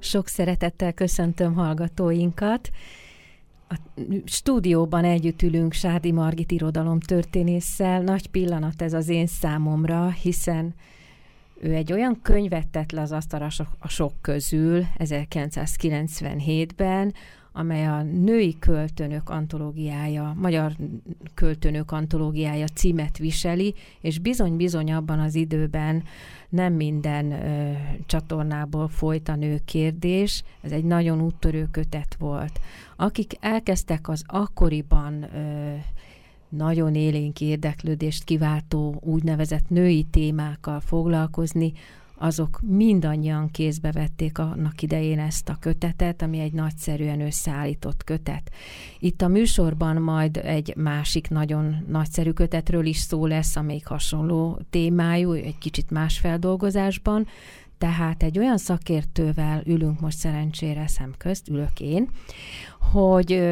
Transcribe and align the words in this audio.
Sok 0.00 0.28
szeretettel 0.28 0.92
köszöntöm 0.92 1.54
hallgatóinkat. 1.54 2.70
A 3.68 3.76
stúdióban 4.24 5.04
együtt 5.04 5.42
ülünk 5.42 5.72
Sádi 5.72 6.12
Margit 6.12 6.50
irodalom 6.50 7.00
történésszel. 7.00 8.02
Nagy 8.02 8.26
pillanat 8.26 8.82
ez 8.82 8.92
az 8.92 9.08
én 9.08 9.26
számomra, 9.26 10.10
hiszen 10.10 10.74
ő 11.60 11.74
egy 11.74 11.92
olyan 11.92 12.20
könyvet 12.22 12.68
tett 12.68 12.90
le 12.90 13.00
az 13.00 13.12
asztalra 13.12 13.48
a 13.78 13.88
sok 13.88 14.12
közül 14.20 14.84
1997-ben, 14.98 17.14
amely 17.52 17.86
a 17.86 18.02
női 18.02 18.56
költőnök 18.58 19.28
antológiája, 19.28 20.34
magyar 20.36 20.72
költőnök 21.34 21.92
antológiája 21.92 22.66
címet 22.66 23.18
viseli, 23.18 23.74
és 24.00 24.18
bizony-bizony 24.18 24.92
abban 24.92 25.18
az 25.18 25.34
időben 25.34 26.02
nem 26.48 26.72
minden 26.72 27.32
ö, 27.32 27.72
csatornából 28.06 28.88
folyt 28.88 29.28
a 29.28 29.34
nő 29.34 29.60
kérdés, 29.64 30.42
ez 30.60 30.72
egy 30.72 30.84
nagyon 30.84 31.20
úttörő 31.20 31.68
kötet 31.70 32.16
volt. 32.18 32.60
Akik 32.96 33.32
elkezdtek 33.40 34.08
az 34.08 34.22
akkoriban 34.26 35.22
ö, 35.22 35.74
nagyon 36.48 36.94
élénk 36.94 37.40
érdeklődést 37.40 38.24
kiváltó 38.24 39.00
úgynevezett 39.00 39.68
női 39.68 40.06
témákkal 40.10 40.80
foglalkozni, 40.80 41.72
azok 42.22 42.60
mindannyian 42.62 43.50
kézbe 43.50 43.92
vették 43.92 44.38
annak 44.38 44.82
idején 44.82 45.18
ezt 45.18 45.48
a 45.48 45.56
kötetet, 45.60 46.22
ami 46.22 46.38
egy 46.38 46.52
nagyszerűen 46.52 47.20
összeállított 47.20 48.04
kötet. 48.04 48.50
Itt 48.98 49.22
a 49.22 49.28
műsorban 49.28 49.96
majd 49.96 50.36
egy 50.36 50.74
másik 50.76 51.28
nagyon 51.28 51.84
nagyszerű 51.88 52.30
kötetről 52.30 52.86
is 52.86 52.96
szó 52.98 53.26
lesz, 53.26 53.56
amelyik 53.56 53.86
hasonló 53.86 54.60
témájú, 54.70 55.32
egy 55.32 55.58
kicsit 55.58 55.90
más 55.90 56.18
feldolgozásban, 56.18 57.26
tehát 57.78 58.22
egy 58.22 58.38
olyan 58.38 58.58
szakértővel 58.58 59.62
ülünk 59.66 60.00
most 60.00 60.18
szerencsére 60.18 60.86
szemközt, 60.86 61.48
ülök 61.48 61.80
én, 61.80 62.08
hogy 62.92 63.42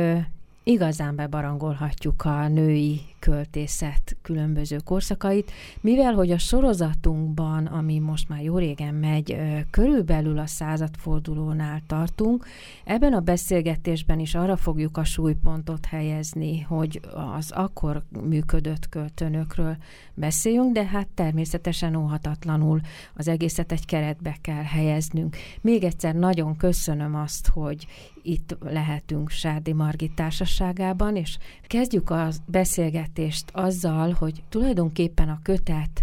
igazán 0.68 1.16
bebarangolhatjuk 1.16 2.24
a 2.24 2.48
női 2.48 3.00
költészet 3.18 4.16
különböző 4.22 4.76
korszakait, 4.84 5.50
mivel 5.80 6.12
hogy 6.12 6.30
a 6.30 6.38
sorozatunkban, 6.38 7.66
ami 7.66 7.98
most 7.98 8.28
már 8.28 8.42
jó 8.42 8.58
régen 8.58 8.94
megy, 8.94 9.36
körülbelül 9.70 10.38
a 10.38 10.46
századfordulónál 10.46 11.82
tartunk, 11.86 12.46
ebben 12.84 13.12
a 13.12 13.20
beszélgetésben 13.20 14.18
is 14.18 14.34
arra 14.34 14.56
fogjuk 14.56 14.96
a 14.96 15.04
súlypontot 15.04 15.86
helyezni, 15.86 16.60
hogy 16.60 17.00
az 17.36 17.50
akkor 17.50 18.02
működött 18.28 18.88
költőnökről 18.88 19.76
beszéljünk, 20.14 20.72
de 20.72 20.84
hát 20.84 21.08
természetesen 21.14 21.96
óhatatlanul 21.96 22.80
az 23.14 23.28
egészet 23.28 23.72
egy 23.72 23.86
keretbe 23.86 24.36
kell 24.40 24.62
helyeznünk. 24.62 25.36
Még 25.60 25.84
egyszer 25.84 26.14
nagyon 26.14 26.56
köszönöm 26.56 27.14
azt, 27.14 27.48
hogy 27.48 27.86
itt 28.28 28.56
lehetünk 28.60 29.30
Sárdi 29.30 29.72
Margit 29.72 30.14
társaságában, 30.14 31.16
és 31.16 31.38
kezdjük 31.62 32.10
a 32.10 32.28
beszélgetést 32.46 33.50
azzal, 33.52 34.12
hogy 34.12 34.42
tulajdonképpen 34.48 35.28
a 35.28 35.40
kötet 35.42 36.02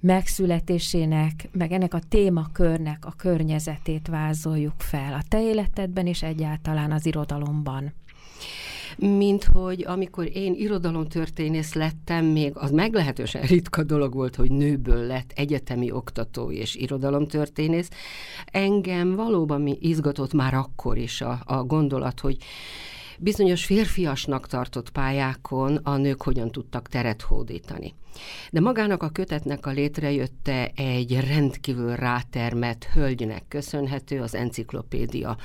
megszületésének, 0.00 1.48
meg 1.52 1.72
ennek 1.72 1.94
a 1.94 2.00
témakörnek 2.08 3.06
a 3.06 3.12
környezetét 3.16 4.08
vázoljuk 4.08 4.74
fel 4.80 5.12
a 5.12 5.22
te 5.28 5.42
életedben 5.42 6.06
és 6.06 6.22
egyáltalán 6.22 6.92
az 6.92 7.06
irodalomban 7.06 7.92
mint 8.96 9.44
hogy 9.44 9.84
amikor 9.86 10.30
én 10.36 10.54
irodalomtörténész 10.54 11.74
lettem, 11.74 12.24
még 12.24 12.52
az 12.54 12.70
meglehetősen 12.70 13.42
ritka 13.42 13.82
dolog 13.82 14.14
volt, 14.14 14.36
hogy 14.36 14.50
nőből 14.50 15.06
lett 15.06 15.32
egyetemi 15.34 15.90
oktató 15.90 16.50
és 16.50 16.74
irodalomtörténész. 16.74 17.88
Engem 18.44 19.14
valóban 19.14 19.60
mi 19.60 19.78
izgatott 19.80 20.32
már 20.32 20.54
akkor 20.54 20.98
is 20.98 21.20
a, 21.20 21.40
a 21.44 21.64
gondolat, 21.64 22.20
hogy 22.20 22.36
bizonyos 23.20 23.64
férfiasnak 23.64 24.46
tartott 24.46 24.90
pályákon 24.90 25.76
a 25.76 25.96
nők 25.96 26.22
hogyan 26.22 26.50
tudtak 26.50 26.88
teret 26.88 27.22
hódítani. 27.22 27.94
De 28.50 28.60
magának 28.60 29.02
a 29.02 29.08
kötetnek 29.08 29.66
a 29.66 29.70
létrejötte 29.70 30.72
egy 30.74 31.20
rendkívül 31.20 31.96
rátermett 31.96 32.84
hölgynek 32.84 33.44
köszönhető, 33.48 34.20
az 34.20 34.34
enciklopédia 34.34 35.36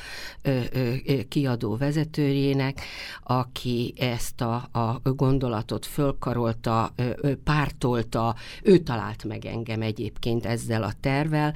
ö, 0.41 0.59
ö, 0.72 0.94
kiadó 1.28 1.75
vezetőjének, 1.78 2.81
aki 3.24 3.94
ezt 3.97 4.42
a, 4.42 4.56
a 4.72 5.02
gondolatot 5.03 5.86
fölkarolta, 5.86 6.92
ö, 6.96 7.36
pártolta, 7.44 8.36
ő 8.63 8.78
talált 8.78 9.24
meg 9.24 9.46
engem 9.46 9.81
egyébként 9.81 10.46
ezzel 10.46 10.84
a 10.84 10.94
tervel, 11.00 11.53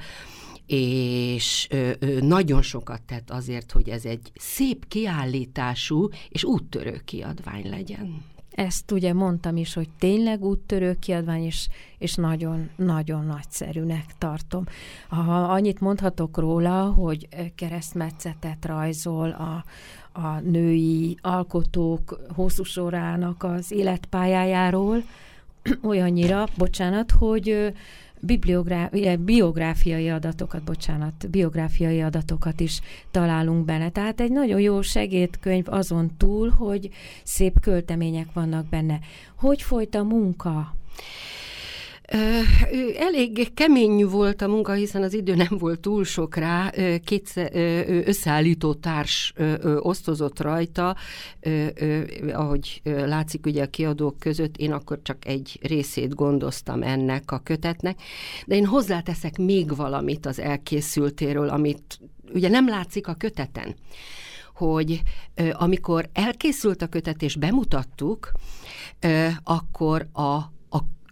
és 0.72 1.66
ö, 1.70 1.90
ö, 1.98 2.20
nagyon 2.20 2.62
sokat 2.62 3.02
tett 3.02 3.30
azért, 3.30 3.72
hogy 3.72 3.88
ez 3.88 4.04
egy 4.04 4.32
szép 4.34 4.88
kiállítású 4.88 6.08
és 6.28 6.44
úttörő 6.44 7.00
kiadvány 7.04 7.68
legyen. 7.68 8.22
Ezt 8.50 8.90
ugye 8.90 9.12
mondtam 9.12 9.56
is, 9.56 9.74
hogy 9.74 9.88
tényleg 9.98 10.44
úttörő 10.44 10.96
kiadvány, 11.00 11.44
és, 11.44 11.68
és 11.98 12.14
nagyon-nagyon 12.14 13.24
nagyszerűnek 13.24 14.04
tartom. 14.18 14.64
Ha 15.08 15.42
annyit 15.42 15.80
mondhatok 15.80 16.38
róla, 16.38 16.82
hogy 16.82 17.28
keresztmetszetet 17.54 18.64
rajzol 18.64 19.30
a, 19.30 19.64
a 20.20 20.40
női 20.40 21.16
alkotók 21.20 22.20
hosszú 22.34 22.62
sorának 22.62 23.42
az 23.42 23.72
életpályájáról, 23.72 25.02
olyannyira, 25.82 26.46
bocsánat, 26.56 27.10
hogy 27.10 27.72
biográfiai 29.18 30.08
adatokat, 30.08 30.62
bocsánat, 30.62 31.30
biográfiai 31.30 32.00
adatokat 32.00 32.60
is 32.60 32.80
találunk 33.10 33.64
benne. 33.64 33.90
Tehát 33.90 34.20
egy 34.20 34.32
nagyon 34.32 34.60
jó 34.60 34.82
segédkönyv 34.82 35.64
azon 35.68 36.10
túl, 36.16 36.48
hogy 36.48 36.88
szép 37.24 37.60
költemények 37.60 38.32
vannak 38.32 38.66
benne. 38.66 38.98
Hogy 39.36 39.62
folyt 39.62 39.94
a 39.94 40.02
munka? 40.02 40.74
Elég 42.98 43.54
kemény 43.54 44.06
volt 44.06 44.42
a 44.42 44.48
munka, 44.48 44.72
hiszen 44.72 45.02
az 45.02 45.14
idő 45.14 45.34
nem 45.34 45.56
volt 45.58 45.80
túl 45.80 46.04
sok 46.04 46.36
rá. 46.36 46.72
Kétszer 47.04 47.50
összeállító 48.06 48.74
társ 48.74 49.32
osztozott 49.78 50.40
rajta, 50.40 50.96
ahogy 52.32 52.82
látszik 52.84 53.46
ugye 53.46 53.62
a 53.62 53.66
kiadók 53.66 54.18
között, 54.18 54.56
én 54.56 54.72
akkor 54.72 54.98
csak 55.02 55.26
egy 55.26 55.58
részét 55.62 56.14
gondoztam 56.14 56.82
ennek 56.82 57.30
a 57.30 57.38
kötetnek, 57.38 57.98
de 58.46 58.54
én 58.54 58.66
hozzáteszek 58.66 59.38
még 59.38 59.76
valamit 59.76 60.26
az 60.26 60.38
elkészültéről, 60.38 61.48
amit 61.48 62.00
ugye 62.34 62.48
nem 62.48 62.68
látszik 62.68 63.08
a 63.08 63.14
köteten 63.14 63.74
hogy 64.54 65.02
amikor 65.52 66.08
elkészült 66.12 66.82
a 66.82 66.86
kötet 66.86 67.22
és 67.22 67.36
bemutattuk, 67.36 68.32
akkor 69.44 70.08
a 70.12 70.38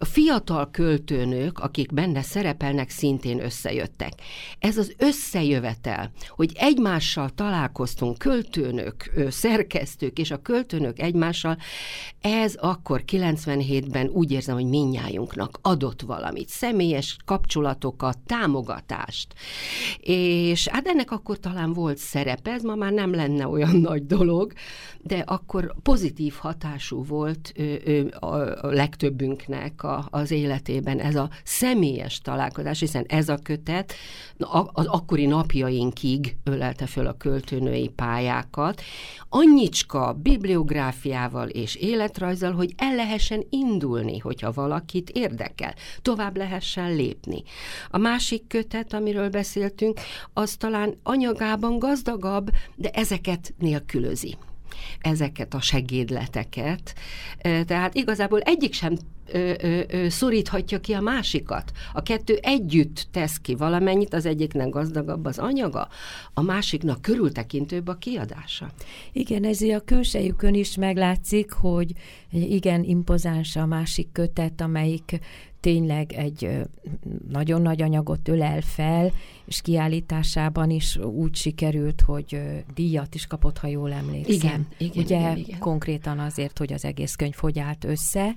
a 0.01 0.05
fiatal 0.05 0.71
költőnők, 0.71 1.59
akik 1.59 1.93
benne 1.93 2.21
szerepelnek, 2.21 2.89
szintén 2.89 3.43
összejöttek. 3.43 4.13
Ez 4.59 4.77
az 4.77 4.93
összejövetel, 4.97 6.11
hogy 6.27 6.51
egymással 6.55 7.29
találkoztunk, 7.29 8.17
költőnök, 8.17 9.11
szerkesztők 9.29 10.19
és 10.19 10.31
a 10.31 10.41
költőnök 10.41 10.99
egymással, 10.99 11.57
ez 12.21 12.55
akkor 12.55 13.03
97-ben 13.07 14.07
úgy 14.07 14.31
érzem, 14.31 14.55
hogy 14.55 14.65
minnyájunknak 14.65 15.59
adott 15.61 16.01
valamit, 16.01 16.49
személyes 16.49 17.17
kapcsolatokat, 17.25 18.17
támogatást. 18.17 19.33
És 19.99 20.67
hát 20.67 20.87
ennek 20.87 21.11
akkor 21.11 21.39
talán 21.39 21.73
volt 21.73 21.97
szerepe, 21.97 22.51
ez 22.51 22.63
ma 22.63 22.75
már 22.75 22.91
nem 22.91 23.13
lenne 23.13 23.47
olyan 23.47 23.75
nagy 23.89 24.05
dolog, 24.05 24.53
de 25.01 25.17
akkor 25.17 25.75
pozitív 25.83 26.33
hatású 26.33 27.03
volt 27.03 27.53
a 28.19 28.67
legtöbbünknek 28.67 29.83
a, 29.83 29.88
az 30.09 30.31
életében, 30.31 30.99
ez 30.99 31.15
a 31.15 31.29
személyes 31.43 32.19
találkozás, 32.21 32.79
hiszen 32.79 33.05
ez 33.07 33.29
a 33.29 33.37
kötet 33.43 33.93
az 34.73 34.85
akkori 34.85 35.25
napjainkig 35.25 36.37
ölelte 36.43 36.85
föl 36.85 37.07
a 37.07 37.17
költőnői 37.17 37.87
pályákat, 37.87 38.81
annyicska 39.29 40.13
bibliográfiával 40.13 41.47
és 41.47 41.75
életrajzzal, 41.75 42.51
hogy 42.51 42.73
el 42.77 42.95
lehessen 42.95 43.45
indulni, 43.49 44.17
hogyha 44.17 44.51
valakit 44.51 45.09
érdekel, 45.09 45.73
tovább 46.01 46.37
lehessen 46.37 46.95
lépni. 46.95 47.43
A 47.89 47.97
másik 47.97 48.47
kötet, 48.47 48.93
amiről 48.93 49.29
beszéltünk, 49.29 49.99
az 50.33 50.55
talán 50.55 50.97
anyagában 51.03 51.79
gazdagabb, 51.79 52.49
de 52.75 52.89
ezeket 52.89 53.53
nélkülözi 53.57 54.37
ezeket 54.99 55.53
a 55.53 55.61
segédleteket. 55.61 56.95
Tehát 57.41 57.95
igazából 57.95 58.39
egyik 58.39 58.73
sem 58.73 58.97
ö, 59.31 59.53
ö, 59.61 59.81
ö, 59.87 60.09
szoríthatja 60.09 60.79
ki 60.79 60.93
a 60.93 61.01
másikat. 61.01 61.71
A 61.93 62.01
kettő 62.01 62.39
együtt 62.41 63.07
tesz 63.11 63.37
ki 63.37 63.55
valamennyit, 63.55 64.13
az 64.13 64.25
egyiknek 64.25 64.69
gazdagabb 64.69 65.25
az 65.25 65.39
anyaga, 65.39 65.87
a 66.33 66.41
másiknak 66.41 67.01
körültekintőbb 67.01 67.87
a 67.87 67.93
kiadása. 67.93 68.69
Igen, 69.11 69.43
ez 69.43 69.61
a 69.61 69.79
külsejükön 69.79 70.53
is 70.53 70.75
meglátszik, 70.75 71.51
hogy 71.51 71.91
igen, 72.31 72.83
impozáns 72.83 73.55
a 73.55 73.65
másik 73.65 74.11
kötet, 74.11 74.61
amelyik 74.61 75.19
tényleg 75.59 76.13
egy 76.13 76.49
nagyon 77.29 77.61
nagy 77.61 77.81
anyagot 77.81 78.27
ölel 78.27 78.61
fel, 78.61 79.11
és 79.45 79.61
kiállításában 79.61 80.69
is 80.69 80.97
úgy 80.97 81.35
sikerült, 81.35 82.01
hogy 82.01 82.41
díjat 82.73 83.15
is 83.15 83.25
kapott, 83.27 83.57
ha 83.57 83.67
jól 83.67 83.91
emlékszem. 83.93 84.35
Igen, 84.35 84.67
igen, 84.77 85.03
Ugye 85.03 85.19
igen, 85.19 85.37
igen. 85.37 85.59
konkrétan 85.59 86.19
azért, 86.19 86.57
hogy 86.57 86.73
az 86.73 86.85
egész 86.85 87.15
könyv 87.15 87.35
hogy 87.35 87.59
állt 87.59 87.83
össze. 87.83 88.35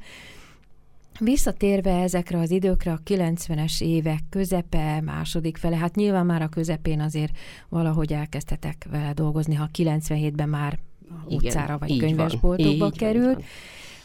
Visszatérve 1.21 2.01
ezekre 2.03 2.39
az 2.39 2.51
időkre, 2.51 2.93
a 2.93 3.01
90-es 3.07 3.81
évek 3.83 4.21
közepe, 4.31 5.01
második 5.01 5.57
fele, 5.57 5.77
hát 5.77 5.95
nyilván 5.95 6.27
már 6.27 6.43
a 6.43 6.49
közepén 6.49 7.01
azért 7.01 7.37
valahogy 7.69 8.13
elkezdtetek 8.13 8.87
vele 8.91 9.13
dolgozni, 9.13 9.55
ha 9.55 9.69
97-ben 9.79 10.49
már 10.49 10.79
Igen, 11.29 11.39
utcára 11.39 11.79
vagy 11.79 11.99
könyvesboltokba 11.99 12.91
került. 12.91 13.35
van. 13.35 13.43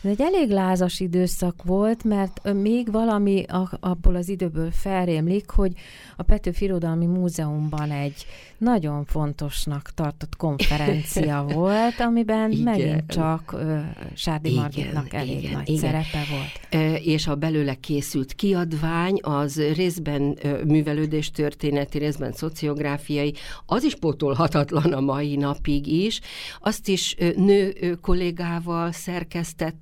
Ez 0.02 0.10
egy 0.10 0.22
elég 0.22 0.50
lázas 0.50 1.00
időszak 1.00 1.64
volt, 1.64 2.04
mert 2.04 2.54
még 2.54 2.92
valami 2.92 3.46
abból 3.80 4.16
az 4.16 4.30
időből 4.30 4.72
felrémlik, 4.72 5.50
hogy 5.50 5.72
a 6.16 6.24
Petőfi 6.24 6.64
Irodalmi 6.64 7.06
Múzeumban 7.06 7.92
egy 7.92 8.26
nagyon 8.58 9.06
fontosnak 9.06 9.92
tartott 9.94 10.36
konferencia 10.36 11.46
volt, 11.54 12.00
amiben 12.00 12.52
Igen. 12.52 12.64
megint 12.64 13.04
csak 13.08 13.52
ö, 13.52 13.80
Sárdi 14.14 14.50
Igen, 14.50 14.62
Margitnak 14.62 15.14
elég 15.14 15.38
igen, 15.38 15.52
nagy 15.52 15.70
igen. 15.70 15.80
szerepe 15.80 16.24
volt. 16.30 16.84
E, 16.84 16.96
és 16.96 17.28
a 17.28 17.36
belőle 17.36 17.74
készült 17.74 18.34
kiadvány 18.34 19.20
az 19.22 19.62
részben 19.76 20.38
ö, 20.42 20.64
művelődés 20.64 21.32
történeti, 21.32 21.98
részben 21.98 22.32
szociográfiai, 22.32 23.34
az 23.66 23.84
is 23.84 23.96
pótolhatatlan 23.96 24.94
a 24.94 25.00
mai 25.00 25.36
napig 25.36 25.88
is. 25.88 26.20
Azt 26.60 26.88
is 26.88 27.16
nő 27.36 27.74
kollégával 28.02 28.92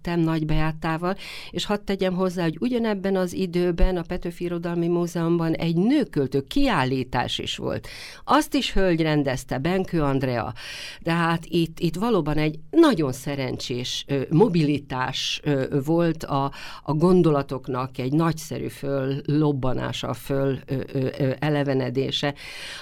szerkesztettem, 0.06 0.19
Nagy 0.19 0.46
Beátával, 0.46 1.16
és 1.52 1.66
hadd 1.66 1.80
tegyem 1.86 2.13
hozzá, 2.13 2.44
hogy 2.44 2.57
ugyanebben 2.60 3.16
az 3.16 3.34
időben 3.34 3.98
a 3.98 4.02
Petőfi 4.02 4.44
Irodalmi 4.44 4.88
Múzeumban 4.88 5.54
egy 5.54 5.75
nőköltő 5.75 6.42
kiállítás 6.42 7.40
is 7.40 7.57
volt. 7.57 7.88
Azt 8.24 8.54
is 8.54 8.74
hölgy 8.74 9.02
rendezte, 9.02 9.57
Benkő 9.57 10.02
Andrea. 10.02 10.54
De 11.02 11.12
hát 11.12 11.46
itt, 11.46 11.80
itt 11.80 11.96
valóban 11.96 12.38
egy 12.38 12.60
nagyon 12.69 13.12
szerencsés 13.12 14.06
mobilitás 14.30 15.42
volt 15.86 16.24
a, 16.24 16.51
a 16.84 16.94
gondolatoknak 16.94 17.98
egy 17.98 18.13
nagyszerű 18.13 18.68
föl 18.68 19.22
lobbanása, 19.25 20.13
föl 20.13 20.60
ö, 20.66 20.81
ö, 20.94 21.31
elevenedése, 21.40 22.34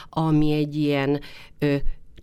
ami 0.10 0.52
egy 0.54 0.76
ilyen 0.76 1.20
ö, 1.60 1.76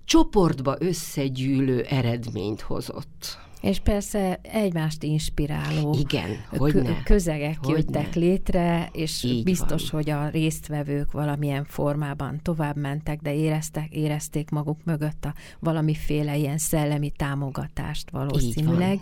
csoportba 0.05 0.76
összegyűlő 0.79 1.82
eredményt 1.82 2.61
hozott. 2.61 3.38
És 3.61 3.79
persze 3.79 4.39
egymást 4.43 5.03
inspiráló 5.03 5.97
Igen, 5.99 6.29
hogyne. 6.49 7.03
közegek 7.03 7.59
Hogyne. 7.62 7.77
jöttek 7.79 8.15
létre, 8.15 8.89
és 8.93 9.25
Így 9.25 9.45
biztos, 9.45 9.91
van. 9.91 10.03
hogy 10.03 10.11
a 10.11 10.29
résztvevők 10.29 11.12
valamilyen 11.12 11.65
formában 11.65 12.41
tovább 12.43 12.77
mentek, 12.77 13.21
de 13.21 13.35
éreztek, 13.35 13.91
érezték 13.91 14.51
maguk 14.51 14.79
mögött 14.85 15.25
a 15.25 15.35
valamiféle 15.59 16.37
ilyen 16.37 16.59
szellemi 16.59 17.11
támogatást 17.11 18.11
valószínűleg. 18.11 19.01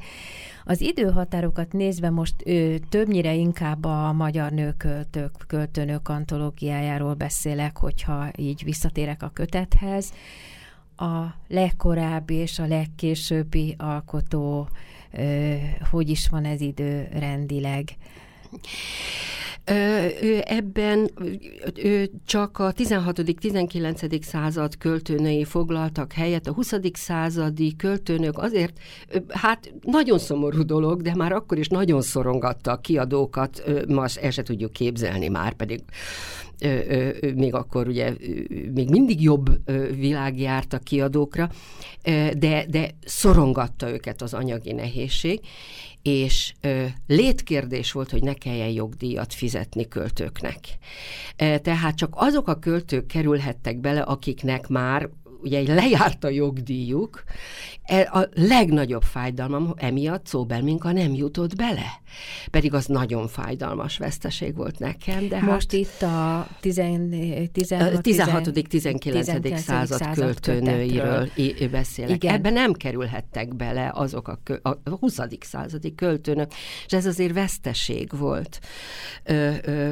Az 0.64 0.80
időhatárokat 0.80 1.72
nézve 1.72 2.10
most 2.10 2.34
ő, 2.44 2.78
többnyire 2.88 3.34
inkább 3.34 3.84
a 3.84 4.12
magyar 4.12 4.52
nőköltők, 4.52 5.32
költőnők 5.46 6.08
antológiájáról 6.08 7.14
beszélek, 7.14 7.76
hogyha 7.76 8.30
így 8.36 8.64
visszatérek 8.64 9.22
a 9.22 9.30
kötethez. 9.34 10.12
A 11.00 11.34
legkorábbi 11.48 12.34
és 12.34 12.58
a 12.58 12.66
legkésőbbi 12.66 13.74
alkotó, 13.78 14.68
hogy 15.90 16.08
is 16.08 16.28
van 16.28 16.44
ez 16.44 16.60
időrendileg? 16.60 17.96
Ö, 18.52 18.58
ö, 19.68 20.38
Ebben 20.44 21.10
ö, 21.74 22.02
csak 22.26 22.58
a 22.58 22.72
16.-19. 22.72 24.22
század 24.22 24.76
költőnői 24.76 25.44
foglaltak 25.44 26.12
helyet, 26.12 26.46
a 26.46 26.52
20. 26.52 26.74
századi 26.92 27.76
költőnők 27.76 28.38
azért, 28.38 28.78
hát 29.28 29.72
nagyon 29.82 30.18
szomorú 30.18 30.62
dolog, 30.62 31.02
de 31.02 31.14
már 31.14 31.32
akkor 31.32 31.58
is 31.58 31.68
nagyon 31.68 32.02
szorongatta 32.02 32.70
a 32.70 32.80
kiadókat, 32.80 33.62
ma 33.88 34.06
el 34.20 34.30
se 34.30 34.42
tudjuk 34.42 34.72
képzelni 34.72 35.28
már, 35.28 35.52
pedig 35.52 35.80
még 37.34 37.54
akkor 37.54 37.88
ugye 37.88 38.14
még 38.74 38.90
mindig 38.90 39.22
jobb 39.22 39.50
világ 39.94 40.40
járt 40.40 40.72
a 40.72 40.78
kiadókra, 40.78 41.50
de, 42.38 42.64
de 42.68 42.90
szorongatta 43.04 43.92
őket 43.92 44.22
az 44.22 44.34
anyagi 44.34 44.72
nehézség, 44.72 45.40
és 46.02 46.52
ö, 46.60 46.84
létkérdés 47.06 47.92
volt, 47.92 48.10
hogy 48.10 48.22
ne 48.22 48.34
kelljen 48.34 48.68
jogdíjat 48.68 49.34
fizetni 49.34 49.88
költőknek. 49.88 50.58
E, 51.36 51.58
tehát 51.58 51.96
csak 51.96 52.14
azok 52.16 52.48
a 52.48 52.58
költők 52.58 53.06
kerülhettek 53.06 53.80
bele, 53.80 54.00
akiknek 54.00 54.68
már 54.68 55.08
ugye 55.42 55.74
lejárt 55.74 56.24
a 56.24 56.28
jogdíjuk, 56.28 57.24
a 57.96 58.28
legnagyobb 58.34 59.02
fájdalmam 59.02 59.72
emiatt 59.76 60.26
Szóbelminka 60.26 60.92
nem 60.92 61.14
jutott 61.14 61.56
bele. 61.56 62.00
Pedig 62.50 62.74
az 62.74 62.86
nagyon 62.86 63.28
fájdalmas 63.28 63.98
veszteség 63.98 64.56
volt 64.56 64.78
nekem, 64.78 65.28
de 65.28 65.40
Most 65.40 65.70
hát... 65.72 65.80
itt 65.80 66.02
a 66.02 66.46
16. 66.60 68.00
16.-19. 68.02 69.56
század 69.56 70.10
költőnőiről 70.14 71.28
i- 71.34 71.68
beszélek. 71.70 72.10
Igen. 72.16 72.34
Ebben 72.34 72.52
nem 72.52 72.72
kerülhettek 72.72 73.56
bele 73.56 73.90
azok 73.94 74.28
a, 74.28 74.38
kö- 74.44 74.64
a 74.66 74.78
20. 75.00 75.18
századi 75.40 75.94
költőnök, 75.94 76.50
és 76.86 76.92
ez 76.92 77.06
azért 77.06 77.32
veszteség 77.34 78.10
volt. 78.18 78.58
Ö, 79.24 79.50
ö, 79.64 79.90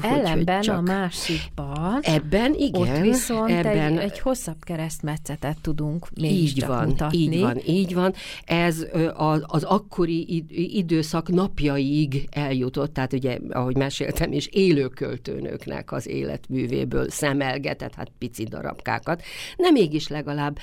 Ellenben 0.02 0.56
hogy 0.56 0.68
a 0.68 0.80
másikban, 0.80 1.98
Ebben 2.02 2.54
igen. 2.54 2.80
ott 2.80 2.98
viszont 2.98 3.50
ebben, 3.50 3.98
egy, 3.98 4.04
egy 4.10 4.18
hosszabb 4.18 4.64
keresztmetszetet 4.64 5.56
tudunk 5.62 6.06
mégis 6.20 6.50
így 6.50 6.56
csak 6.56 6.68
van, 6.68 6.86
mutatni. 6.86 7.18
így 7.18 7.37
van, 7.40 7.60
így 7.66 7.94
van. 7.94 8.14
Ez 8.44 8.86
az, 9.46 9.62
akkori 9.62 10.34
id- 10.34 10.50
időszak 10.50 11.28
napjaiig 11.28 12.28
eljutott, 12.30 12.92
tehát 12.92 13.12
ugye, 13.12 13.38
ahogy 13.50 13.76
meséltem 13.76 14.32
is, 14.32 14.46
élő 14.46 14.88
költőnöknek 14.88 15.92
az 15.92 16.06
életművéből 16.06 17.10
szemelgetett, 17.10 17.94
hát 17.94 18.12
pici 18.18 18.44
darabkákat, 18.44 19.22
de 19.56 19.70
mégis 19.70 20.08
legalább 20.08 20.58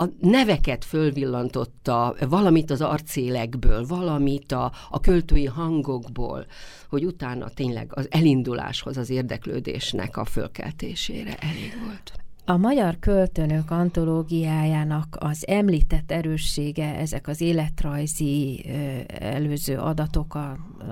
a 0.00 0.04
neveket 0.20 0.84
fölvillantotta, 0.84 2.14
valamit 2.28 2.70
az 2.70 2.80
arcélekből, 2.80 3.86
valamit 3.86 4.52
a, 4.52 4.72
a 4.90 5.00
költői 5.00 5.44
hangokból, 5.44 6.46
hogy 6.88 7.04
utána 7.04 7.48
tényleg 7.48 7.92
az 7.94 8.06
elinduláshoz, 8.10 8.96
az 8.96 9.10
érdeklődésnek 9.10 10.16
a 10.16 10.24
fölkeltésére 10.24 11.36
elég 11.36 11.72
volt. 11.84 12.12
A 12.48 12.56
Magyar 12.56 12.98
Költőnök 12.98 13.70
antológiájának 13.70 15.16
az 15.20 15.46
említett 15.48 16.10
erőssége, 16.10 16.94
ezek 16.94 17.28
az 17.28 17.40
életrajzi 17.40 18.64
előző 19.08 19.78
adatok, 19.78 20.38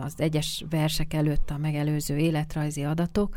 az 0.00 0.14
egyes 0.16 0.64
versek 0.70 1.14
előtt 1.14 1.50
a 1.50 1.58
megelőző 1.58 2.16
életrajzi 2.16 2.84
adatok, 2.84 3.36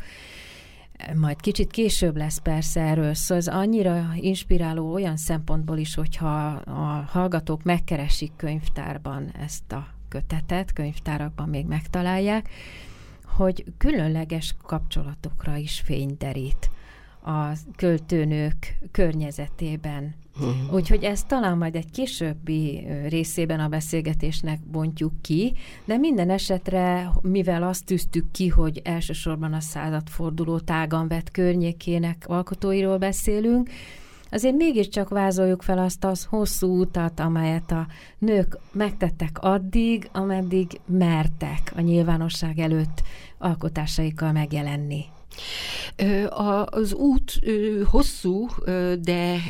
majd 1.14 1.40
kicsit 1.40 1.70
később 1.70 2.16
lesz 2.16 2.38
persze 2.38 2.80
erről 2.80 3.14
szó, 3.14 3.34
ez 3.34 3.46
annyira 3.46 4.08
inspiráló 4.14 4.92
olyan 4.92 5.16
szempontból 5.16 5.78
is, 5.78 5.94
hogyha 5.94 6.46
a 6.54 7.04
hallgatók 7.10 7.62
megkeresik 7.62 8.32
könyvtárban 8.36 9.30
ezt 9.40 9.72
a 9.72 9.86
kötetet, 10.08 10.72
könyvtárakban 10.72 11.48
még 11.48 11.66
megtalálják, 11.66 12.48
hogy 13.24 13.64
különleges 13.78 14.54
kapcsolatokra 14.62 15.56
is 15.56 15.80
fény 15.84 16.14
derít 16.18 16.70
a 17.22 17.52
költőnők 17.76 18.78
környezetében. 18.90 20.14
Uh-huh. 20.40 20.74
Úgyhogy 20.74 21.04
ezt 21.04 21.26
talán 21.26 21.58
majd 21.58 21.74
egy 21.74 21.90
későbbi 21.90 22.86
részében 23.08 23.60
a 23.60 23.68
beszélgetésnek 23.68 24.60
bontjuk 24.60 25.12
ki, 25.20 25.52
de 25.84 25.96
minden 25.96 26.30
esetre, 26.30 27.10
mivel 27.22 27.62
azt 27.62 27.84
tűztük 27.84 28.30
ki, 28.30 28.48
hogy 28.48 28.80
elsősorban 28.84 29.52
a 29.52 29.60
századforduló 29.60 30.58
tágan 30.58 31.08
vett 31.08 31.30
környékének 31.30 32.24
alkotóiról 32.26 32.98
beszélünk, 32.98 33.70
azért 34.30 34.56
mégiscsak 34.56 35.08
vázoljuk 35.08 35.62
fel 35.62 35.78
azt 35.78 36.04
az 36.04 36.24
hosszú 36.24 36.80
utat, 36.80 37.20
amelyet 37.20 37.70
a 37.70 37.86
nők 38.18 38.58
megtettek 38.72 39.38
addig, 39.40 40.08
ameddig 40.12 40.80
mertek 40.86 41.72
a 41.76 41.80
nyilvánosság 41.80 42.58
előtt 42.58 43.02
alkotásaikkal 43.38 44.32
megjelenni. 44.32 45.04
Az 46.64 46.94
út 46.94 47.40
hosszú, 47.84 48.46
de 49.00 49.40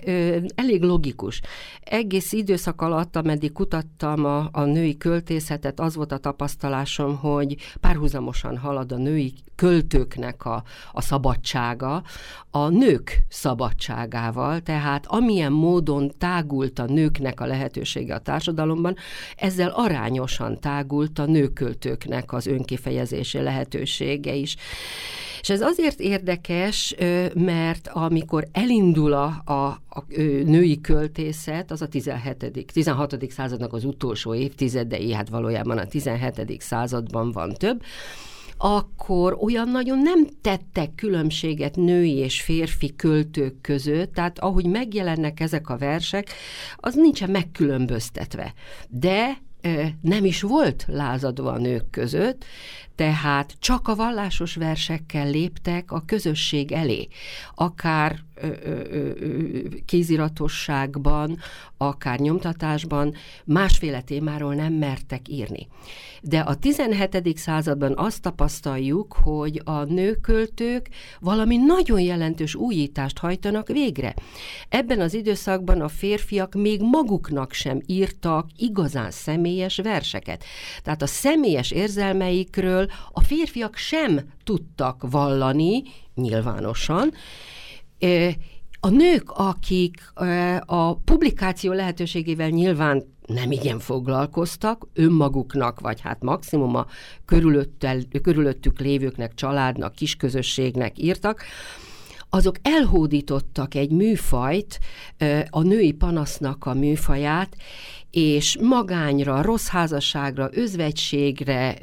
elég 0.54 0.82
logikus. 0.82 1.40
Egész 1.80 2.32
időszak 2.32 2.82
alatt, 2.82 3.16
ameddig 3.16 3.52
kutattam 3.52 4.24
a, 4.24 4.48
a 4.52 4.64
női 4.64 4.96
költészetet, 4.96 5.80
az 5.80 5.94
volt 5.94 6.12
a 6.12 6.18
tapasztalásom, 6.18 7.16
hogy 7.16 7.56
párhuzamosan 7.80 8.58
halad 8.58 8.92
a 8.92 8.96
női 8.96 9.34
költőknek 9.54 10.44
a, 10.44 10.62
a 10.92 11.00
szabadsága 11.00 12.02
a 12.50 12.68
nők 12.68 13.22
szabadságával, 13.28 14.60
tehát 14.60 15.06
amilyen 15.06 15.52
módon 15.52 16.12
tágult 16.18 16.78
a 16.78 16.84
nőknek 16.84 17.40
a 17.40 17.46
lehetősége 17.46 18.14
a 18.14 18.18
társadalomban, 18.18 18.96
ezzel 19.36 19.70
arányosan 19.74 20.60
tágult 20.60 21.18
a 21.18 21.24
nőköltőknek 21.24 22.32
az 22.32 22.46
önkifejezési 22.46 23.38
lehetősége 23.38 24.34
is. 24.34 24.56
És 25.40 25.50
ez 25.50 25.60
azért 25.70 26.00
érdekes, 26.00 26.94
mert 27.34 27.88
amikor 27.88 28.46
elindul 28.52 29.12
a, 29.12 29.42
a, 29.44 29.52
a 29.88 30.04
női 30.44 30.80
költészet, 30.80 31.70
az 31.70 31.82
a 31.82 31.88
17. 31.88 32.72
16. 32.72 33.30
századnak 33.30 33.72
az 33.72 33.84
utolsó 33.84 34.34
évtizedei, 34.34 35.12
hát 35.12 35.28
valójában 35.28 35.78
a 35.78 35.86
17. 35.86 36.60
században 36.60 37.30
van 37.30 37.52
több, 37.52 37.82
akkor 38.58 39.36
olyan 39.40 39.68
nagyon 39.68 39.98
nem 39.98 40.26
tettek 40.40 40.94
különbséget 40.94 41.76
női 41.76 42.14
és 42.14 42.42
férfi 42.42 42.96
költők 42.96 43.60
között, 43.60 44.14
tehát 44.14 44.38
ahogy 44.38 44.66
megjelennek 44.66 45.40
ezek 45.40 45.68
a 45.68 45.76
versek, 45.76 46.28
az 46.76 46.94
nincsen 46.94 47.30
megkülönböztetve. 47.30 48.54
De 48.88 49.38
nem 50.00 50.24
is 50.24 50.42
volt 50.42 50.84
lázadva 50.88 51.52
a 51.52 51.58
nők 51.58 51.90
között, 51.90 52.44
tehát 53.00 53.56
csak 53.58 53.88
a 53.88 53.94
vallásos 53.94 54.54
versekkel 54.54 55.30
léptek 55.30 55.92
a 55.92 56.02
közösség 56.06 56.72
elé, 56.72 57.08
akár 57.54 58.24
kéziratosságban, 59.84 61.38
akár 61.76 62.18
nyomtatásban 62.18 63.14
másféle 63.44 64.00
témáról 64.00 64.54
nem 64.54 64.72
mertek 64.72 65.28
írni. 65.28 65.68
De 66.22 66.38
a 66.38 66.54
17. 66.54 67.38
században 67.38 67.92
azt 67.96 68.22
tapasztaljuk, 68.22 69.16
hogy 69.22 69.60
a 69.64 69.84
nőköltők 69.84 70.88
valami 71.20 71.56
nagyon 71.56 72.00
jelentős 72.00 72.54
újítást 72.54 73.18
hajtanak 73.18 73.68
végre. 73.68 74.14
Ebben 74.68 75.00
az 75.00 75.14
időszakban 75.14 75.80
a 75.80 75.88
férfiak 75.88 76.54
még 76.54 76.80
maguknak 76.82 77.52
sem 77.52 77.80
írtak 77.86 78.46
igazán 78.56 79.10
személyes 79.10 79.76
verseket. 79.76 80.44
Tehát 80.82 81.02
a 81.02 81.06
személyes 81.06 81.70
érzelmeikről 81.70 82.89
a 83.12 83.20
férfiak 83.20 83.76
sem 83.76 84.20
tudtak 84.44 85.10
vallani 85.10 85.82
nyilvánosan, 86.14 87.12
a 88.80 88.88
nők, 88.88 89.30
akik 89.30 90.12
a 90.66 90.96
publikáció 90.96 91.72
lehetőségével 91.72 92.48
nyilván 92.48 93.04
nem 93.26 93.50
igen 93.50 93.78
foglalkoztak, 93.78 94.86
önmaguknak, 94.94 95.80
vagy 95.80 96.00
hát 96.00 96.22
maximum 96.22 96.74
a 96.76 96.86
körülöttük 98.22 98.78
lévőknek, 98.78 99.34
családnak, 99.34 99.94
kisközösségnek 99.94 100.98
írtak, 100.98 101.44
azok 102.30 102.56
elhódítottak 102.62 103.74
egy 103.74 103.90
műfajt, 103.90 104.78
a 105.50 105.62
női 105.62 105.92
panasznak 105.92 106.66
a 106.66 106.74
műfaját, 106.74 107.56
és 108.10 108.56
magányra, 108.60 109.42
rossz 109.42 109.66
házasságra, 109.66 110.48
özvegységre, 110.52 111.74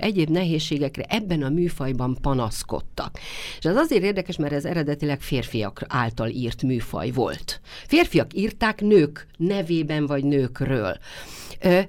egyéb 0.00 0.28
nehézségekre 0.28 1.04
ebben 1.08 1.42
a 1.42 1.48
műfajban 1.48 2.18
panaszkodtak. 2.20 3.18
És 3.58 3.64
ez 3.64 3.76
azért 3.76 4.02
érdekes, 4.02 4.36
mert 4.36 4.52
ez 4.52 4.64
eredetileg 4.64 5.20
férfiak 5.20 5.84
által 5.88 6.28
írt 6.28 6.62
műfaj 6.62 7.10
volt. 7.10 7.60
Férfiak 7.86 8.34
írták 8.34 8.80
nők 8.80 9.26
nevében 9.36 10.06
vagy 10.06 10.24
nőkről. 10.24 10.96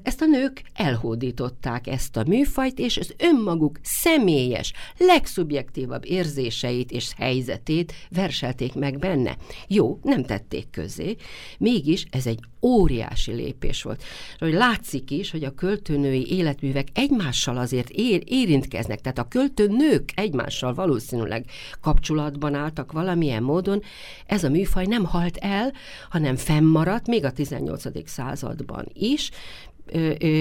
Ezt 0.04 0.22
a 0.22 0.26
nők 0.26 0.62
elhódították 0.74 1.88
ezt 1.88 2.18
a 2.18 2.24
műfajt, 2.28 2.80
és 2.80 2.98
az 2.98 3.14
önmaguk 3.18 3.80
személyes, 3.84 4.74
legszubjektívabb 4.98 6.06
érzéseit 6.06 6.92
és 6.92 7.12
helyzetét 7.18 7.94
verselték 8.10 8.74
meg 8.74 9.00
benne. 9.00 9.38
Jó, 9.68 10.00
nem 10.04 10.24
tették 10.24 10.70
közé, 10.70 11.16
mégis 11.58 12.06
ez 12.10 12.28
egy 12.28 12.40
óriási 12.64 13.32
lépés 13.32 13.84
volt. 13.84 14.04
Hogy 14.38 14.54
látszik 14.54 15.12
is, 15.12 15.32
hogy 15.32 15.44
a 15.44 15.54
költőnői 15.54 16.32
életművek 16.32 16.88
egymással 16.94 17.58
azért 17.58 17.90
ér, 17.90 18.24
érintkeznek, 18.26 19.02
tehát 19.02 19.18
a 19.18 19.28
költőnők 19.28 20.12
egymással 20.16 20.74
valószínűleg 20.74 21.46
kapcsolatban 21.82 22.54
álltak 22.54 22.92
valamilyen 22.92 23.44
módon. 23.44 23.82
Ez 24.26 24.44
a 24.44 24.50
műfaj 24.50 24.86
nem 24.86 25.06
halt 25.06 25.38
el, 25.38 25.74
hanem 26.10 26.36
fennmaradt 26.36 27.08
még 27.08 27.26
a 27.26 27.32
18. 27.32 28.10
században 28.10 28.86
is, 28.94 29.30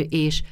és 0.09 0.43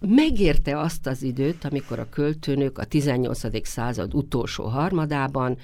megérte 0.00 0.78
azt 0.78 1.06
az 1.06 1.22
időt, 1.22 1.64
amikor 1.64 1.98
a 1.98 2.08
költőnők 2.08 2.78
a 2.78 2.84
18. 2.84 3.66
század 3.68 4.14
utolsó 4.14 4.64
harmadában 4.64 5.58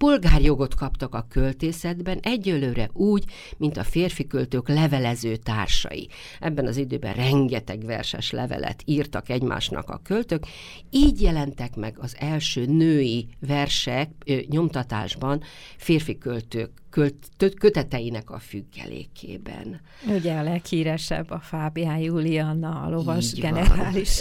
polgárjogot 0.00 0.74
kaptak 0.74 1.14
a 1.14 1.26
költészetben 1.28 2.18
egyelőre 2.22 2.90
úgy, 2.92 3.24
mint 3.56 3.76
a 3.76 3.84
férfi 3.84 4.26
költők 4.26 4.68
levelező 4.68 5.36
társai. 5.36 6.08
Ebben 6.40 6.66
az 6.66 6.76
időben 6.76 7.14
rengeteg 7.14 7.84
verses 7.84 8.30
levelet 8.30 8.82
írtak 8.84 9.28
egymásnak 9.28 9.90
a 9.90 10.00
költők, 10.04 10.46
így 10.90 11.22
jelentek 11.22 11.76
meg 11.76 11.96
az 11.98 12.16
első 12.18 12.66
női 12.66 13.28
versek 13.40 14.10
nyomtatásban 14.48 15.42
férfi 15.76 16.18
költők 16.18 16.79
költ, 16.90 17.14
köteteinek 17.58 18.30
a 18.30 18.38
függelékében. 18.38 19.80
Ugye 20.08 20.34
a 20.34 20.42
leghíresebb 20.42 21.30
a 21.30 21.38
Fábián 21.38 21.98
Julianna, 21.98 22.82
a 22.82 22.90
lovas 22.90 23.32
így 23.32 23.40
generális. 23.40 24.20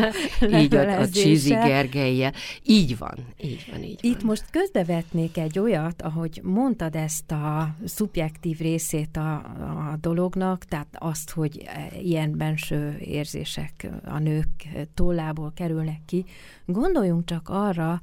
így 0.60 0.74
a, 0.74 1.00
a 1.00 1.08
Csizi 1.08 1.54
Gergelye. 1.54 2.32
Így 2.62 2.98
van, 2.98 3.14
így 3.42 3.66
van, 3.70 3.82
így 3.82 3.98
Itt 4.00 4.16
van. 4.16 4.26
most 4.26 4.44
közbevetnék 4.50 5.38
egy 5.38 5.58
olyat, 5.58 6.02
ahogy 6.02 6.40
mondtad 6.42 6.96
ezt 6.96 7.30
a 7.30 7.74
szubjektív 7.84 8.58
részét 8.58 9.16
a, 9.16 9.34
a 9.92 9.96
dolognak, 10.00 10.64
tehát 10.64 10.96
azt, 10.98 11.30
hogy 11.30 11.68
ilyen 12.02 12.36
benső 12.36 12.96
érzések 12.98 13.90
a 14.04 14.18
nők 14.18 14.48
tollából 14.94 15.52
kerülnek 15.54 16.00
ki. 16.06 16.24
Gondoljunk 16.66 17.24
csak 17.24 17.48
arra, 17.48 18.00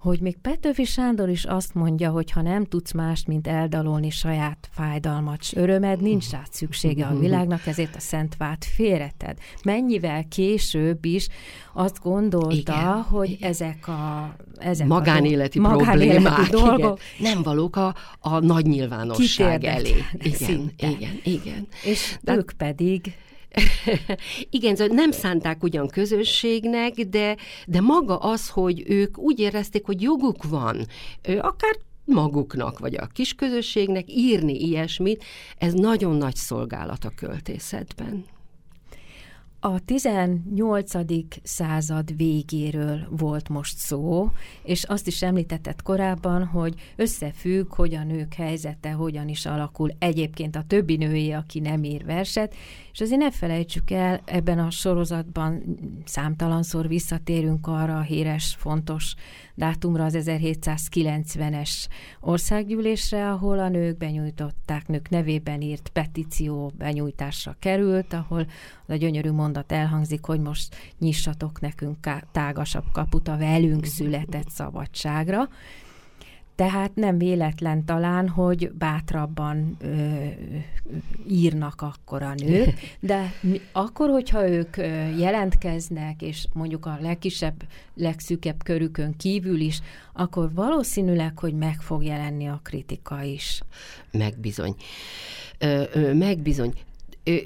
hogy 0.00 0.20
még 0.20 0.38
Petőfi 0.38 0.84
Sándor 0.84 1.28
is 1.28 1.44
azt 1.44 1.74
mondja, 1.74 2.10
hogy 2.10 2.30
ha 2.30 2.42
nem 2.42 2.64
tudsz 2.64 2.92
mást, 2.92 3.26
mint 3.26 3.46
eldalolni 3.46 4.10
saját 4.10 4.68
fájdalmat, 4.72 5.42
s 5.42 5.54
örömed, 5.54 6.00
nincs 6.00 6.30
rá 6.30 6.42
szüksége 6.50 7.06
a 7.06 7.18
világnak, 7.18 7.66
ezért 7.66 7.96
a 7.96 8.00
Szent 8.00 8.36
Vát 8.36 8.64
félreted. 8.64 9.38
Mennyivel 9.64 10.24
később 10.28 11.04
is 11.04 11.28
azt 11.72 12.02
gondolta, 12.02 12.72
igen, 12.72 13.02
hogy 13.02 13.30
igen. 13.30 13.48
ezek 13.48 13.88
a 13.88 14.34
ezek 14.58 14.86
magánéleti 14.86 15.58
a 15.58 15.62
do- 15.62 15.82
problémák 15.82 16.48
dolgok 16.50 17.00
igen, 17.18 17.32
nem 17.32 17.42
valók 17.42 17.76
a, 17.76 17.94
a 18.20 18.38
nagy 18.38 18.66
nyilvánosság 18.66 19.64
elé. 19.64 19.94
Igen, 20.12 20.72
igen, 20.76 21.20
igen. 21.22 21.66
És 21.84 22.18
De, 22.20 22.34
ők 22.34 22.52
pedig 22.52 23.14
Igen, 24.50 24.76
nem 24.92 25.10
szánták 25.10 25.62
ugyan 25.62 25.88
közösségnek, 25.88 26.94
de, 26.94 27.36
de 27.66 27.80
maga 27.80 28.16
az, 28.16 28.48
hogy 28.48 28.82
ők 28.86 29.18
úgy 29.18 29.38
érezték, 29.38 29.84
hogy 29.84 30.02
joguk 30.02 30.44
van, 30.44 30.86
akár 31.22 31.78
maguknak, 32.04 32.78
vagy 32.78 32.94
a 32.94 33.06
kisközösségnek 33.06 34.04
írni 34.08 34.66
ilyesmit, 34.66 35.24
ez 35.58 35.72
nagyon 35.72 36.16
nagy 36.16 36.34
szolgálat 36.34 37.04
a 37.04 37.12
költészetben. 37.16 38.24
A 39.62 39.78
18. 39.84 40.92
század 41.42 42.16
végéről 42.16 43.06
volt 43.10 43.48
most 43.48 43.76
szó, 43.76 44.30
és 44.62 44.84
azt 44.84 45.06
is 45.06 45.22
említetted 45.22 45.82
korábban, 45.82 46.44
hogy 46.44 46.74
összefügg, 46.96 47.74
hogy 47.74 47.94
a 47.94 48.04
nők 48.04 48.34
helyzete 48.34 48.90
hogyan 48.90 49.28
is 49.28 49.46
alakul 49.46 49.90
egyébként 49.98 50.56
a 50.56 50.64
többi 50.66 50.96
női, 50.96 51.32
aki 51.32 51.60
nem 51.60 51.84
ír 51.84 52.04
verset, 52.04 52.54
és 52.92 53.00
azért 53.00 53.20
ne 53.20 53.30
felejtsük 53.30 53.90
el, 53.90 54.20
ebben 54.24 54.58
a 54.58 54.70
sorozatban 54.70 55.62
számtalanszor 56.04 56.88
visszatérünk 56.88 57.66
arra 57.66 57.98
a 57.98 58.02
híres, 58.02 58.56
fontos 58.58 59.14
dátumra, 59.54 60.04
az 60.04 60.16
1790-es 60.18 61.70
országgyűlésre, 62.20 63.30
ahol 63.30 63.58
a 63.58 63.68
nők 63.68 63.96
benyújtották, 63.96 64.88
nők 64.88 65.08
nevében 65.08 65.60
írt 65.60 65.88
petíció 65.88 66.72
benyújtásra 66.78 67.56
került, 67.58 68.12
ahol 68.12 68.46
a 68.86 68.94
gyönyörű 68.94 69.30
mondat 69.50 69.72
elhangzik, 69.72 70.24
hogy 70.24 70.40
most 70.40 70.76
nyissatok 70.98 71.60
nekünk 71.60 71.96
tágasabb 72.32 72.84
kaput 72.92 73.28
a 73.28 73.36
velünk 73.36 73.84
született 73.84 74.48
szabadságra. 74.48 75.48
Tehát 76.54 76.94
nem 76.94 77.18
véletlen 77.18 77.84
talán, 77.84 78.28
hogy 78.28 78.72
bátrabban 78.72 79.76
ö, 79.80 80.24
írnak 81.28 81.80
akkor 81.80 82.22
a 82.22 82.34
nők, 82.34 82.80
de 83.00 83.32
mi, 83.40 83.60
akkor, 83.72 84.10
hogyha 84.10 84.48
ők 84.48 84.76
jelentkeznek, 85.18 86.22
és 86.22 86.46
mondjuk 86.52 86.86
a 86.86 86.98
legkisebb, 87.00 87.62
legszűkebb 87.94 88.62
körükön 88.62 89.16
kívül 89.16 89.60
is, 89.60 89.80
akkor 90.12 90.52
valószínűleg, 90.54 91.38
hogy 91.38 91.54
meg 91.54 91.80
fog 91.80 92.04
jelenni 92.04 92.48
a 92.48 92.60
kritika 92.62 93.22
is. 93.22 93.62
Megbizony. 94.10 94.74
Ö, 95.58 95.82
ö, 95.92 96.14
megbizony 96.14 96.72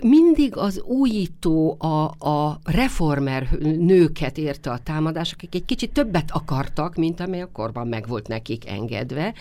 mindig 0.01 0.57
az 0.57 0.83
újító, 0.83 1.77
a, 1.79 2.29
a 2.29 2.61
reformer 2.65 3.49
nőket 3.61 4.39
érte 4.39 4.71
a 4.71 4.79
támadás, 4.79 5.33
akik 5.33 5.55
egy 5.55 5.65
kicsit 5.65 5.93
többet 5.93 6.31
akartak, 6.33 6.95
mint 6.95 7.21
amely 7.21 7.43
a 7.43 7.51
korban 7.53 7.89
meg 7.89 8.09
volt 8.09 8.29
nekik 8.29 8.69
engedve, 8.69 9.35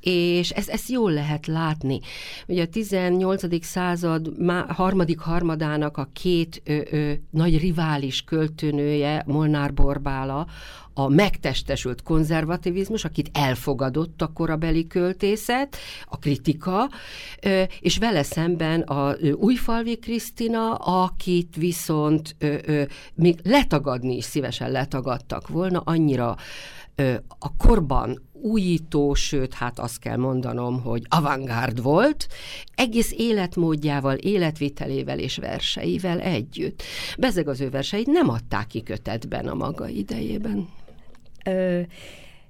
és 0.00 0.50
ezt, 0.50 0.68
ezt 0.68 0.88
jól 0.88 1.12
lehet 1.12 1.46
látni. 1.46 2.00
Ugye 2.46 2.62
a 2.62 2.68
18. 2.68 3.64
század 3.64 4.32
harmadik 4.68 5.18
harmadának 5.18 5.96
a 5.96 6.08
két 6.12 6.62
ö, 6.64 6.80
ö, 6.90 7.12
nagy 7.30 7.58
rivális 7.58 8.22
költőnője, 8.22 9.22
Molnár 9.26 9.74
Borbála, 9.74 10.46
a 10.98 11.08
megtestesült 11.08 12.02
konzervativizmus, 12.02 13.04
akit 13.04 13.30
elfogadott 13.32 14.22
a 14.22 14.32
korabeli 14.32 14.86
költészet, 14.86 15.76
a 16.04 16.18
kritika, 16.18 16.90
és 17.80 17.98
vele 17.98 18.22
szemben 18.22 18.80
a 18.80 19.16
újfalvi 19.34 19.96
Krisztina, 19.96 20.74
akit 20.74 21.56
viszont 21.56 22.36
még 23.14 23.38
letagadni 23.42 24.16
is 24.16 24.24
szívesen 24.24 24.70
letagadtak 24.70 25.48
volna, 25.48 25.80
annyira 25.84 26.36
a 27.38 27.56
korban 27.56 28.24
újító, 28.32 29.14
sőt, 29.14 29.54
hát 29.54 29.78
azt 29.78 29.98
kell 29.98 30.16
mondanom, 30.16 30.80
hogy 30.82 31.02
avantgárd 31.08 31.82
volt, 31.82 32.28
egész 32.74 33.12
életmódjával, 33.16 34.14
életvitelével 34.14 35.18
és 35.18 35.36
verseivel 35.36 36.20
együtt. 36.20 36.82
Bezeg 37.18 37.48
az 37.48 37.60
ő 37.60 37.70
verseit 37.70 38.06
nem 38.06 38.28
adták 38.28 38.66
ki 38.66 38.82
kötetben 38.82 39.46
a 39.46 39.54
maga 39.54 39.88
idejében. 39.88 40.68
Ö, 41.46 41.80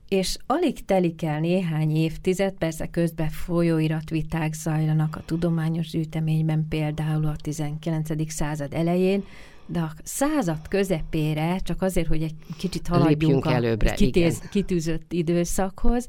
és 0.08 0.36
alig 0.46 0.84
telik 0.84 1.22
el 1.22 1.40
néhány 1.40 1.96
évtized, 1.96 2.52
persze 2.52 2.86
közben 2.86 3.28
folyóiratviták 3.28 4.54
zajlanak 4.54 5.16
a 5.16 5.22
tudományos 5.24 5.88
gyűjteményben, 5.88 6.66
például 6.68 7.26
a 7.26 7.36
19. 7.36 8.32
század 8.32 8.74
elején, 8.74 9.24
de 9.66 9.80
a 9.80 9.92
század 10.02 10.68
közepére, 10.68 11.58
csak 11.58 11.82
azért, 11.82 12.06
hogy 12.06 12.22
egy 12.22 12.34
kicsit 12.58 12.86
haladjunk 12.86 13.44
a 13.44 13.52
előbbre, 13.52 13.94
kitéz, 13.94 14.38
kitűzött 14.38 15.12
időszakhoz, 15.12 16.08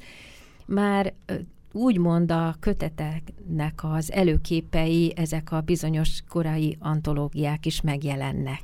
már 0.65 1.13
úgymond 1.72 2.32
a 2.32 2.56
köteteknek 2.60 3.84
az 3.84 4.12
előképei, 4.12 5.13
ezek 5.15 5.51
a 5.51 5.62
bizonyos 5.62 6.24
korai 6.29 6.77
antológiák 6.79 7.65
is 7.65 7.82
megjelennek. 7.82 8.62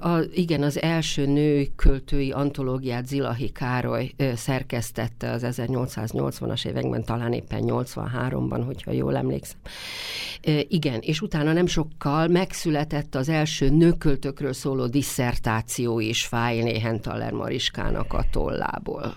A, 0.00 0.18
igen, 0.32 0.62
az 0.62 0.82
első 0.82 1.26
nő 1.26 1.66
költői 1.76 2.30
antológiát 2.30 3.06
Zilahi 3.06 3.48
Károly 3.48 4.12
szerkesztette 4.34 5.30
az 5.30 5.44
1880-as 5.46 6.66
években, 6.66 7.04
talán 7.04 7.32
éppen 7.32 7.62
83-ban, 7.66 8.62
hogyha 8.66 8.92
jól 8.92 9.16
emlékszem. 9.16 9.58
Igen, 10.68 11.00
és 11.00 11.20
utána 11.20 11.52
nem 11.52 11.66
sokkal 11.66 12.26
megszületett 12.26 13.14
az 13.14 13.28
első 13.28 13.70
nőköltökről 13.70 14.52
szóló 14.52 14.86
disszertáció 14.86 16.00
is 16.00 16.26
Fáj 16.26 16.60
Néhentaler 16.62 17.32
Mariskának 17.32 18.12
a 18.12 18.24
tollából 18.30 19.14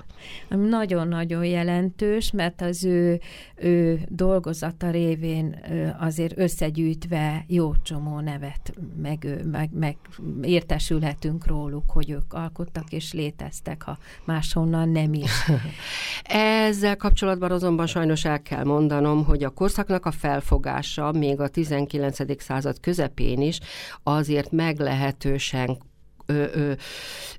nagyon-nagyon 0.50 1.46
jelentős, 1.46 2.31
mert 2.31 2.62
az 2.62 2.86
ő, 2.86 3.20
ő 3.55 4.00
dolgozata 4.08 4.89
révén 4.89 5.60
azért 6.00 6.39
összegyűjtve 6.39 7.46
jó 7.48 7.72
csomó 7.84 8.20
nevet 8.20 8.74
meg, 9.01 9.27
meg, 9.51 9.70
meg 9.74 9.98
értesülhetünk 10.43 11.48
róluk, 11.48 11.83
hogy 11.88 12.10
ők 12.10 12.33
alkottak 12.33 12.91
és 12.91 13.13
léteztek, 13.13 13.83
ha 13.83 13.98
máshonnan 14.24 14.89
nem 14.89 15.13
is. 15.13 15.31
Ezzel 16.24 16.98
kapcsolatban 16.98 17.51
azonban 17.51 17.88
sajnos 17.88 18.25
el 18.25 18.41
kell 18.41 18.63
mondanom, 18.63 19.25
hogy 19.25 19.43
a 19.43 19.50
korszaknak 19.50 20.05
a 20.05 20.12
felfogása 20.12 21.12
még 21.12 21.39
a 21.39 21.47
19. 21.47 22.41
század 22.41 22.80
közepén 22.80 23.41
is 23.41 23.60
azért 24.04 24.51
meglehetősen 24.51 25.77
ö, 26.32 26.46
ö, 26.54 26.72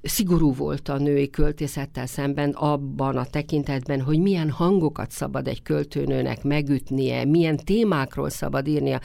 szigorú 0.02 0.55
volt 0.55 0.88
a 0.88 0.98
női 0.98 1.31
költészettel 1.31 2.07
szemben 2.07 2.50
abban 2.50 3.16
a 3.16 3.24
tekintetben, 3.24 4.00
hogy 4.00 4.18
milyen 4.18 4.50
hangokat 4.50 5.11
szabad 5.11 5.48
egy 5.48 5.62
költőnőnek 5.62 6.42
megütnie, 6.42 7.24
milyen 7.24 7.57
témákról 7.57 8.31
szabad 8.31 8.66
írnia. 8.66 9.00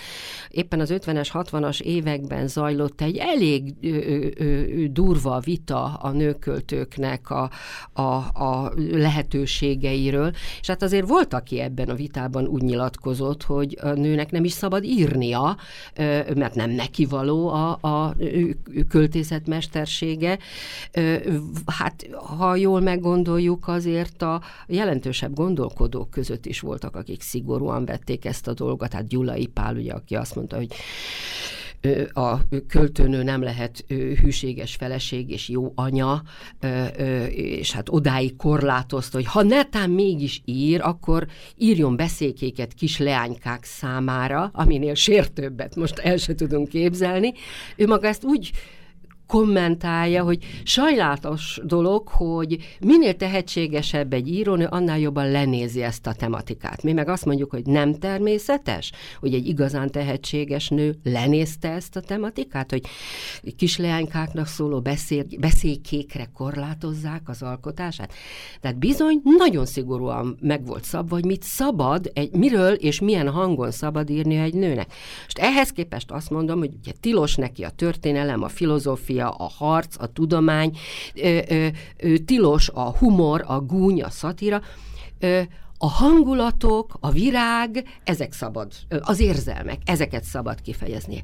Éppen 0.49 0.79
az 0.79 0.93
50-es, 0.93 1.29
60-as 1.33 1.81
években 1.81 2.47
zajlott 2.47 3.01
egy 3.01 3.17
elég 3.17 3.73
ö, 3.81 3.87
ö, 3.87 4.27
ö, 4.37 4.85
durva 4.87 5.39
vita 5.39 5.83
a 5.83 6.11
nőköltőknek 6.11 7.29
a, 7.29 7.49
a, 7.93 8.01
a 8.43 8.73
lehetőségeiről, 8.91 10.31
és 10.59 10.67
hát 10.67 10.83
azért 10.83 11.07
volt, 11.07 11.33
aki 11.33 11.59
ebben 11.59 11.89
a 11.89 11.95
vitában 11.95 12.47
úgy 12.47 12.61
nyilatkozott, 12.61 13.43
hogy 13.43 13.77
a 13.81 13.89
nőnek 13.89 14.31
nem 14.31 14.43
is 14.43 14.51
szabad 14.51 14.83
írnia, 14.83 15.57
mert 16.35 16.55
nem 16.55 16.69
neki 16.69 17.05
való 17.05 17.47
a, 17.47 17.77
a 17.81 18.15
költészetmester 18.89 19.76
mestersége. 19.77 20.37
Hát, 21.65 22.07
ha 22.37 22.55
jól 22.55 22.79
meggondoljuk, 22.79 23.67
azért 23.67 24.21
a 24.21 24.41
jelentősebb 24.67 25.33
gondolkodók 25.33 26.09
között 26.09 26.45
is 26.45 26.59
voltak, 26.59 26.95
akik 26.95 27.21
szigorúan 27.21 27.85
vették 27.85 28.25
ezt 28.25 28.47
a 28.47 28.53
dolgot. 28.53 28.93
Hát 28.93 29.07
Gyulai 29.07 29.45
Pál, 29.45 29.75
ugye, 29.75 29.91
aki 29.91 30.15
azt 30.15 30.35
mondta, 30.35 30.55
hogy 30.55 30.71
a 32.13 32.37
költőnő 32.67 33.23
nem 33.23 33.41
lehet 33.41 33.85
hűséges 34.21 34.75
feleség 34.75 35.29
és 35.29 35.49
jó 35.49 35.71
anya, 35.75 36.23
és 37.29 37.71
hát 37.71 37.89
odáig 37.89 38.35
korlátozta, 38.35 39.17
hogy 39.17 39.25
ha 39.25 39.43
netán 39.43 39.89
mégis 39.89 40.41
ír, 40.45 40.81
akkor 40.81 41.27
írjon 41.57 41.95
beszékéket 41.95 42.73
kis 42.73 42.97
leánykák 42.97 43.63
számára, 43.63 44.49
aminél 44.53 44.93
sértőbbet 44.93 45.75
most 45.75 45.99
el 45.99 46.17
se 46.17 46.35
tudunk 46.35 46.69
képzelni. 46.69 47.33
Ő 47.75 47.87
maga 47.87 48.07
ezt 48.07 48.23
úgy 48.23 48.51
kommentálja, 49.27 50.23
hogy 50.23 50.45
sajnálatos 50.63 51.59
dolog, 51.63 52.07
hogy 52.07 52.57
minél 52.79 53.15
tehetségesebb 53.15 54.13
egy 54.13 54.27
írónő, 54.27 54.65
annál 54.69 54.99
jobban 54.99 55.31
lenézi 55.31 55.81
ezt 55.81 56.07
a 56.07 56.13
tematikát. 56.13 56.83
Mi 56.83 56.93
meg 56.93 57.07
azt 57.07 57.25
mondjuk, 57.25 57.49
hogy 57.49 57.65
nem 57.65 57.93
természetes, 57.93 58.91
hogy 59.19 59.33
egy 59.33 59.47
igazán 59.47 59.91
tehetséges 59.91 60.69
nő 60.69 60.95
lenézte 61.03 61.71
ezt 61.71 61.95
a 61.95 62.01
tematikát, 62.01 62.71
hogy 62.71 62.81
kisleánykáknak 63.55 64.47
szóló 64.47 64.81
beszél, 64.81 65.23
beszélykékre 65.39 66.29
korlátozzák 66.33 67.21
az 67.25 67.41
alkotását. 67.41 68.13
Tehát 68.61 68.79
bizony 68.79 69.21
nagyon 69.23 69.65
szigorúan 69.65 70.37
meg 70.41 70.65
volt 70.65 70.83
szabva, 70.83 71.15
hogy 71.15 71.25
mit 71.25 71.43
szabad, 71.43 72.11
egy, 72.13 72.31
miről 72.31 72.73
és 72.73 72.99
milyen 72.99 73.29
hangon 73.29 73.71
szabad 73.71 74.09
írni 74.09 74.35
egy 74.35 74.53
nőnek. 74.53 74.93
És 75.27 75.33
ehhez 75.33 75.69
képest 75.69 76.11
azt 76.11 76.29
mondom, 76.29 76.59
hogy 76.59 76.73
ugye 76.81 76.91
tilos 76.99 77.35
neki 77.35 77.63
a 77.63 77.69
történelem, 77.69 78.43
a 78.43 78.47
filozófia, 78.47 79.16
filozófia, 79.17 79.29
a 79.29 79.49
harc, 79.49 79.95
a 79.99 80.07
tudomány, 80.07 80.77
ö, 81.15 81.39
ö, 81.49 81.67
ö, 81.97 82.17
tilos 82.17 82.69
a 82.69 82.97
humor, 82.97 83.43
a 83.47 83.59
gúny, 83.59 84.01
a 84.03 84.09
szatíra, 84.09 84.61
ö, 85.19 85.41
a 85.79 85.87
hangulatok, 85.89 86.97
a 86.99 87.11
virág, 87.11 87.83
ezek 88.03 88.33
szabad, 88.33 88.71
az 89.01 89.19
érzelmek, 89.19 89.77
ezeket 89.85 90.23
szabad 90.23 90.61
kifejezni. 90.61 91.23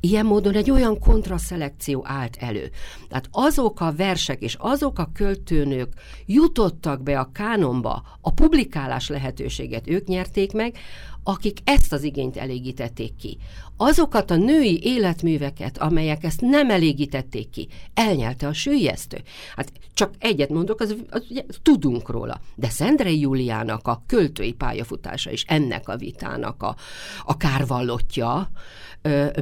Ilyen 0.00 0.26
módon 0.26 0.54
egy 0.54 0.70
olyan 0.70 0.98
kontraszelekció 0.98 2.04
állt 2.06 2.36
elő. 2.40 2.70
Tehát 3.08 3.28
azok 3.30 3.80
a 3.80 3.92
versek 3.96 4.40
és 4.40 4.56
azok 4.58 4.98
a 4.98 5.10
költőnők 5.14 5.92
jutottak 6.26 7.02
be 7.02 7.18
a 7.18 7.30
kánonba, 7.32 8.02
a 8.20 8.32
publikálás 8.32 9.08
lehetőséget 9.08 9.88
ők 9.88 10.06
nyerték 10.06 10.52
meg, 10.52 10.76
akik 11.22 11.58
ezt 11.64 11.92
az 11.92 12.02
igényt 12.02 12.36
elégítették 12.36 13.16
ki. 13.16 13.38
Azokat 13.84 14.30
a 14.30 14.36
női 14.36 14.80
életműveket, 14.82 15.78
amelyek 15.78 16.24
ezt 16.24 16.40
nem 16.40 16.70
elégítették 16.70 17.50
ki, 17.50 17.68
elnyelte 17.94 18.46
a 18.46 18.52
sűjesztő. 18.52 19.22
Hát 19.56 19.72
csak 19.94 20.14
egyet 20.18 20.48
mondok, 20.48 20.80
az, 20.80 20.96
az 21.10 21.26
ugye, 21.30 21.42
tudunk 21.62 22.08
róla. 22.08 22.40
De 22.54 22.68
Szendrei 22.68 23.20
Júliának 23.20 23.88
a 23.88 24.02
költői 24.06 24.52
pályafutása 24.52 25.30
is 25.30 25.44
ennek 25.48 25.88
a 25.88 25.96
vitának 25.96 26.62
a, 26.62 26.76
a 27.24 27.36
kárvallottja, 27.36 28.50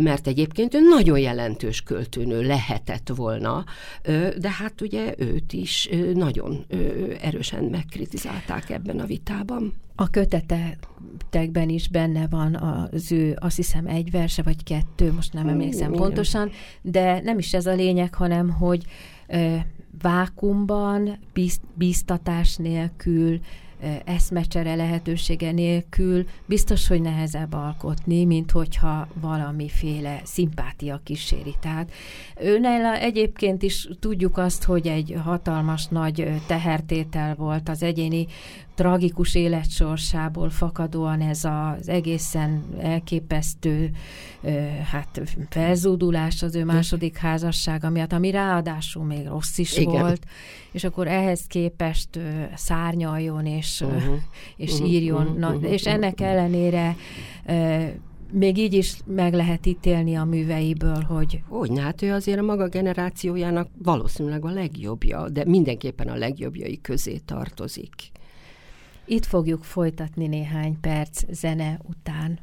mert 0.01 0.27
egyébként 0.27 0.75
ő 0.75 0.81
nagyon 0.81 1.19
jelentős 1.19 1.83
költőnő 1.83 2.43
lehetett 2.43 3.11
volna, 3.15 3.65
de 4.39 4.51
hát 4.59 4.81
ugye 4.81 5.15
őt 5.19 5.53
is 5.53 5.89
nagyon 6.15 6.65
erősen 7.21 7.65
megkritizálták 7.65 8.71
ebben 8.71 8.99
a 9.01 9.07
vitában. 9.07 9.75
A 9.95 10.11
kötetekben 10.11 11.69
is 11.69 11.89
benne 11.89 12.27
van 12.29 12.55
az 12.55 13.13
ő, 13.13 13.37
azt 13.41 13.57
hiszem, 13.57 13.87
egy 13.87 14.11
verse 14.31 14.43
vagy 14.43 14.63
kettő, 14.65 15.13
most 15.13 15.33
nem 15.33 15.49
emlékszem 15.49 15.93
pontosan, 15.93 16.51
de 16.83 17.21
nem 17.21 17.39
is 17.39 17.55
ez 17.55 17.67
a 17.67 17.75
lényeg, 17.75 18.15
hanem 18.15 18.51
hogy 18.51 18.85
vákumban, 20.03 21.19
bíztatás 21.75 22.57
nélkül, 22.57 23.41
eszmecsere 24.05 24.75
lehetősége 24.75 25.53
nélkül 25.53 26.27
biztos, 26.47 26.89
hogy 26.89 27.01
nehezebb 27.01 27.53
alkotni, 27.53 28.25
mint 28.25 28.51
hogyha 28.51 29.09
valamiféle 29.21 30.21
szimpátia 30.25 31.01
kíséri. 31.05 31.55
Tehát 31.61 31.91
őnel 32.41 32.95
egyébként 32.95 33.63
is 33.63 33.89
tudjuk 34.01 34.39
azt, 34.39 34.65
hogy 34.65 34.87
egy 34.87 35.17
hatalmas 35.25 35.87
nagy 35.87 36.29
tehertétel 36.47 37.35
volt 37.35 37.69
az 37.69 37.83
egyéni 37.83 38.27
tragikus 38.81 39.35
életsorsából 39.35 40.51
fakadóan 40.51 41.21
ez 41.21 41.45
az 41.45 41.89
egészen 41.89 42.65
elképesztő 42.79 43.91
hát 44.91 45.21
felzúdulás 45.49 46.43
az 46.43 46.55
ő 46.55 46.65
második 46.65 47.17
házassága 47.17 47.91
miatt, 47.91 48.13
ami 48.13 48.31
ráadásul 48.31 49.05
még 49.05 49.27
rossz 49.27 49.59
is 49.59 49.77
Igen. 49.77 50.01
volt, 50.01 50.25
és 50.73 50.85
akkor 50.85 51.07
ehhez 51.07 51.47
képest 51.47 52.09
szárnyaljon 52.55 53.47
és, 53.47 53.81
uh-huh. 53.81 54.15
és 54.57 54.73
uh-huh. 54.73 54.91
írjon. 54.91 55.27
Uh-huh. 55.27 55.39
Na, 55.39 55.69
és 55.69 55.87
ennek 55.87 56.21
ellenére 56.21 56.97
még 58.33 58.59
így 58.59 58.75
is 58.75 58.97
meg 59.07 59.35
lehet 59.35 59.67
ítélni 59.67 60.15
a 60.15 60.25
műveiből, 60.25 61.03
hogy... 61.03 61.43
Hogy, 61.49 61.79
hát 61.79 62.03
ő 62.03 62.13
azért 62.13 62.39
a 62.39 62.43
maga 62.43 62.69
generációjának 62.69 63.69
valószínűleg 63.83 64.45
a 64.45 64.51
legjobbja, 64.51 65.29
de 65.29 65.45
mindenképpen 65.45 66.09
a 66.09 66.17
legjobbjai 66.17 66.81
közé 66.81 67.17
tartozik. 67.17 68.11
Itt 69.11 69.25
fogjuk 69.25 69.65
folytatni 69.65 70.27
néhány 70.27 70.81
perc 70.81 71.33
zene 71.33 71.79
után. 71.83 72.39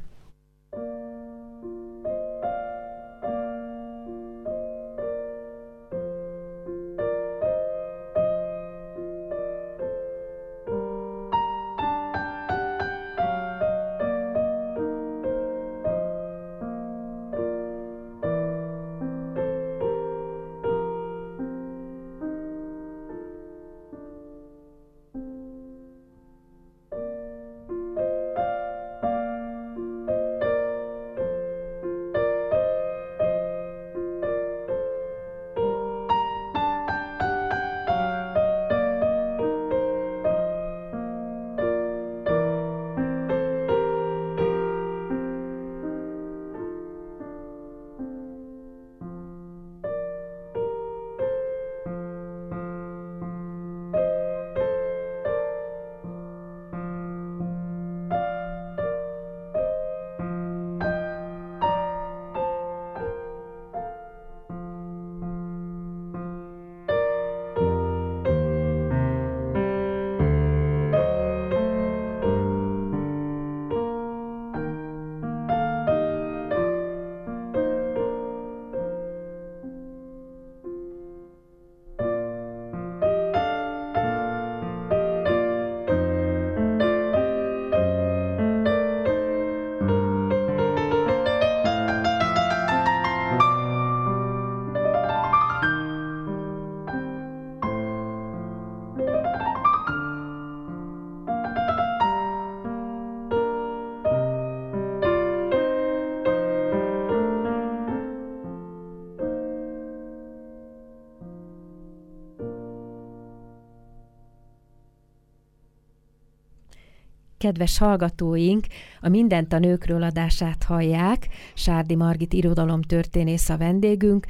Kedves 117.48 117.78
hallgatóink 117.78 118.66
a 119.00 119.08
Mindent 119.08 119.52
a 119.52 119.58
nőkről 119.58 120.02
adását 120.02 120.62
hallják. 120.62 121.28
Sárdi 121.54 121.94
Margit 121.94 122.32
irodalomtörténész 122.32 123.48
a 123.48 123.56
vendégünk. 123.56 124.26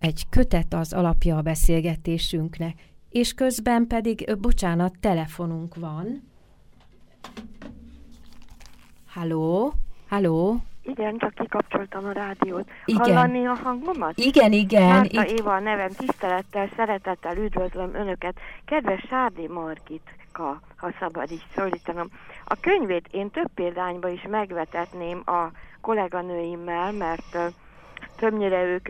Egy 0.00 0.22
kötet 0.30 0.74
az 0.74 0.92
alapja 0.92 1.36
a 1.36 1.42
beszélgetésünknek. 1.42 2.74
És 3.10 3.34
közben 3.34 3.86
pedig, 3.86 4.36
bocsánat, 4.40 4.92
telefonunk 5.00 5.74
van. 5.74 6.22
Halló? 9.06 9.72
Halló? 10.08 10.56
Igen, 10.82 11.18
csak 11.18 11.34
kikapcsoltam 11.34 12.04
a 12.04 12.12
rádiót. 12.12 12.68
Igen. 12.84 13.00
Hallani 13.02 13.46
a 13.46 13.54
hangomat? 13.54 14.18
Igen, 14.18 14.52
igen. 14.52 14.88
Márta 14.88 15.26
Éva 15.26 15.54
a 15.54 15.60
nevem, 15.60 15.90
tisztelettel, 15.96 16.68
szeretettel 16.76 17.36
üdvözlöm 17.36 17.94
Önöket. 17.94 18.34
Kedves 18.64 19.04
Sárdi 19.08 19.46
Margitka, 20.38 20.60
ha 20.76 20.92
szabad 20.98 21.30
is 21.30 21.46
szólítanom. 21.54 22.08
A 22.44 22.60
könyvét 22.60 23.08
én 23.10 23.30
több 23.30 23.48
példányba 23.54 24.08
is 24.08 24.22
megvetetném 24.28 25.22
a 25.26 25.50
kolléganőimmel, 25.80 26.92
mert 26.92 27.54
többnyire 28.16 28.62
ők 28.64 28.88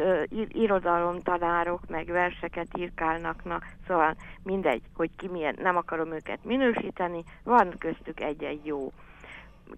irodalomtanárok, 0.48 1.80
meg 1.88 2.06
verseket 2.06 2.78
írkálnak, 2.78 3.44
na, 3.44 3.60
szóval 3.86 4.14
mindegy, 4.42 4.82
hogy 4.96 5.10
ki 5.16 5.28
milyen, 5.28 5.56
nem 5.62 5.76
akarom 5.76 6.12
őket 6.12 6.44
minősíteni, 6.44 7.24
van 7.44 7.74
köztük 7.78 8.20
egy-egy 8.20 8.66
jó 8.66 8.92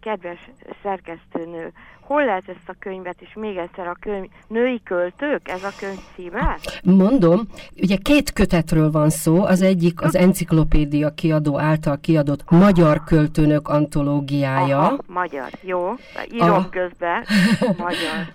kedves 0.01 0.51
szerkesztőnő, 0.83 1.73
hol 2.01 2.25
lehet 2.25 2.49
ezt 2.49 2.69
a 2.69 2.75
könyvet, 2.79 3.17
és 3.19 3.35
még 3.35 3.57
egyszer 3.57 3.87
a 3.87 3.97
könyv, 4.01 4.29
női 4.47 4.81
költők, 4.83 5.49
ez 5.49 5.65
a 5.65 5.71
könyv 5.79 5.99
címe? 6.15 6.59
Mondom, 6.83 7.41
ugye 7.83 7.97
két 7.97 8.33
kötetről 8.33 8.91
van 8.91 9.11
szó, 9.11 9.45
az 9.45 9.63
egyik 9.63 10.03
az 10.03 10.15
enciklopédia 10.15 11.11
kiadó 11.11 11.59
által 11.59 11.99
kiadott 12.01 12.51
Magyar 12.51 13.05
Költőnök 13.05 13.69
antológiája. 13.69 14.79
Aha, 14.79 14.99
magyar, 15.07 15.49
jó, 15.61 15.95
írom 16.33 16.51
a... 16.51 16.69
közben, 16.69 17.25
magyar. 17.77 18.33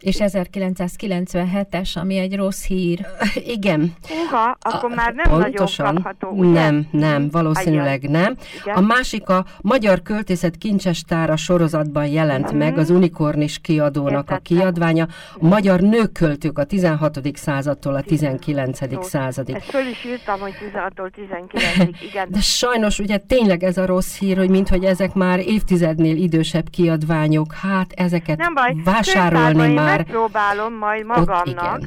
És 0.00 0.16
1997-es, 0.18 1.98
ami 1.98 2.16
egy 2.16 2.36
rossz 2.36 2.64
hír. 2.64 3.06
Igen. 3.46 3.94
Uha, 4.26 4.56
akkor 4.60 4.92
a, 4.92 4.94
már 4.94 5.14
nem 5.14 5.40
pontosan, 5.40 5.84
nagyon 5.84 6.02
kapható, 6.02 6.28
ugye? 6.28 6.60
Nem, 6.60 6.86
nem, 6.90 7.28
valószínűleg 7.30 8.04
Ajaj. 8.04 8.22
nem. 8.22 8.36
Igen. 8.62 8.76
A 8.76 8.80
másik 8.80 9.28
a 9.28 9.44
Magyar 9.60 10.02
Költészet 10.02 10.56
Kincsestára 10.56 11.36
sorozatban 11.36 12.06
jelent 12.06 12.52
mm. 12.52 12.56
meg 12.56 12.78
az 12.78 12.90
Unikornis 12.90 13.58
kiadónak 13.58 14.12
Értettem. 14.12 14.36
a 14.36 14.40
kiadványa. 14.42 15.06
A 15.34 15.46
magyar 15.46 15.80
nőköltők 15.80 16.58
a 16.58 16.64
16. 16.64 17.20
századtól 17.34 17.94
a 17.94 18.02
19. 18.02 19.04
századig. 19.04 19.54
Ezt 19.54 19.64
föl 19.64 19.86
is 19.86 20.04
írtam, 20.04 20.40
hogy 20.40 20.52
16-tól 20.72 21.10
19 21.14 22.02
igen. 22.10 22.28
De 22.30 22.40
sajnos 22.40 22.98
ugye 22.98 23.16
tényleg 23.16 23.62
ez 23.62 23.78
a 23.78 23.86
rossz 23.86 24.18
hír, 24.18 24.36
hogy 24.36 24.50
minthogy 24.50 24.84
ezek 24.84 25.14
már 25.14 25.38
évtizednél 25.38 26.16
idősebb 26.16 26.68
kiadványok, 26.70 27.52
hát 27.52 27.92
ezeket 27.92 28.38
nem 28.38 28.54
baj. 28.54 28.74
vásárolni 28.84 29.74
már 29.74 29.89
már... 29.90 29.98
megpróbálom 29.98 30.74
majd 30.74 31.06
magamnak. 31.06 31.80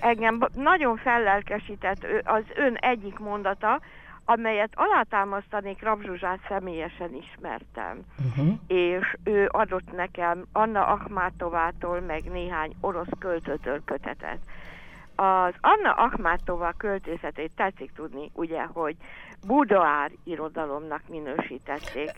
Engem 0.00 0.38
nagyon 0.54 0.96
fellelkesített 0.96 2.06
az 2.24 2.42
ön 2.54 2.74
egyik 2.74 3.18
mondata, 3.18 3.80
amelyet 4.24 4.72
alátámasztanék 4.74 5.82
Rabzsuzsát 5.82 6.38
személyesen 6.48 7.14
ismertem. 7.14 7.98
Uh-huh. 8.28 8.54
És 8.66 9.16
ő 9.24 9.48
adott 9.50 9.92
nekem 9.92 10.44
Anna 10.52 10.86
Akhmátovától, 10.86 12.00
meg 12.00 12.22
néhány 12.30 12.74
orosz 12.80 13.12
költőtől 13.18 13.80
kötetet. 13.84 14.38
Az 15.14 15.54
Anna 15.60 15.92
Akhmátova 15.92 16.74
költészetét 16.76 17.50
tetszik 17.56 17.92
tudni, 17.92 18.30
ugye, 18.32 18.62
hogy 18.72 18.96
budoár 19.46 20.10
irodalomnak 20.24 21.02
minősítették. 21.08 22.10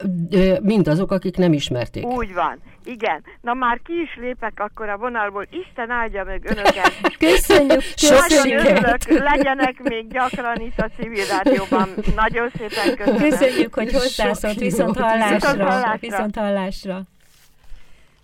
Mind 0.62 0.88
azok, 0.88 1.12
akik 1.12 1.36
nem 1.36 1.52
ismerték. 1.52 2.04
Úgy 2.04 2.34
van, 2.34 2.60
igen. 2.84 3.24
Na 3.40 3.54
már 3.54 3.80
ki 3.84 3.92
is 4.00 4.16
lépek 4.20 4.60
akkor 4.60 4.88
a 4.88 4.96
vonalból, 4.96 5.46
Isten 5.50 5.90
áldja 5.90 6.24
meg 6.24 6.44
önöket. 6.44 6.92
Köszönjük, 7.18 7.82
Nagyon 8.00 8.66
örülök, 8.66 9.02
legyenek 9.08 9.82
még 9.82 10.08
gyakran 10.08 10.60
itt 10.60 10.78
a 10.78 10.90
civil 10.98 11.24
rádióban. 11.26 11.88
Nagyon 12.16 12.50
szépen 12.56 12.96
köszönöm. 12.96 13.28
Köszönjük, 13.28 13.74
hogy 13.74 13.92
hozzászólt, 13.92 14.58
viszont 14.58 14.96
hallásra. 14.96 15.34
Viszont 15.34 15.62
hallásra. 15.62 15.98
Viszont 16.00 16.36
hallásra. 16.36 17.02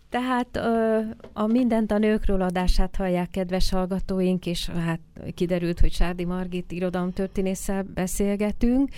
Tehát 0.08 0.56
a 1.32 1.46
Mindent 1.46 1.90
a 1.90 1.98
nőkről 1.98 2.42
adását 2.42 2.96
hallják 2.96 3.30
kedves 3.30 3.70
hallgatóink, 3.70 4.46
és 4.46 4.68
hát 4.68 5.00
kiderült, 5.34 5.80
hogy 5.80 5.92
Sárdi 5.92 6.24
Margit 6.24 6.72
irodalomtörténésszel 6.72 7.82
beszélgetünk. 7.94 8.88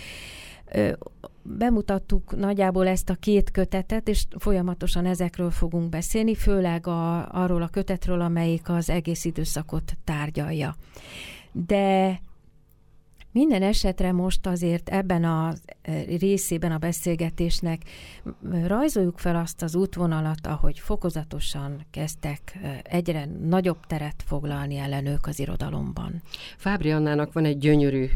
Bemutattuk 1.43 2.37
nagyjából 2.37 2.87
ezt 2.87 3.11
a 3.11 3.15
két 3.15 3.51
kötetet, 3.51 4.09
és 4.09 4.25
folyamatosan 4.39 5.07
ezekről 5.07 5.51
fogunk 5.51 5.89
beszélni, 5.89 6.35
főleg 6.35 6.87
a, 6.87 7.33
arról 7.33 7.63
a 7.63 7.69
kötetről, 7.69 8.21
amelyik 8.21 8.69
az 8.69 8.91
egész 8.91 9.25
időszakot 9.25 9.97
tárgyalja. 10.05 10.77
De 11.53 12.21
minden 13.33 13.63
esetre 13.63 14.13
most 14.13 14.47
azért 14.47 14.89
ebben 14.89 15.25
a 15.25 15.53
e, 15.83 16.03
részében 16.21 16.73
a 16.73 16.79
beszélgetésnek 16.79 17.83
rajzoljuk 18.67 19.19
fel 19.19 19.37
azt 19.37 19.63
az 19.63 19.75
útvonalat, 19.75 20.47
ahogy 20.47 20.79
fokozatosan 20.79 21.87
kezdtek 21.91 22.59
e, 22.63 22.81
egyre 22.83 23.29
nagyobb 23.49 23.79
teret 23.87 24.23
foglalni 24.27 24.77
ellenők 24.77 25.27
az 25.27 25.39
irodalomban. 25.39 26.23
Fábri 26.57 26.91
Annának 26.91 27.33
van 27.33 27.45
egy 27.45 27.59
gyönyörű 27.59 28.07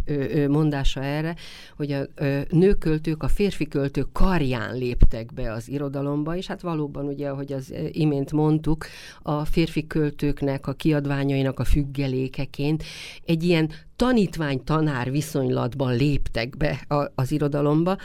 mondása 0.49 1.03
erre, 1.03 1.35
hogy 1.77 1.93
a 1.93 2.07
nőköltők 2.51 3.23
a 3.23 3.29
férfi 3.29 3.69
költők 3.69 4.13
karján 4.13 4.77
léptek 4.77 5.33
be 5.35 5.53
az 5.53 5.69
irodalomba, 5.69 6.37
és 6.37 6.47
hát 6.47 6.61
valóban 6.61 7.07
ugye, 7.07 7.29
ahogy 7.29 7.53
az 7.53 7.73
e, 7.73 7.81
imént 7.91 8.33
mondtuk, 8.33 8.87
a 9.23 9.45
férfi 9.45 9.87
költőknek, 9.87 10.67
a 10.67 10.73
kiadványainak 10.73 11.59
a 11.59 11.65
függelékeként 11.65 12.85
egy 13.25 13.43
ilyen 13.43 13.71
tanítvány-tanár 13.97 15.11
viszonylatban 15.11 15.97
léptek 15.97 16.57
be 16.57 16.87
az 17.15 17.31
irodalomba, 17.31 17.97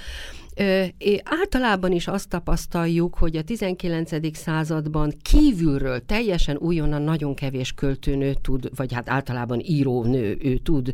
általában 1.24 1.92
is 1.92 2.08
azt 2.08 2.30
tapasztaljuk, 2.30 3.16
hogy 3.16 3.36
a 3.36 3.42
19. 3.44 4.38
században 4.38 5.14
kívülről 5.22 6.06
teljesen 6.06 6.58
újonnan 6.58 7.02
nagyon 7.02 7.34
kevés 7.34 7.72
költőnő 7.72 8.34
tud, 8.42 8.70
vagy 8.76 8.94
hát 8.94 9.10
általában 9.10 9.60
írónő 9.60 10.38
ő 10.42 10.58
tud 10.58 10.94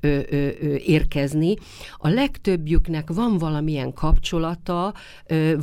ö, 0.00 0.20
ö, 0.30 0.48
ö, 0.60 0.74
érkezni. 0.74 1.54
A 1.96 2.08
legtöbbjüknek 2.08 3.10
van 3.12 3.38
valamilyen 3.38 3.92
kapcsolata, 3.92 4.94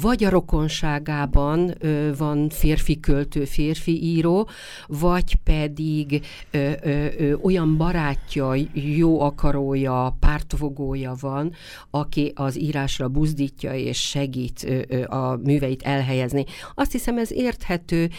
vagy 0.01 0.23
a 0.23 0.29
rokonságában 0.29 1.73
van 2.17 2.49
férfi 2.49 2.99
költő, 2.99 3.45
férfi 3.45 4.03
író, 4.03 4.49
vagy 4.87 5.35
pedig 5.35 6.25
ö, 6.51 6.71
ö, 6.83 7.05
ö, 7.17 7.33
olyan 7.33 7.77
barátja, 7.77 8.55
jó 8.73 9.21
akarója, 9.21 10.15
pártfogója 10.19 11.15
van, 11.19 11.53
aki 11.89 12.31
az 12.35 12.59
írásra 12.59 13.07
buzdít 13.07 13.40
mozdítja 13.41 13.73
és 13.73 13.99
segít 14.09 14.67
a 15.05 15.35
műveit 15.35 15.81
elhelyezni. 15.81 16.45
Azt 16.75 16.91
hiszem 16.91 17.17
ez 17.17 17.31
érthető, 17.31 18.09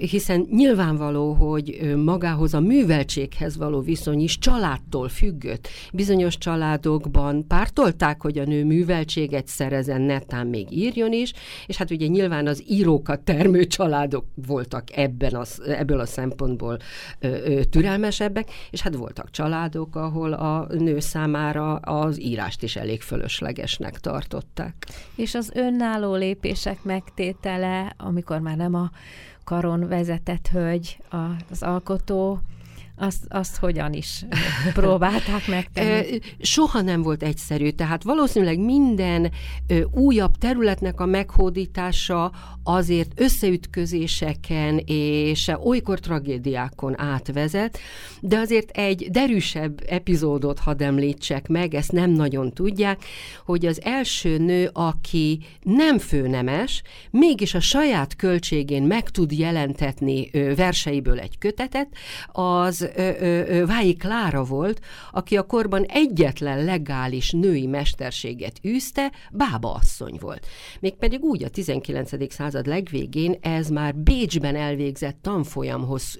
hiszen 0.00 0.46
nyilvánvaló, 0.50 1.32
hogy 1.32 1.92
magához 2.04 2.54
a 2.54 2.60
műveltséghez 2.60 3.56
való 3.56 3.80
viszony 3.80 4.20
is 4.20 4.38
családtól 4.38 5.08
függött. 5.08 5.68
Bizonyos 5.92 6.38
családokban 6.38 7.46
pártolták, 7.46 8.22
hogy 8.22 8.38
a 8.38 8.44
nő 8.44 8.64
műveltséget 8.64 9.46
szerezen, 9.46 10.00
netán 10.00 10.46
még 10.46 10.66
írjon 10.70 11.12
is, 11.12 11.32
és 11.66 11.76
hát 11.76 11.90
ugye 11.90 12.06
nyilván 12.06 12.46
az 12.46 12.64
írókat 12.68 13.20
termő 13.20 13.64
családok 13.64 14.24
voltak 14.46 14.96
ebben 14.96 15.34
az, 15.34 15.62
ebből 15.66 16.00
a 16.00 16.06
szempontból 16.06 16.78
türelmesebbek, 17.70 18.50
és 18.70 18.80
hát 18.80 18.94
voltak 18.94 19.30
családok, 19.30 19.96
ahol 19.96 20.32
a 20.32 20.66
nő 20.78 21.00
számára 21.00 21.74
az 21.74 22.20
írást 22.20 22.62
is 22.62 22.76
elég 22.76 23.00
fölöslegesnek 23.00 23.98
tartották. 23.98 24.86
És 25.16 25.34
az 25.34 25.50
önálló 25.54 26.14
lépések 26.14 26.82
megtétele, 26.82 27.94
amikor 27.98 28.38
már 28.38 28.56
nem 28.56 28.74
a 28.74 28.90
karon 29.44 29.88
vezetett 29.88 30.48
hölgy 30.48 30.98
az 31.50 31.62
alkotó, 31.62 32.40
azt, 33.02 33.24
azt 33.28 33.56
hogyan 33.56 33.92
is 33.92 34.24
próbálták 34.72 35.46
megtenni? 35.46 36.18
Soha 36.40 36.80
nem 36.80 37.02
volt 37.02 37.22
egyszerű, 37.22 37.70
tehát 37.70 38.02
valószínűleg 38.02 38.58
minden 38.58 39.30
újabb 39.90 40.36
területnek 40.36 41.00
a 41.00 41.06
meghódítása 41.06 42.32
azért 42.64 43.20
összeütközéseken 43.20 44.82
és 44.86 45.50
olykor 45.64 46.00
tragédiákon 46.00 47.00
átvezet, 47.00 47.78
de 48.20 48.38
azért 48.38 48.70
egy 48.70 49.08
derűsebb 49.10 49.82
epizódot 49.86 50.58
hadd 50.58 50.82
említsek 50.82 51.48
meg, 51.48 51.74
ezt 51.74 51.92
nem 51.92 52.10
nagyon 52.10 52.52
tudják, 52.52 53.04
hogy 53.44 53.66
az 53.66 53.80
első 53.84 54.38
nő, 54.38 54.70
aki 54.72 55.38
nem 55.62 55.98
főnemes, 55.98 56.82
mégis 57.10 57.54
a 57.54 57.60
saját 57.60 58.16
költségén 58.16 58.82
meg 58.82 59.10
tud 59.10 59.32
jelentetni 59.32 60.30
verseiből 60.56 61.18
egy 61.18 61.38
kötetet, 61.38 61.88
az 62.32 62.91
Vályi 63.66 63.96
Klára 63.96 64.44
volt, 64.44 64.80
aki 65.12 65.36
a 65.36 65.42
korban 65.42 65.84
egyetlen 65.84 66.64
legális 66.64 67.30
női 67.30 67.66
mesterséget 67.66 68.60
űzte, 68.66 69.12
bába 69.32 69.72
asszony 69.72 70.16
volt. 70.20 70.46
Mégpedig 70.80 71.22
úgy 71.22 71.44
a 71.44 71.48
19. 71.48 72.32
század 72.32 72.66
legvégén 72.66 73.38
ez 73.40 73.68
már 73.68 73.94
Bécsben 73.94 74.56
elvégzett 74.56 75.16
tanfolyamhoz 75.22 76.18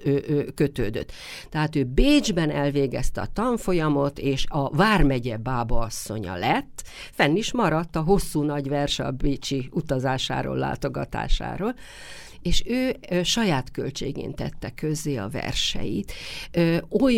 kötődött. 0.55 1.11
Tehát 1.49 1.75
ő 1.75 1.83
Bécsben 1.83 2.49
elvégezte 2.49 3.21
a 3.21 3.27
tanfolyamot, 3.33 4.19
és 4.19 4.45
a 4.49 4.69
Vármegye 4.69 5.37
bába 5.37 5.79
asszonya 5.79 6.35
lett, 6.35 6.83
fenn 7.11 7.35
is 7.35 7.53
maradt 7.53 7.95
a 7.95 8.01
hosszú 8.01 8.41
nagy 8.41 8.67
verse 8.67 9.03
a 9.03 9.11
bécsi 9.11 9.69
utazásáról, 9.71 10.57
látogatásáról 10.57 11.75
és 12.43 12.63
ő 12.65 12.95
saját 13.23 13.71
költségén 13.71 14.33
tette 14.33 14.69
közzé 14.69 15.15
a 15.15 15.29
verseit. 15.29 16.13
Oly 17.01 17.17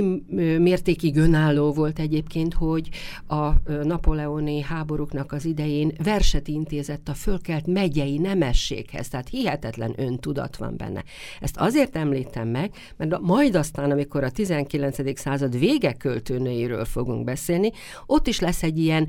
mértékig 0.57 1.15
önálló 1.15 1.73
volt 1.73 1.99
egyébként, 1.99 2.53
hogy 2.53 2.89
a 3.27 3.51
napoleoni 3.83 4.61
háborúknak 4.61 5.31
az 5.31 5.45
idején 5.45 5.91
verset 6.03 6.47
intézett 6.47 7.09
a 7.09 7.13
fölkelt 7.13 7.65
megyei 7.65 8.17
nemességhez, 8.17 9.07
tehát 9.07 9.29
hihetetlen 9.29 9.93
öntudat 9.95 10.57
van 10.57 10.77
benne. 10.77 11.03
Ezt 11.39 11.57
azért 11.57 11.95
említem 11.95 12.47
meg, 12.47 12.71
mert 12.97 13.19
majd 13.19 13.55
aztán, 13.55 13.91
amikor 13.91 14.23
a 14.23 14.31
19. 14.31 15.19
század 15.19 15.59
vége 15.59 15.93
költőnőiről 15.93 16.85
fogunk 16.85 17.23
beszélni, 17.23 17.71
ott 18.05 18.27
is 18.27 18.39
lesz 18.39 18.63
egy 18.63 18.77
ilyen 18.77 19.07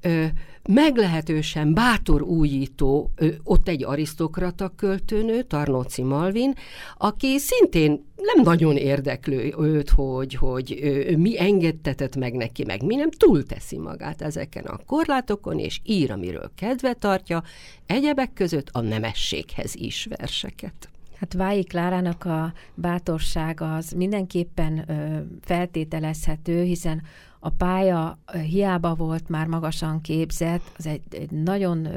ö, 0.00 0.24
meglehetősen 0.68 1.74
bátor 1.74 2.22
újító, 2.22 3.10
ö, 3.16 3.28
ott 3.42 3.68
egy 3.68 3.84
arisztokrata 3.84 4.72
költőnő, 4.76 5.42
Tarnóci 5.42 6.02
Malvin, 6.02 6.54
aki 6.98 7.38
szintén 7.38 8.04
nem 8.16 8.44
nagyon 8.44 8.76
érdeklő 8.76 9.54
őt, 9.58 9.90
hogy, 9.90 10.34
hogy 10.34 10.78
ö, 10.82 11.16
mi 11.16 11.40
engedtetett 11.40 12.16
meg 12.16 12.34
neki, 12.34 12.64
meg 12.64 12.82
mi 12.82 12.94
nem 12.94 13.10
túlteszi 13.10 13.78
magát 13.78 14.22
ezeken 14.22 14.64
a 14.64 14.80
korlátokon, 14.86 15.58
és 15.58 15.80
ír, 15.84 16.10
amiről 16.10 16.50
kedve 16.56 16.92
tartja, 16.92 17.42
egyebek 17.86 18.32
között 18.32 18.68
a 18.72 18.80
nemességhez 18.80 19.74
is 19.74 20.08
verseket. 20.16 20.88
Hát 21.24 21.32
Vályi 21.32 21.64
Klárának 21.64 22.24
a 22.24 22.52
bátorsága 22.74 23.74
az 23.74 23.90
mindenképpen 23.90 24.84
ö, 24.88 25.18
feltételezhető, 25.40 26.62
hiszen 26.62 27.02
a 27.44 27.50
pálya 27.50 28.18
hiába 28.48 28.94
volt 28.94 29.28
már 29.28 29.46
magasan 29.46 30.00
képzett, 30.00 30.62
az 30.78 30.86
egy, 30.86 31.02
egy 31.10 31.30
nagyon 31.30 31.88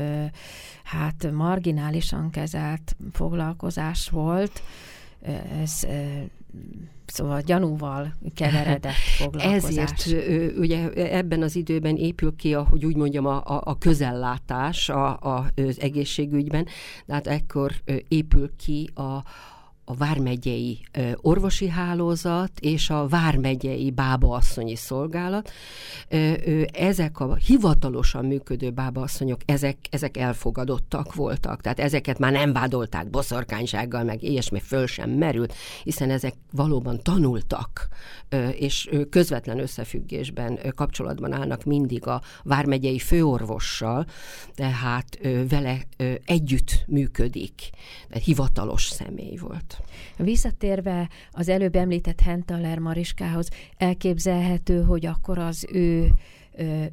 hát 0.84 1.32
marginálisan 1.32 2.30
kezelt 2.30 2.96
foglalkozás 3.12 4.10
volt. 4.10 4.62
Ez 5.62 5.88
szóval 7.06 7.42
gyanúval 7.42 8.14
keveredett 8.36 8.94
foglalkozás. 9.20 9.92
Ezért 9.92 10.58
ugye 10.58 10.90
ebben 10.94 11.42
az 11.42 11.56
időben 11.56 11.96
épül 11.96 12.36
ki, 12.36 12.54
a, 12.54 12.64
hogy 12.64 12.86
úgy 12.86 12.96
mondjam, 12.96 13.26
a, 13.26 13.42
a 13.46 13.78
közellátás 13.78 14.90
a, 14.90 15.08
a, 15.20 15.46
az 15.56 15.80
egészségügyben, 15.80 16.66
de 17.06 17.14
hát 17.14 17.28
ekkor 17.28 17.72
épül 18.08 18.56
ki 18.56 18.90
a, 18.96 19.24
a 19.90 19.96
Vármegyei 19.96 20.80
orvosi 21.16 21.68
hálózat 21.68 22.52
és 22.60 22.90
a 22.90 23.08
Vármegyei 23.08 23.92
bábaasszonyi 23.92 24.76
szolgálat. 24.76 25.52
Ezek 26.72 27.20
a 27.20 27.36
hivatalosan 27.36 28.26
működő 28.26 28.70
bábaasszonyok, 28.70 29.42
ezek, 29.46 29.78
ezek 29.90 30.18
elfogadottak 30.18 31.16
voltak, 31.16 31.62
tehát 31.62 31.80
ezeket 31.80 32.20
már 32.20 32.32
nem 32.32 32.54
vádolták 32.54 33.10
boszorkánysággal, 33.10 34.04
meg 34.04 34.24
ilyesmi 34.24 34.60
föl 34.60 34.88
sem 34.88 35.10
merült, 35.10 35.54
hiszen 35.84 36.10
ezek 36.10 36.34
valóban 36.52 37.00
tanultak, 37.04 37.88
és 38.52 38.90
közvetlen 39.10 39.60
összefüggésben 39.60 40.60
kapcsolatban 40.76 41.34
állnak 41.34 41.64
mindig 41.64 42.08
a 42.08 42.22
Vármegyei 42.44 43.00
főorvossal, 43.00 44.06
tehát 44.56 45.20
vele 45.50 45.82
együtt 46.26 46.84
működik, 46.88 47.70
hivatalos 48.10 48.86
személy 48.86 49.38
volt. 49.38 49.77
Visszatérve 50.18 51.10
az 51.32 51.50
előbb 51.50 51.76
említett 51.76 52.22
Hentaler 52.22 52.80
Mariskához, 52.80 53.50
elképzelhető, 53.78 54.84
hogy 54.84 55.06
akkor 55.06 55.38
az 55.38 55.68
ő 55.72 56.12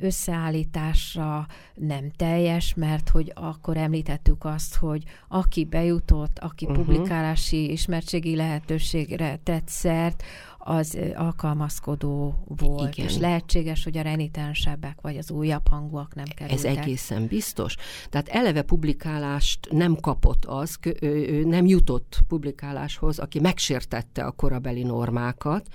összeállítása 0.01 1.47
nem 1.75 2.11
teljes, 2.17 2.75
mert 2.75 3.09
hogy 3.09 3.33
akkor 3.35 3.77
említettük 3.77 4.45
azt, 4.45 4.77
hogy 4.77 5.03
aki 5.29 5.65
bejutott, 5.65 6.39
aki 6.39 6.65
uh-huh. 6.65 6.85
publikálási 6.85 7.71
ismertségi 7.71 8.37
lehetőségre 8.37 9.39
tett 9.43 9.69
szert, 9.69 10.23
az 10.67 10.99
alkalmazkodó 11.15 12.45
volt, 12.47 12.97
Igen. 12.97 13.07
és 13.07 13.17
lehetséges, 13.17 13.85
hogy 13.85 13.99
a 13.99 14.03
renitensebbek 14.03 15.01
vagy 15.01 15.17
az 15.17 15.31
újabb 15.31 15.69
hangúak 15.69 16.15
nem 16.15 16.25
kerültek. 16.37 16.71
Ez 16.71 16.79
egészen 16.79 17.27
biztos. 17.27 17.77
Tehát 18.11 18.29
eleve 18.29 18.63
publikálást 18.63 19.69
nem 19.71 19.97
kapott 19.97 20.45
az, 20.45 20.79
nem 21.45 21.67
jutott 21.67 22.19
publikáláshoz, 22.29 23.19
aki 23.19 23.41
megsértette 23.41 24.25
a 24.25 24.31
korabeli 24.31 24.83
normákat, 24.83 25.67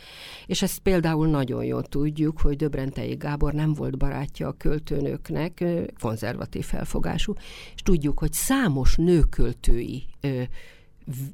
és 0.45 0.61
ezt 0.61 0.79
például 0.79 1.27
nagyon 1.27 1.63
jól 1.63 1.83
tudjuk, 1.83 2.41
hogy 2.41 2.55
Döbrentei 2.55 3.15
Gábor 3.15 3.53
nem 3.53 3.73
volt 3.73 3.97
barátja 3.97 4.47
a 4.47 4.55
költőnöknek, 4.57 5.63
konzervatív 5.99 6.65
felfogású, 6.65 7.33
és 7.75 7.81
tudjuk, 7.81 8.19
hogy 8.19 8.33
számos 8.33 8.95
nőköltői 8.95 10.03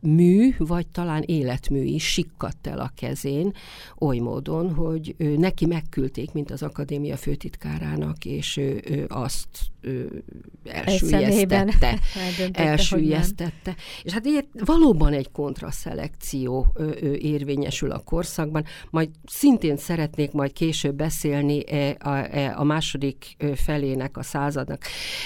mű, 0.01 0.55
vagy 0.57 0.87
talán 0.87 1.23
életmű 1.25 1.83
is 1.83 2.11
sikkadt 2.11 2.67
el 2.67 2.79
a 2.79 2.91
kezén, 2.95 3.53
oly 3.99 4.17
módon, 4.17 4.73
hogy 4.73 5.15
ő, 5.17 5.37
neki 5.37 5.65
megküldték, 5.65 6.31
mint 6.31 6.51
az 6.51 6.63
akadémia 6.63 7.17
főtitkárának, 7.17 8.25
és 8.25 8.57
ő, 8.57 8.81
ő 8.89 9.05
azt 9.07 9.47
ő, 9.81 10.23
elsüllyesztette. 10.63 11.99
elsüllyesztette. 12.53 13.75
És 14.03 14.13
hát 14.13 14.25
ilyet, 14.25 14.47
valóban 14.53 15.13
egy 15.13 15.31
kontraszelekció 15.31 16.67
ő, 16.75 16.97
ő, 17.01 17.15
érvényesül 17.15 17.91
a 17.91 17.99
korszakban. 17.99 18.65
Majd 18.89 19.09
szintén 19.25 19.77
szeretnék 19.77 20.31
majd 20.31 20.53
később 20.53 20.95
beszélni 20.95 21.71
e, 21.71 21.95
a, 21.99 22.09
e, 22.09 22.53
a 22.57 22.63
második 22.63 23.35
felének, 23.55 24.17
a 24.17 24.23
századnak 24.23 24.81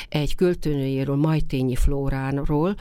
egy 0.10 0.36
költőnőjéről, 0.36 1.16
Majtényi 1.16 1.76
Flóránról, 1.76 2.76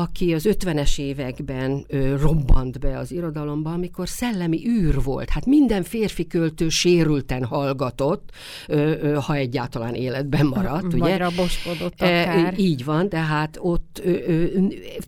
aki 0.00 0.34
az 0.34 0.48
50-es 0.48 0.98
években 0.98 1.84
ö, 1.88 2.16
robbant 2.20 2.80
be 2.80 2.98
az 2.98 3.12
irodalomba, 3.12 3.72
amikor 3.72 4.08
szellemi 4.08 4.66
űr 4.68 5.02
volt. 5.02 5.28
Hát 5.28 5.46
minden 5.46 5.82
férfi 5.82 6.26
költő 6.26 6.68
sérülten 6.68 7.44
hallgatott, 7.44 8.30
ö, 8.66 8.94
ö, 9.00 9.14
ha 9.14 9.34
egyáltalán 9.34 9.94
életben 9.94 10.46
maradt. 10.46 10.92
Vagy 10.92 11.00
ugye? 11.00 11.16
raboskodott 11.16 12.00
e, 12.00 12.20
akár. 12.20 12.52
E, 12.52 12.56
így 12.56 12.84
van, 12.84 13.08
tehát 13.08 13.58
ott 13.60 14.00
ö, 14.04 14.10
ö, 14.26 14.46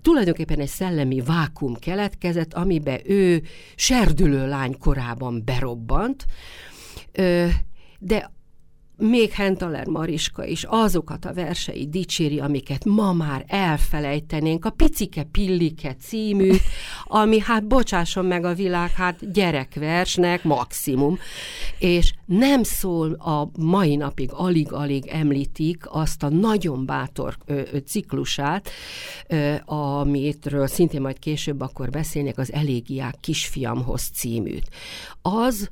tulajdonképpen 0.02 0.58
egy 0.58 0.68
szellemi 0.68 1.20
vákum 1.20 1.74
keletkezett, 1.74 2.54
amiben 2.54 3.00
ő 3.04 3.42
serdülő 3.74 4.48
lány 4.48 4.78
korában 4.78 5.42
berobbant, 5.44 6.26
ö, 7.12 7.46
de 7.98 8.30
még 9.00 9.30
Hentaler 9.32 9.86
Mariska 9.86 10.44
is 10.44 10.64
azokat 10.68 11.24
a 11.24 11.32
versei 11.32 11.88
dicséri, 11.88 12.40
amiket 12.40 12.84
ma 12.84 13.12
már 13.12 13.44
elfelejtenénk, 13.46 14.64
a 14.64 14.70
Picike 14.70 15.22
Pillike 15.22 15.94
című, 15.94 16.52
ami 17.04 17.40
hát 17.40 17.66
bocsásson 17.66 18.24
meg 18.24 18.44
a 18.44 18.54
világ, 18.54 18.90
hát 18.90 19.32
gyerekversnek 19.32 20.44
maximum, 20.44 21.18
és 21.78 22.12
nem 22.26 22.62
szól 22.62 23.12
a 23.12 23.50
mai 23.58 23.96
napig, 23.96 24.30
alig-alig 24.32 25.06
említik 25.06 25.84
azt 25.88 26.22
a 26.22 26.28
nagyon 26.28 26.86
bátor 26.86 27.36
ö, 27.44 27.60
ö, 27.72 27.78
ciklusát, 27.78 28.70
ö, 29.26 29.54
amitről 29.64 30.66
szintén 30.66 31.00
majd 31.00 31.18
később 31.18 31.60
akkor 31.60 31.90
beszélnek, 31.90 32.38
az 32.38 32.52
Elégiák 32.52 33.16
kisfiamhoz 33.20 34.02
címűt. 34.14 34.68
Az 35.22 35.70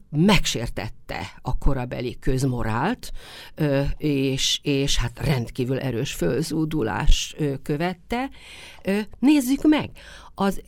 megsértette 1.09 1.40
a 1.42 1.59
korabeli 1.59 2.16
közmorált, 2.21 3.12
és, 3.97 4.61
és 4.62 4.99
hát 4.99 5.21
rendkívül 5.25 5.79
erős 5.79 6.12
fölzúdulás 6.12 7.37
követte. 7.62 8.31
Nézzük 9.18 9.62
meg! 9.62 9.90
Az 10.35 10.62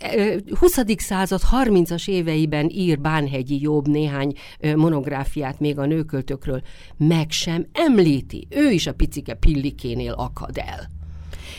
20. 0.59 0.79
század 0.97 1.41
30-as 1.51 2.09
éveiben 2.09 2.69
ír 2.69 3.01
Bánhegyi 3.01 3.61
Jobb 3.61 3.89
néhány 3.89 4.33
monográfiát 4.77 5.61
még 5.61 5.79
a 5.79 5.87
nőköltökről, 5.87 6.63
meg 6.97 7.31
sem 7.31 7.67
említi. 7.73 8.47
Ő 8.51 8.71
is 8.71 8.87
a 8.87 8.95
picike 8.95 9.35
pillikénél 9.35 10.13
akad 10.13 10.59
el. 10.59 10.89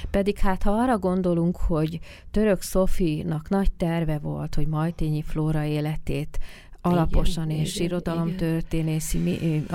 Pedig 0.09 0.37
hát 0.37 0.63
ha 0.63 0.71
arra 0.71 0.97
gondolunk, 0.97 1.57
hogy 1.57 1.99
Török 2.31 2.61
Szofinak 2.61 3.49
nagy 3.49 3.71
terve 3.71 4.17
volt, 4.17 4.55
hogy 4.55 4.67
Majtényi 4.67 5.21
Flóra 5.21 5.63
életét 5.63 6.39
alaposan 6.81 7.49
igen, 7.49 7.61
és 7.61 7.79
irodalomtörténészi 7.79 9.17
mi, 9.17 9.65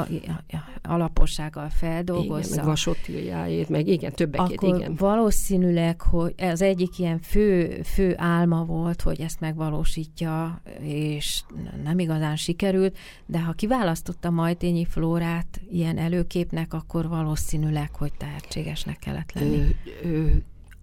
alapossággal 0.83 1.69
feldolgozza. 1.69 2.47
Igen, 2.47 2.57
meg 2.57 2.65
Vasottiljáért, 2.65 3.69
meg 3.69 3.87
igen, 3.87 4.13
többeket, 4.13 4.53
akkor 4.53 4.77
igen. 4.77 4.95
valószínűleg, 4.97 6.01
hogy 6.01 6.33
ez 6.37 6.61
egyik 6.61 6.99
ilyen 6.99 7.19
fő, 7.19 7.81
fő 7.83 8.15
álma 8.17 8.65
volt, 8.65 9.03
hogy 9.03 9.21
ezt 9.21 9.41
megvalósítja, 9.41 10.61
és 10.81 11.43
nem 11.85 11.99
igazán 11.99 12.37
sikerült, 12.37 12.97
de 13.27 13.41
ha 13.41 13.53
kiválasztotta 13.53 14.31
Majtényi 14.31 14.85
Flórát 14.85 15.61
ilyen 15.71 15.99
előképnek, 15.99 16.75
akkor 16.75 17.09
valószínűleg, 17.09 17.95
hogy 17.95 18.13
tehetségesnek 18.19 18.99
kellett 18.99 19.33
lenni. 19.33 19.77
Ö, 20.03 20.09
ö, 20.09 20.27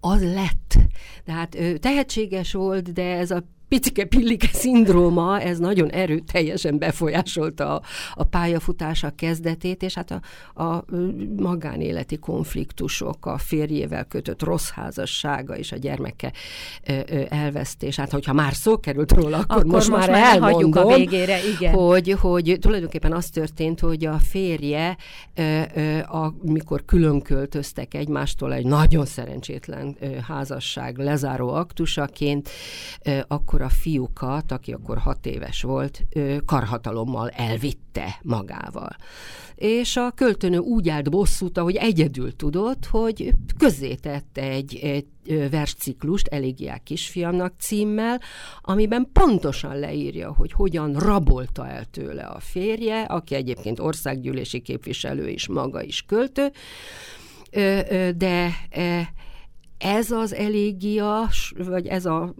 az 0.00 0.22
lett. 0.22 0.78
Tehát 1.24 1.54
ö, 1.54 1.78
tehetséges 1.78 2.52
volt, 2.52 2.92
de 2.92 3.16
ez 3.16 3.30
a 3.30 3.44
picike 3.74 4.04
pillike 4.04 4.48
szindróma, 4.52 5.40
ez 5.40 5.58
nagyon 5.58 5.90
erőteljesen 5.90 6.78
befolyásolta 6.78 7.76
a, 7.76 7.82
a 8.14 8.24
pályafutása 8.24 9.10
kezdetét, 9.10 9.82
és 9.82 9.94
hát 9.94 10.10
a, 10.54 10.62
a 10.62 10.84
magánéleti 11.36 12.18
konfliktusok, 12.18 13.26
a 13.26 13.38
férjével 13.38 14.04
kötött 14.04 14.42
rossz 14.42 14.70
házassága 14.70 15.56
és 15.56 15.72
a 15.72 15.76
gyermeke 15.76 16.32
elvesztés. 17.28 17.96
Hát, 17.96 18.10
hogyha 18.10 18.32
már 18.32 18.54
szó 18.54 18.80
került 18.80 19.12
róla, 19.12 19.36
akkor, 19.36 19.56
akkor 19.56 19.64
most, 19.64 19.88
most 19.88 20.08
már 20.08 20.34
elmondom, 20.34 20.86
a 20.86 20.96
végére, 20.96 21.38
igen. 21.56 21.74
Hogy, 21.74 22.16
hogy 22.20 22.56
tulajdonképpen 22.60 23.12
az 23.12 23.28
történt, 23.28 23.80
hogy 23.80 24.04
a 24.04 24.18
férje, 24.18 24.96
amikor 26.06 26.84
külön 26.84 27.22
költöztek 27.22 27.94
egymástól 27.94 28.52
egy 28.52 28.66
nagyon 28.66 29.04
szerencsétlen 29.06 29.96
házasság 30.26 30.98
lezáró 30.98 31.48
aktusaként, 31.48 32.48
akkor 33.28 33.62
a 33.64 33.68
fiúkat, 33.68 34.52
aki 34.52 34.72
akkor 34.72 34.98
hat 34.98 35.26
éves 35.26 35.62
volt, 35.62 36.02
karhatalommal 36.44 37.28
elvitte 37.28 38.18
magával. 38.22 38.96
És 39.54 39.96
a 39.96 40.10
költőnő 40.10 40.58
úgy 40.58 40.88
állt 40.88 41.10
bosszút, 41.10 41.58
ahogy 41.58 41.76
egyedül 41.76 42.36
tudott, 42.36 42.86
hogy 42.86 43.32
közzétette 43.58 44.42
egy, 44.42 44.74
egy 44.74 45.06
versciklust 45.50 46.26
Elégiák 46.26 46.82
kisfiamnak 46.82 47.54
címmel, 47.58 48.20
amiben 48.60 49.08
pontosan 49.12 49.78
leírja, 49.78 50.32
hogy 50.32 50.52
hogyan 50.52 50.92
rabolta 50.92 51.68
el 51.68 51.84
tőle 51.84 52.22
a 52.22 52.40
férje, 52.40 53.02
aki 53.02 53.34
egyébként 53.34 53.80
országgyűlési 53.80 54.60
képviselő 54.60 55.28
és 55.28 55.48
maga 55.48 55.82
is 55.82 56.02
költő, 56.02 56.52
de 58.16 58.54
ez 59.84 60.10
az 60.10 60.34
elégia, 60.34 61.28
vagy 61.56 61.86
ez 61.86 62.06
a 62.06 62.34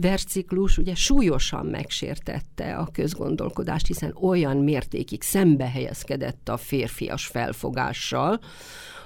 versciklus 0.00 0.78
ugye 0.78 0.94
súlyosan 0.94 1.66
megsértette 1.66 2.76
a 2.76 2.88
közgondolkodást, 2.92 3.86
hiszen 3.86 4.16
olyan 4.20 4.56
mértékig 4.56 5.22
szembe 5.22 5.68
helyezkedett 5.68 6.48
a 6.48 6.56
férfias 6.56 7.26
felfogással, 7.26 8.40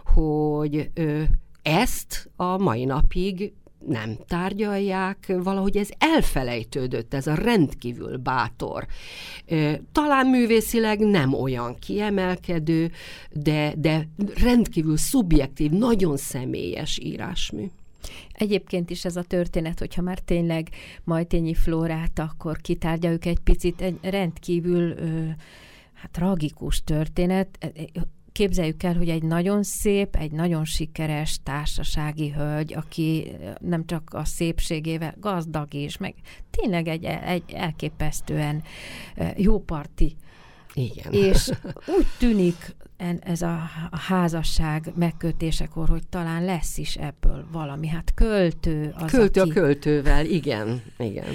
hogy 0.04 0.90
ezt 1.62 2.30
a 2.36 2.58
mai 2.58 2.84
napig 2.84 3.52
nem 3.86 4.16
tárgyalják, 4.26 5.32
valahogy 5.42 5.76
ez 5.76 5.88
elfelejtődött, 5.98 7.14
ez 7.14 7.26
a 7.26 7.34
rendkívül 7.34 8.16
bátor. 8.16 8.86
Talán 9.92 10.26
művészileg 10.26 10.98
nem 10.98 11.32
olyan 11.32 11.76
kiemelkedő, 11.78 12.90
de, 13.32 13.72
de 13.76 14.08
rendkívül 14.42 14.96
szubjektív, 14.96 15.70
nagyon 15.70 16.16
személyes 16.16 16.98
írásmű. 17.02 17.66
Egyébként 18.32 18.90
is 18.90 19.04
ez 19.04 19.16
a 19.16 19.22
történet, 19.22 19.78
hogyha 19.78 20.02
már 20.02 20.18
tényleg 20.18 20.68
Majtényi 21.04 21.54
Flórát, 21.54 22.18
akkor 22.18 22.60
kitárgyaljuk 22.60 23.24
egy 23.24 23.38
picit, 23.38 23.80
egy 23.80 23.98
rendkívül 24.02 24.90
ö, 24.90 25.26
hát 25.94 26.10
tragikus 26.10 26.82
történet 26.84 27.72
képzeljük 28.34 28.82
el, 28.82 28.96
hogy 28.96 29.08
egy 29.08 29.22
nagyon 29.22 29.62
szép, 29.62 30.16
egy 30.16 30.32
nagyon 30.32 30.64
sikeres 30.64 31.38
társasági 31.42 32.30
hölgy, 32.30 32.74
aki 32.74 33.36
nem 33.60 33.86
csak 33.86 34.10
a 34.12 34.24
szépségével 34.24 35.14
gazdag 35.20 35.74
is, 35.74 35.96
meg 35.96 36.14
tényleg 36.50 36.88
egy, 36.88 37.04
egy 37.04 37.42
elképesztően 37.52 38.62
jó 39.36 39.60
parti 39.60 40.16
igen. 40.74 41.12
És 41.12 41.50
úgy 41.86 42.06
tűnik 42.18 42.74
ez 43.20 43.42
a, 43.42 43.62
a 43.90 43.98
házasság 43.98 44.92
megkötésekor, 44.96 45.88
hogy 45.88 46.06
talán 46.08 46.44
lesz 46.44 46.78
is 46.78 46.94
ebből 46.94 47.46
valami. 47.52 47.86
Hát 47.86 48.14
költő 48.14 48.94
az, 48.98 49.10
Költő 49.10 49.40
aki... 49.40 49.50
a 49.50 49.52
költővel, 49.52 50.26
igen, 50.26 50.82
igen. 50.98 51.26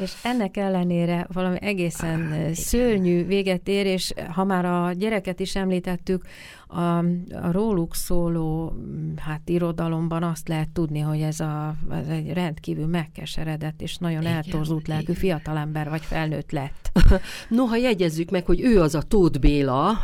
És 0.00 0.12
ennek 0.22 0.56
ellenére 0.56 1.26
valami 1.32 1.56
egészen 1.60 2.32
ah, 2.32 2.52
szörnyű 2.52 3.24
véget 3.24 3.68
ér, 3.68 3.86
és 3.86 4.12
ha 4.32 4.44
már 4.44 4.64
a 4.64 4.92
gyereket 4.92 5.40
is 5.40 5.56
említettük, 5.56 6.24
a, 6.70 6.98
a 7.42 7.52
róluk 7.52 7.94
szóló 7.94 8.72
hát 9.16 9.48
irodalomban 9.48 10.22
azt 10.22 10.48
lehet 10.48 10.68
tudni, 10.68 10.98
hogy 10.98 11.20
ez, 11.20 11.40
a, 11.40 11.74
ez 11.90 12.08
egy 12.08 12.32
rendkívül 12.32 12.86
megkeseredett 12.86 13.82
és 13.82 13.96
nagyon 13.96 14.20
igen, 14.20 14.34
eltorzult 14.34 14.88
lelkű 14.88 15.02
igen. 15.02 15.14
fiatalember 15.14 15.88
vagy 15.88 16.02
felnőtt 16.02 16.50
lett. 16.50 16.90
Noha 17.48 17.76
jegyezzük 17.76 18.30
meg, 18.30 18.46
hogy 18.46 18.60
ő 18.60 18.80
az 18.80 18.94
a 18.94 19.02
Tóth 19.02 19.38
Béla, 19.38 20.00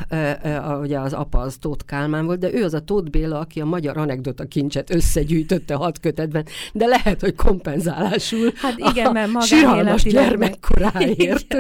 ugye 0.81 0.99
az 0.99 1.13
apa 1.13 1.39
az 1.39 1.57
Tóth 1.57 1.85
Kálmán 1.85 2.25
volt, 2.25 2.39
de 2.39 2.53
ő 2.53 2.65
az 2.65 2.75
a 2.75 2.81
Tóth 2.81 3.11
Béla, 3.11 3.39
aki 3.39 3.61
a 3.61 3.65
magyar 3.65 3.97
anekdota 3.97 4.45
kincset 4.45 4.95
összegyűjtötte 4.95 5.75
hat 5.75 6.01
kötetben, 6.01 6.45
de 6.73 6.87
lehet, 6.87 7.21
hogy 7.21 7.35
kompenzálásul 7.35 8.53
hát 8.55 8.75
igen, 8.77 9.13
mert 9.13 9.33
magánélet 9.33 10.03
gyermekkoráért. 10.03 11.57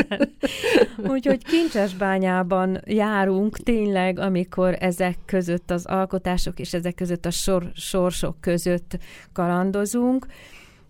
Úgyhogy 1.14 1.44
Kincsesbányában 1.44 2.80
járunk 2.86 3.59
tényleg, 3.59 4.18
amikor 4.18 4.76
ez 4.80 4.95
ezek 5.01 5.18
között 5.24 5.70
az 5.70 5.86
alkotások 5.86 6.59
és 6.59 6.72
ezek 6.72 6.94
között 6.94 7.26
a 7.26 7.30
sor, 7.30 7.70
sorsok 7.74 8.40
között 8.40 8.99
kalandozunk, 9.32 10.26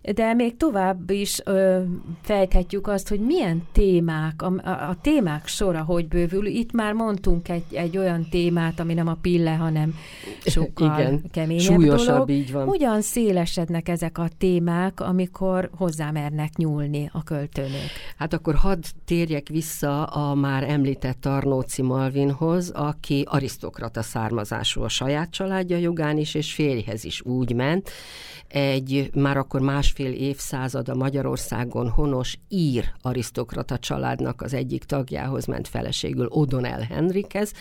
de 0.01 0.33
még 0.33 0.57
tovább 0.57 1.09
is 1.09 1.41
ö, 1.45 1.81
fejthetjük 2.21 2.87
azt, 2.87 3.09
hogy 3.09 3.19
milyen 3.19 3.67
témák, 3.71 4.41
a, 4.41 4.53
a, 4.63 4.69
a 4.69 4.97
témák 5.01 5.47
sora 5.47 5.81
hogy 5.81 6.07
bővül. 6.07 6.45
Itt 6.45 6.71
már 6.71 6.93
mondtunk 6.93 7.49
egy, 7.49 7.63
egy 7.71 7.97
olyan 7.97 8.27
témát, 8.29 8.79
ami 8.79 8.93
nem 8.93 9.07
a 9.07 9.17
pille, 9.21 9.51
hanem 9.51 9.95
sokkal 10.45 10.99
Igen, 10.99 11.23
keményebb 11.31 11.63
súlyosabb, 11.63 12.07
dolog. 12.07 12.29
így 12.29 12.51
van. 12.51 12.67
Hogyan 12.67 13.01
szélesednek 13.01 13.89
ezek 13.89 14.17
a 14.17 14.29
témák, 14.37 14.99
amikor 14.99 15.69
hozzámernek 15.77 16.55
nyúlni 16.55 17.09
a 17.13 17.23
költőnök? 17.23 17.87
Hát 18.17 18.33
akkor 18.33 18.55
hadd 18.55 18.83
térjek 19.05 19.47
vissza 19.47 20.03
a 20.03 20.35
már 20.35 20.63
említett 20.63 21.25
Arnóci 21.25 21.81
Malvinhoz, 21.81 22.69
aki 22.69 23.25
arisztokrata 23.29 24.01
származású 24.01 24.81
a 24.81 24.89
saját 24.89 25.29
családja 25.29 25.77
jogán 25.77 26.17
is, 26.17 26.33
és 26.33 26.53
férjhez 26.53 27.03
is 27.03 27.21
úgy 27.21 27.55
ment, 27.55 27.89
egy 28.47 29.09
már 29.13 29.37
akkor 29.37 29.61
másfél 29.87 30.11
évszázada 30.11 30.95
Magyarországon 30.95 31.89
honos 31.89 32.37
ír 32.49 32.91
arisztokrata 33.01 33.77
családnak 33.77 34.41
az 34.41 34.53
egyik 34.53 34.83
tagjához 34.83 35.45
ment 35.45 35.67
feleségül 35.67 36.29
O'Donnell 36.31 36.85
Henrikez, 36.89 37.51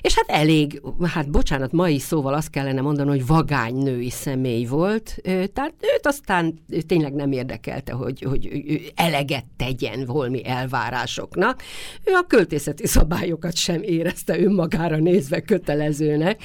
és 0.00 0.14
hát 0.14 0.40
elég, 0.40 0.82
hát 1.02 1.30
bocsánat, 1.30 1.72
mai 1.72 1.98
szóval 1.98 2.34
azt 2.34 2.50
kellene 2.50 2.80
mondani, 2.80 3.08
hogy 3.08 3.26
vagány 3.26 3.74
női 3.74 4.10
személy 4.10 4.64
volt, 4.64 5.16
tehát 5.22 5.74
őt 5.94 6.06
aztán 6.06 6.58
tényleg 6.86 7.14
nem 7.14 7.32
érdekelte, 7.32 7.92
hogy, 7.92 8.22
hogy 8.22 8.48
eleget 8.94 9.44
tegyen 9.56 10.04
volmi 10.04 10.46
elvárásoknak. 10.46 11.62
Ő 12.04 12.12
a 12.12 12.26
költészeti 12.26 12.86
szabályokat 12.86 13.56
sem 13.56 13.82
érezte 13.82 14.40
önmagára 14.40 14.96
nézve 14.96 15.40
kötelezőnek. 15.40 16.42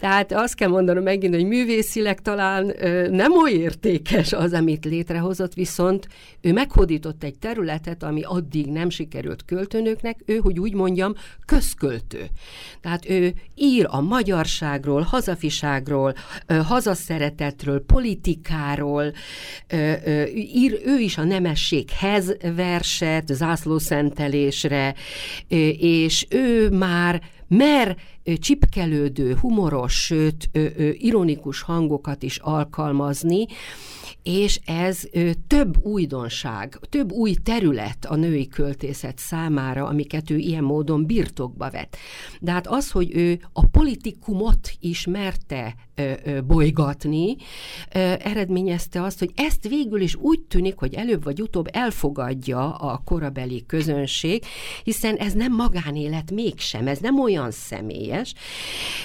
Tehát 0.00 0.32
azt 0.32 0.54
kell 0.54 0.68
mondanom 0.68 1.02
megint, 1.02 1.34
hogy 1.34 1.46
művészileg 1.46 2.20
talán 2.20 2.74
nem 3.10 3.32
oly 3.36 3.50
értékes 3.52 4.32
az, 4.42 4.52
amit 4.52 4.84
létrehozott, 4.84 5.54
viszont 5.54 6.08
ő 6.40 6.52
meghódított 6.52 7.24
egy 7.24 7.38
területet, 7.38 8.02
ami 8.02 8.22
addig 8.22 8.66
nem 8.66 8.90
sikerült 8.90 9.44
költőnöknek, 9.44 10.20
ő, 10.26 10.36
hogy 10.36 10.58
úgy 10.58 10.74
mondjam, 10.74 11.14
közköltő. 11.46 12.26
Tehát 12.80 13.10
ő 13.10 13.34
ír 13.54 13.86
a 13.88 14.00
magyarságról, 14.00 15.02
hazafiságról, 15.02 16.14
hazaszeretetről, 16.46 17.84
politikáról, 17.84 19.12
ír 20.34 20.80
ő 20.84 20.98
is 20.98 21.18
a 21.18 21.24
nemességhez 21.24 22.36
verset, 22.56 23.34
zászlószentelésre, 23.34 24.94
és 25.78 26.26
ő 26.30 26.70
már 26.70 27.22
mer 27.48 27.96
csipkelődő, 28.38 29.36
humoros, 29.40 30.04
sőt, 30.04 30.50
ironikus 30.92 31.60
hangokat 31.60 32.22
is 32.22 32.38
alkalmazni, 32.38 33.46
és 34.22 34.60
ez 34.64 35.02
több 35.46 35.84
újdonság, 35.84 36.78
több 36.88 37.12
új 37.12 37.34
terület 37.42 38.04
a 38.04 38.16
női 38.16 38.48
költészet 38.48 39.18
számára, 39.18 39.86
amiket 39.86 40.30
ő 40.30 40.36
ilyen 40.36 40.64
módon 40.64 41.06
birtokba 41.06 41.70
vett. 41.70 41.96
De 42.40 42.52
hát 42.52 42.66
az, 42.66 42.90
hogy 42.90 43.16
ő 43.16 43.40
a 43.52 43.66
politikumot 43.66 44.72
is 44.80 45.06
merte 45.06 45.74
bolygatni, 46.46 47.36
eredményezte 48.18 49.02
azt, 49.02 49.18
hogy 49.18 49.30
ezt 49.34 49.68
végül 49.68 50.00
is 50.00 50.14
úgy 50.14 50.40
tűnik, 50.40 50.76
hogy 50.76 50.94
előbb 50.94 51.24
vagy 51.24 51.42
utóbb 51.42 51.68
elfogadja 51.72 52.74
a 52.74 53.02
korabeli 53.04 53.64
közönség, 53.66 54.44
hiszen 54.84 55.16
ez 55.16 55.32
nem 55.32 55.52
magánélet 55.52 56.30
mégsem, 56.30 56.86
ez 56.86 56.98
nem 56.98 57.20
olyan 57.20 57.50
személyes. 57.50 58.10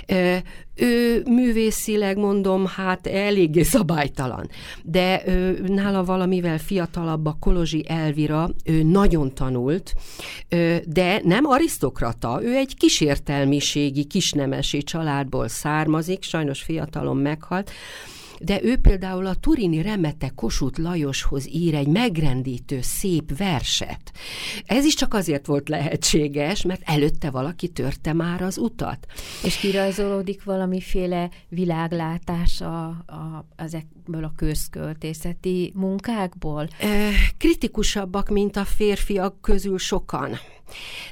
Ö, 0.07 0.35
ő 0.75 1.23
művészileg 1.25 2.17
mondom, 2.17 2.65
hát 2.65 3.07
eléggé 3.07 3.63
szabálytalan. 3.63 4.49
De 4.83 5.21
ő, 5.27 5.63
nála 5.67 6.03
valamivel 6.03 6.57
fiatalabb 6.57 7.25
a 7.25 7.37
Kolozsi 7.39 7.85
Elvira, 7.87 8.49
ő 8.65 8.83
nagyon 8.83 9.33
tanult, 9.33 9.93
de 10.85 11.21
nem 11.23 11.45
arisztokrata, 11.45 12.39
ő 12.43 12.55
egy 12.55 12.77
kísértelmiségi, 12.77 14.03
kisnemesi 14.03 14.83
családból 14.83 15.47
származik, 15.47 16.23
sajnos 16.23 16.61
fiatalon 16.61 17.17
meghalt, 17.17 17.71
de 18.39 18.63
ő 18.63 18.77
például 18.77 19.25
a 19.25 19.35
Turini 19.35 19.81
Remete 19.81 20.31
Kossuth 20.35 20.79
Lajoshoz 20.79 21.47
ír 21.47 21.75
egy 21.75 21.87
megrendítő, 21.87 22.79
szép 22.81 23.37
verset. 23.37 24.11
Ez 24.65 24.85
is 24.85 24.93
csak 24.93 25.13
azért 25.13 25.45
volt 25.45 25.69
lehetséges, 25.69 26.61
mert 26.61 26.81
előtte 26.85 27.29
valaki 27.29 27.67
törte 27.67 28.13
már 28.13 28.41
az 28.41 28.57
utat. 28.57 29.05
És 29.43 29.57
kirajzolódik 29.57 30.43
valamiféle 30.43 31.29
világlátás 31.49 32.61
a, 32.61 32.85
a, 32.87 33.45
ezekből 34.07 34.23
a 34.23 34.33
közköltészeti 34.35 35.71
munkákból? 35.75 36.67
Kritikusabbak, 37.37 38.29
mint 38.29 38.55
a 38.55 38.65
férfiak 38.65 39.41
közül 39.41 39.77
sokan. 39.77 40.37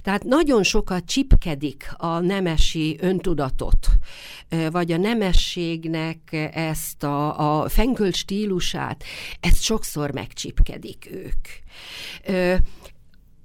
Tehát 0.01 0.23
nagyon 0.23 0.63
sokat 0.63 1.05
csipkedik 1.05 1.93
a 1.97 2.19
nemesi 2.19 2.97
öntudatot, 2.99 3.87
vagy 4.71 4.91
a 4.91 4.97
nemességnek 4.97 6.17
ezt 6.53 7.03
a, 7.03 7.61
a 7.61 7.69
fenkölt 7.69 8.15
stílusát, 8.15 9.03
ezt 9.39 9.61
sokszor 9.61 10.11
megcsipkedik 10.11 11.09
ők. 11.11 11.47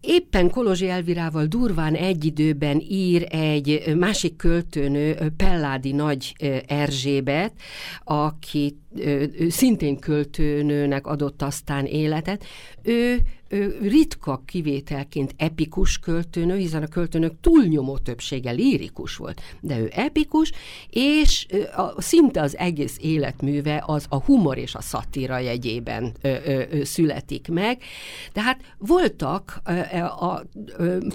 Éppen 0.00 0.50
Kolozsi 0.50 0.88
Elvirával 0.88 1.46
durván 1.46 1.94
egy 1.94 2.24
időben 2.24 2.82
ír 2.88 3.26
egy 3.30 3.94
másik 3.98 4.36
költőnő, 4.36 5.32
Pelládi 5.36 5.92
Nagy 5.92 6.34
Erzsébet, 6.66 7.52
aki 8.04 8.76
szintén 9.48 9.98
költőnőnek 9.98 11.06
adott 11.06 11.42
aztán 11.42 11.84
életet. 11.84 12.44
Ő 12.82 13.18
ritka 13.80 14.42
kivételként 14.44 15.34
epikus 15.36 15.98
költőnő, 15.98 16.56
hiszen 16.56 16.82
a 16.82 16.86
költőnök 16.86 17.32
túlnyomó 17.40 17.98
többsége 17.98 18.50
lirikus 18.50 19.16
volt, 19.16 19.40
de 19.60 19.78
ő 19.78 19.90
epikus, 19.94 20.52
és 20.90 21.46
a, 21.76 22.02
szinte 22.02 22.40
az 22.40 22.56
egész 22.56 22.96
életműve 23.00 23.82
az 23.86 24.06
a 24.08 24.20
humor 24.20 24.58
és 24.58 24.74
a 24.74 24.80
szatíra 24.80 25.38
jegyében 25.38 26.12
ö, 26.20 26.34
ö, 26.44 26.62
ö, 26.70 26.84
születik 26.84 27.48
meg. 27.48 27.82
Tehát 28.32 28.60
voltak 28.78 29.60
a, 29.64 29.70
a, 29.70 30.32
a 30.32 30.44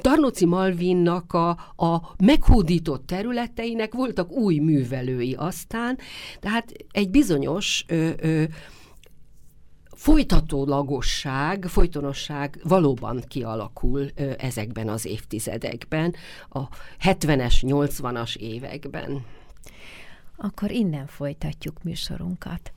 Tarnoci 0.02 0.46
Malvinnak 0.46 1.34
a, 1.34 1.50
a 1.76 2.16
meghódított 2.18 3.08
területeinek 3.08 3.94
voltak 3.94 4.32
új 4.32 4.58
művelői 4.58 5.34
aztán, 5.34 5.98
tehát 6.40 6.72
egy 6.92 7.10
bizonyos 7.10 7.86
ö, 7.88 8.10
ö, 8.18 8.44
folytatólagosság, 9.96 11.66
folytonosság 11.66 12.60
valóban 12.64 13.24
kialakul 13.28 14.10
ezekben 14.38 14.90
az 14.90 15.06
évtizedekben, 15.06 16.16
a 16.50 16.68
70-es, 17.04 17.56
80-as 17.62 18.36
években. 18.36 19.26
Akkor 20.38 20.72
innen 20.72 21.08
folytatjuk 21.08 21.84
műsorunkat. 21.84 22.74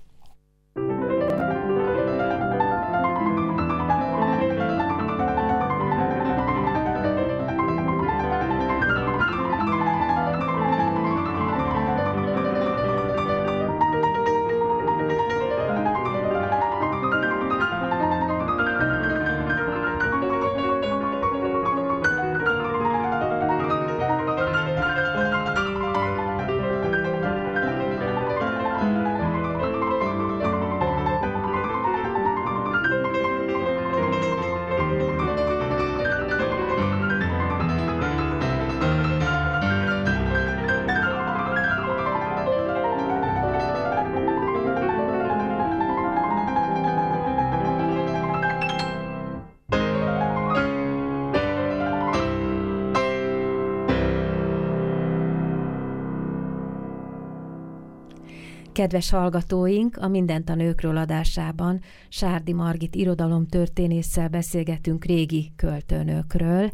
Kedves 58.78 59.10
hallgatóink, 59.10 59.96
a 59.96 60.08
Mindent 60.08 60.48
a 60.50 60.54
nőkről 60.54 60.96
adásában 60.96 61.80
Sárdi 62.08 62.52
Margit 62.52 62.94
irodalomtörténésszel 62.94 64.28
beszélgetünk 64.28 65.04
régi 65.04 65.52
költőnőkről. 65.56 66.70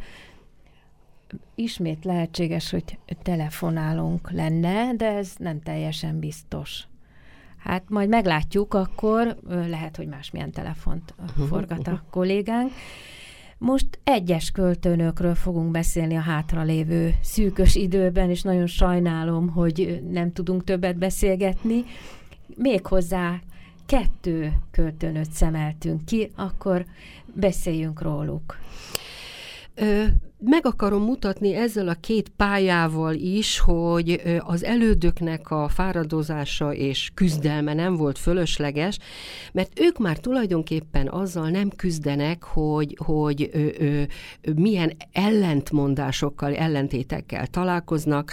Ismét 1.55 2.05
lehetséges, 2.05 2.71
hogy 2.71 2.99
telefonálunk 3.23 4.31
lenne, 4.31 4.95
de 4.95 5.07
ez 5.07 5.33
nem 5.39 5.61
teljesen 5.61 6.19
biztos. 6.19 6.87
Hát 7.59 7.83
majd 7.89 8.09
meglátjuk, 8.09 8.75
akkor 8.75 9.39
lehet, 9.49 9.97
hogy 9.97 10.07
másmilyen 10.07 10.51
telefont 10.51 11.15
forgat 11.49 11.87
a 11.89 12.05
kollégánk. 12.11 12.73
Most 13.59 13.99
egyes 14.05 14.51
költőnökről 14.51 15.35
fogunk 15.35 15.71
beszélni 15.71 16.17
a 16.17 16.21
hátralévő 16.21 17.15
szűkös 17.23 17.75
időben, 17.75 18.31
és 18.31 18.43
nagyon 18.43 18.67
sajnálom, 18.67 19.49
hogy 19.49 20.03
nem 20.11 20.33
tudunk 20.33 20.65
többet 20.65 20.99
beszélgetni. 20.99 21.85
Méghozzá 22.57 23.41
kettő 23.87 24.53
költőnöt 24.71 25.31
szemeltünk 25.31 26.05
ki, 26.05 26.31
akkor 26.37 26.85
beszéljünk 27.35 28.03
róluk. 28.03 28.59
Ö, 29.75 30.05
meg 30.45 30.67
akarom 30.67 31.03
mutatni 31.03 31.55
ezzel 31.55 31.89
a 31.89 31.97
két 32.01 32.29
pályával 32.37 33.15
is, 33.15 33.59
hogy 33.59 34.23
az 34.41 34.65
elődöknek 34.65 35.51
a 35.51 35.69
fáradozása 35.69 36.75
és 36.75 37.11
küzdelme 37.15 37.75
nem 37.75 37.97
volt 37.97 38.19
fölösleges, 38.19 38.99
mert 39.53 39.81
ők 39.81 39.99
már 39.99 40.19
tulajdonképpen 40.19 41.09
azzal 41.09 41.49
nem 41.49 41.69
küzdenek, 41.69 42.43
hogy, 42.43 42.99
hogy 43.05 43.51
ö, 43.53 43.67
ö, 43.79 44.03
milyen 44.55 44.93
ellentmondásokkal, 45.13 46.55
ellentétekkel 46.55 47.47
találkoznak. 47.47 48.33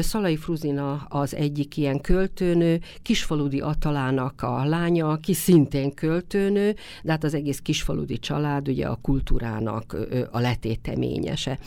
Szalai 0.00 0.36
Fruzina 0.36 1.06
az 1.08 1.34
egyik 1.34 1.76
ilyen 1.76 2.00
költőnő, 2.00 2.80
Kisfaludi 3.02 3.60
Atalának 3.60 4.42
a 4.42 4.64
lánya, 4.64 5.08
aki 5.08 5.34
szintén 5.34 5.94
költőnő, 5.94 6.74
de 7.02 7.10
hát 7.10 7.24
az 7.24 7.34
egész 7.34 7.58
kisfaludi 7.58 8.18
család 8.18 8.68
ugye 8.68 8.86
a 8.86 8.98
kultúrának 9.02 9.96
a 10.30 10.38
letéteményes 10.38 11.39
szerződése. 11.40 11.58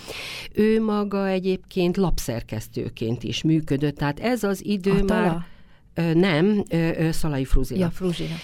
Ő 0.53 0.84
maga 0.84 1.28
egyébként 1.28 1.97
lapszerkesztőként 1.97 3.24
is 3.24 3.43
működött, 3.43 3.95
tehát 3.95 4.19
ez 4.19 4.43
az 4.43 4.65
idő 4.65 4.91
Atala? 4.91 5.21
már 5.21 5.45
nem, 6.15 6.63
Szalai 7.11 7.45
Fruzina. 7.45 7.80
Ja, 7.80 7.89
Fruzina. 7.89 8.36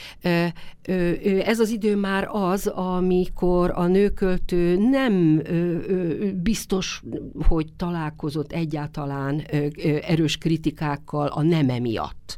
Ez 1.46 1.60
az 1.60 1.70
idő 1.70 1.96
már 1.96 2.28
az, 2.32 2.68
amikor 2.68 3.72
a 3.76 3.88
nőköltő 3.88 4.78
nem 4.90 5.42
biztos, 6.44 7.04
hogy 7.48 7.68
találkozott 7.78 8.52
egyáltalán 8.52 9.42
erős 10.02 10.38
kritikákkal 10.38 11.28
a 11.28 11.42
neme 11.42 11.80
miatt. 11.80 12.38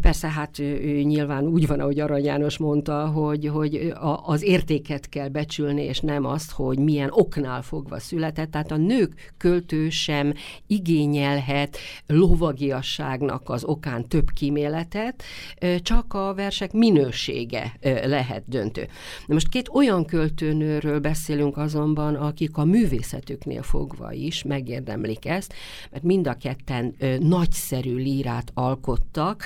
Persze 0.00 0.28
hát 0.28 0.56
nyilván 1.02 1.46
úgy 1.46 1.66
van, 1.66 1.80
ahogy 1.80 2.00
Arany 2.00 2.24
János 2.24 2.58
mondta, 2.58 3.06
hogy, 3.06 3.46
hogy 3.46 3.92
az 4.24 4.42
értéket 4.42 5.08
kell 5.08 5.28
becsülni, 5.28 5.82
és 5.82 6.00
nem 6.00 6.24
azt, 6.24 6.50
hogy 6.50 6.78
milyen 6.78 7.08
oknál 7.12 7.62
fogva 7.62 7.98
született. 7.98 8.50
Tehát 8.50 8.70
a 8.70 8.76
nők 8.76 9.32
költő 9.36 9.88
sem 9.88 10.34
igényelhet 10.66 11.76
lovagiasságnak 12.06 13.48
az 13.50 13.64
okán 13.64 14.08
több 14.08 14.30
kíméletet, 14.34 15.22
csak 15.82 16.14
a 16.14 16.34
versek 16.34 16.72
minősége 17.00 17.76
lehet 18.04 18.42
döntő. 18.46 18.88
Na 19.26 19.34
most 19.34 19.48
két 19.48 19.68
olyan 19.68 20.04
költőnőről 20.04 21.00
beszélünk 21.00 21.56
azonban, 21.56 22.14
akik 22.14 22.56
a 22.56 22.64
művészetüknél 22.64 23.62
fogva 23.62 24.12
is 24.12 24.42
megérdemlik 24.42 25.26
ezt, 25.26 25.54
mert 25.90 26.04
mind 26.04 26.26
a 26.26 26.34
ketten 26.34 26.96
nagyszerű 27.18 27.94
lírát 27.94 28.50
alkottak, 28.54 29.44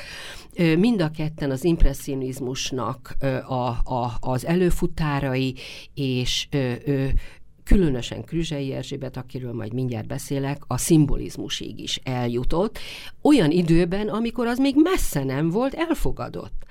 mind 0.79 1.01
a 1.01 1.11
ketten 1.11 1.51
az 1.51 1.65
impressionizmusnak 1.65 3.17
a, 3.49 3.69
a, 3.95 4.17
az 4.21 4.47
előfutárai, 4.47 5.55
és 5.95 6.49
különösen 7.65 8.25
Krüzsei 8.25 8.73
Erzsébet, 8.73 9.17
akiről 9.17 9.53
majd 9.53 9.73
mindjárt 9.73 10.07
beszélek, 10.07 10.63
a 10.67 10.79
szimbolizmusig 10.79 11.81
is 11.81 12.01
eljutott, 12.05 12.79
olyan 13.23 13.51
időben, 13.51 14.09
amikor 14.09 14.47
az 14.47 14.59
még 14.59 14.75
messze 14.77 15.25
nem 15.25 15.51
volt 15.51 15.75
elfogadott. 15.75 16.65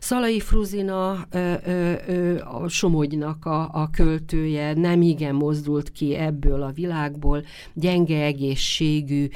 Szalai 0.00 0.40
Fruzina 0.40 1.26
ö, 1.30 1.54
ö, 1.64 1.92
ö, 2.06 2.38
a 2.38 2.68
Somogynak 2.68 3.44
a, 3.44 3.68
a 3.72 3.90
költője 3.92 4.74
nem 4.74 5.02
igen 5.02 5.34
mozdult 5.34 5.92
ki 5.92 6.14
ebből 6.14 6.62
a 6.62 6.72
világból, 6.72 7.44
gyenge 7.74 8.22
egészségű, 8.22 9.28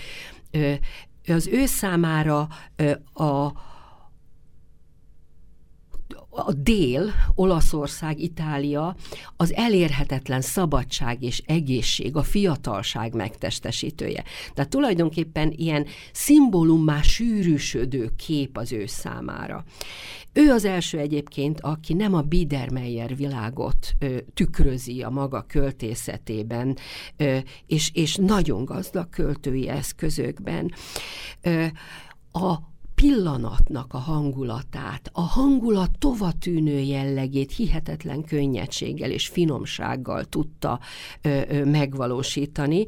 ö, 0.51 0.73
az 1.27 1.47
ő 1.47 1.67
számára 1.67 2.49
ö, 2.77 2.91
a 3.25 3.53
a 6.35 6.53
dél, 6.53 7.13
Olaszország, 7.35 8.21
Itália 8.21 8.97
az 9.37 9.53
elérhetetlen 9.53 10.41
szabadság 10.41 11.23
és 11.23 11.43
egészség, 11.47 12.17
a 12.17 12.23
fiatalság 12.23 13.15
megtestesítője. 13.15 14.25
Tehát 14.55 14.71
tulajdonképpen 14.71 15.53
ilyen 15.57 15.87
szimbólummá 16.13 17.03
sűrűsödő 17.03 18.11
kép 18.17 18.57
az 18.57 18.73
ő 18.73 18.87
számára. 18.87 19.65
Ő 20.33 20.51
az 20.51 20.65
első 20.65 20.99
egyébként, 20.99 21.61
aki 21.61 21.95
nem 21.95 22.15
a 22.15 22.21
Biedermeier 22.21 23.17
világot 23.17 23.95
ö, 23.99 24.17
tükrözi 24.35 25.03
a 25.03 25.11
maga 25.11 25.45
költészetében, 25.49 26.77
ö, 27.17 27.39
és, 27.67 27.91
és 27.93 28.17
nagyon 28.17 28.65
gazdag 28.65 29.09
költői 29.09 29.69
eszközökben. 29.69 30.73
Ö, 31.43 31.65
a 32.33 32.74
pillanatnak 32.95 33.95
a 33.95 33.99
hangulatát, 33.99 35.11
a 35.13 35.21
hangulat 35.21 35.91
tovatűnő 35.99 36.79
jellegét 36.79 37.53
hihetetlen 37.53 38.25
könnyedséggel 38.25 39.11
és 39.11 39.29
finomsággal 39.29 40.25
tudta 40.25 40.81
ö, 41.23 41.41
ö, 41.49 41.65
megvalósítani, 41.65 42.87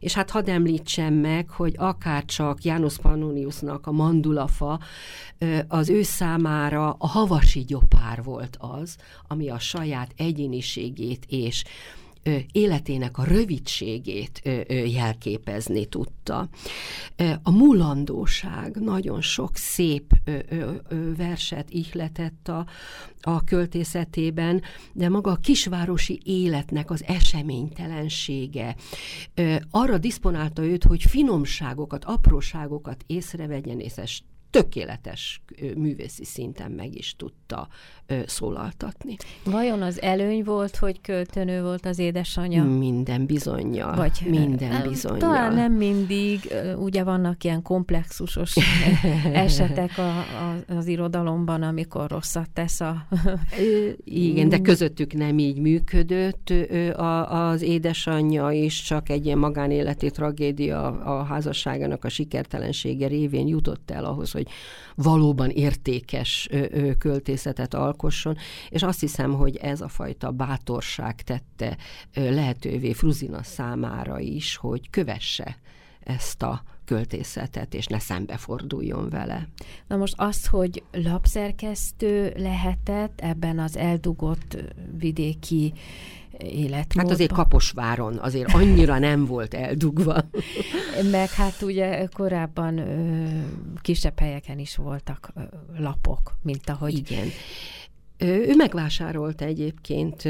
És 0.00 0.14
hát 0.14 0.30
hadd 0.30 0.50
említsem 0.50 1.14
meg, 1.14 1.50
hogy 1.50 1.74
akárcsak 1.78 2.64
János 2.64 2.98
Pannoniusnak 2.98 3.86
a 3.86 3.92
mandulafa 3.92 4.80
az 5.68 5.88
ő 5.88 6.02
számára 6.02 6.96
a 6.98 7.06
havasi 7.06 7.60
gyopár 7.60 8.22
volt 8.22 8.56
az, 8.60 8.96
ami 9.28 9.48
a 9.48 9.58
saját 9.58 10.12
egyéniségét 10.16 11.24
és 11.28 11.64
életének 12.52 13.18
a 13.18 13.24
rövidségét 13.24 14.42
jelképezni 14.86 15.86
tudta. 15.86 16.48
A 17.42 17.50
mulandóság 17.50 18.76
nagyon 18.76 19.20
sok 19.20 19.56
szép 19.56 20.14
verset 21.16 21.70
ihletett 21.70 22.48
a, 22.48 22.66
a 23.20 23.44
költészetében, 23.44 24.62
de 24.92 25.08
maga 25.08 25.30
a 25.30 25.36
kisvárosi 25.36 26.20
életnek 26.24 26.90
az 26.90 27.04
eseménytelensége 27.06 28.76
arra 29.70 29.98
diszponálta 29.98 30.64
őt, 30.64 30.84
hogy 30.84 31.02
finomságokat, 31.02 32.04
apróságokat 32.04 33.04
észrevegyen, 33.06 33.80
és 33.80 34.22
tökéletes 34.52 35.42
művészi 35.76 36.24
szinten 36.24 36.70
meg 36.70 36.94
is 36.94 37.14
tudta 37.16 37.68
szólaltatni. 38.26 39.16
Vajon 39.44 39.82
az 39.82 40.02
előny 40.02 40.44
volt, 40.44 40.76
hogy 40.76 41.00
költőnő 41.00 41.62
volt 41.62 41.86
az 41.86 41.98
édesanyja? 41.98 42.64
Minden 42.64 43.26
bizonyja. 43.26 43.92
Vagy 43.96 44.18
minden 44.28 44.88
bizonyja. 44.88 45.18
Talán 45.18 45.54
nem 45.54 45.72
mindig, 45.72 46.54
ugye 46.76 47.04
vannak 47.04 47.44
ilyen 47.44 47.62
komplexusos 47.62 48.56
esetek 49.32 49.98
a, 49.98 50.18
a, 50.18 50.72
az 50.76 50.86
irodalomban, 50.86 51.62
amikor 51.62 52.10
rosszat 52.10 52.50
tesz 52.50 52.80
a... 52.80 53.06
Igen, 54.04 54.48
de 54.48 54.58
közöttük 54.58 55.12
nem 55.12 55.38
így 55.38 55.58
működött. 55.58 56.50
A, 56.96 57.48
az 57.48 57.62
édesanyja 57.62 58.50
is 58.50 58.82
csak 58.82 59.08
egy 59.08 59.26
ilyen 59.26 59.38
magánéleti 59.38 60.10
tragédia 60.10 60.86
a 61.00 61.22
házasságának 61.22 62.04
a 62.04 62.08
sikertelensége 62.08 63.06
révén 63.06 63.46
jutott 63.46 63.90
el 63.90 64.04
ahhoz, 64.04 64.30
hogy 64.30 64.46
valóban 64.94 65.50
értékes 65.50 66.48
költészetet 66.98 67.74
alkosson, 68.02 68.36
és 68.68 68.82
azt 68.82 69.00
hiszem, 69.00 69.32
hogy 69.32 69.56
ez 69.56 69.80
a 69.80 69.88
fajta 69.88 70.30
bátorság 70.30 71.22
tette 71.22 71.76
lehetővé 72.14 72.92
Fruzina 72.92 73.42
számára 73.42 74.18
is, 74.18 74.56
hogy 74.56 74.90
kövesse 74.90 75.56
ezt 76.00 76.42
a 76.42 76.62
költészetet, 76.84 77.74
és 77.74 77.86
ne 77.86 77.98
szembeforduljon 77.98 79.08
vele. 79.08 79.48
Na 79.86 79.96
most 79.96 80.14
az, 80.16 80.46
hogy 80.46 80.82
lapszerkesztő 80.92 82.32
lehetett 82.36 83.20
ebben 83.20 83.58
az 83.58 83.76
eldugott 83.76 84.56
vidéki 84.98 85.72
életmódban. 86.38 87.04
Hát 87.04 87.10
azért 87.10 87.32
Kaposváron 87.32 88.18
azért 88.18 88.52
annyira 88.52 88.98
nem 88.98 89.26
volt 89.26 89.54
eldugva. 89.54 90.16
Meg 91.10 91.30
hát 91.30 91.62
ugye 91.62 92.06
korábban 92.06 92.78
ö, 92.78 93.26
kisebb 93.80 94.18
helyeken 94.18 94.58
is 94.58 94.76
voltak 94.76 95.32
ö, 95.34 95.40
lapok, 95.78 96.36
mint 96.42 96.70
ahogy... 96.70 96.96
Igen. 96.96 97.28
Ő 98.22 98.54
megvásárolt 98.56 99.42
egyébként 99.42 100.28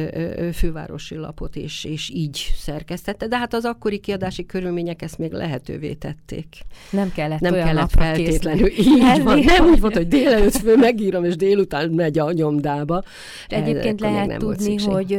fővárosi 0.53 1.17
lapot, 1.17 1.57
és, 1.57 1.85
és 1.85 2.11
így 2.15 2.53
szerkesztette, 2.57 3.27
de 3.27 3.39
hát 3.39 3.55
az 3.55 3.65
akkori 3.65 3.99
kiadási 3.99 4.47
körülmények 4.47 5.03
ezt 5.03 5.19
még 5.19 5.33
lehetővé 5.33 5.93
tették. 5.93 6.47
Nem 6.91 7.13
kellett 7.13 7.41
Nem 7.41 7.53
olyan 7.53 7.67
kellett 7.67 7.91
feltétlenül. 7.91 8.67
Így 8.69 9.23
van. 9.23 9.39
Nem 9.39 9.67
úgy 9.67 9.81
volt, 9.81 9.97
hogy 9.97 10.09
délelőtt 10.09 10.57
fő 10.57 10.77
megírom, 10.77 11.25
és 11.25 11.37
délután 11.37 11.91
megy 11.91 12.19
a 12.19 12.33
nyomdába. 12.33 13.03
De 13.49 13.57
egyébként 13.57 14.01
lehet 14.01 14.39
tudni, 14.39 14.77
hogy 14.77 15.19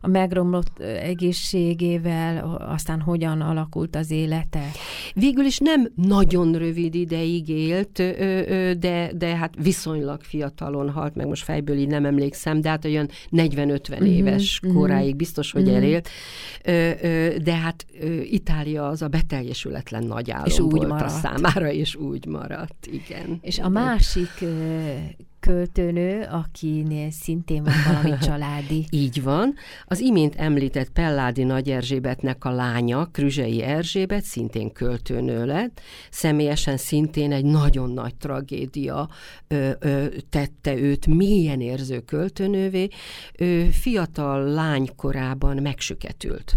a 0.00 0.08
megromlott 0.08 0.78
egészségével 0.80 2.58
aztán 2.74 3.00
hogyan 3.00 3.40
alakult 3.40 3.96
az 3.96 4.10
élete? 4.10 4.70
Végül 5.14 5.44
is 5.44 5.58
nem 5.58 5.92
nagyon 5.94 6.52
rövid 6.52 6.94
ideig 6.94 7.48
élt, 7.48 8.02
de, 8.78 9.10
de 9.16 9.36
hát 9.36 9.54
viszonylag 9.62 10.22
fiatalon 10.22 10.90
halt, 10.90 11.14
meg 11.14 11.26
most 11.26 11.44
fejből 11.44 11.76
így 11.76 11.88
nem 11.88 12.04
emlékszem, 12.14 12.60
de 12.60 12.68
hát 12.68 12.84
olyan 12.84 13.08
40-50 13.30 13.30
uh-huh, 13.30 13.98
mhm, 13.98 14.06
éves 14.06 14.60
uh-huh. 14.62 14.80
koráig 14.80 15.16
biztos, 15.16 15.52
hogy 15.52 15.62
uh-huh. 15.62 15.76
elélt. 15.76 16.08
De 17.42 17.54
hát 17.54 17.86
Itália 18.22 18.88
az 18.88 19.02
a 19.02 19.08
beteljesületlen 19.08 20.04
nagy 20.04 20.30
álom 20.30 20.46
és 20.46 20.58
úgy 20.58 20.70
volt 20.70 20.88
maradt. 20.88 21.04
a 21.04 21.08
számára, 21.08 21.72
és 21.72 21.94
úgy 21.94 22.26
maradt, 22.26 22.86
igen. 22.92 23.38
És 23.40 23.58
a 23.58 23.68
másik 23.68 24.44
költőnő, 25.44 26.26
akinél 26.30 27.10
szintén 27.10 27.62
van 27.62 27.74
valami 27.86 28.18
családi. 28.26 28.86
Így 28.90 29.22
van. 29.22 29.54
Az 29.84 30.00
imént 30.00 30.34
említett 30.34 30.88
Pelládi 30.90 31.42
Nagy 31.42 31.70
Erzsébetnek 31.70 32.44
a 32.44 32.50
lánya, 32.50 33.04
Krüzsei 33.04 33.62
Erzsébet, 33.62 34.22
szintén 34.22 34.72
költőnő 34.72 35.46
lett. 35.46 35.80
Személyesen 36.10 36.76
szintén 36.76 37.32
egy 37.32 37.44
nagyon 37.44 37.90
nagy 37.90 38.14
tragédia 38.14 39.08
ö, 39.48 39.70
ö, 39.78 40.06
tette 40.30 40.76
őt 40.76 41.06
mélyen 41.06 41.60
érző 41.60 42.00
költőnővé. 42.00 42.88
Ő 43.38 43.64
fiatal 43.64 44.44
lánykorában 44.44 45.62
megsüketült. 45.62 46.56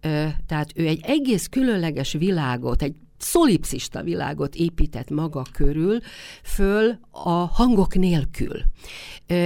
Ö, 0.00 0.24
tehát 0.46 0.70
ő 0.74 0.86
egy 0.86 1.00
egész 1.02 1.46
különleges 1.46 2.12
világot, 2.12 2.82
egy 2.82 2.94
szolipszista 3.18 4.02
világot 4.02 4.54
épített 4.54 5.10
maga 5.10 5.42
körül, 5.52 5.98
föl 6.42 6.98
a 7.10 7.28
hangok 7.28 7.94
nélkül. 7.94 8.62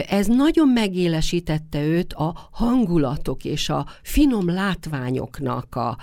Ez 0.08 0.26
nagyon 0.26 0.68
megélesítette 0.68 1.84
őt 1.84 2.12
a 2.12 2.48
hangulatok 2.50 3.44
és 3.44 3.68
a 3.68 3.86
finom 4.02 4.48
látványoknak 4.48 5.74
a, 5.74 5.96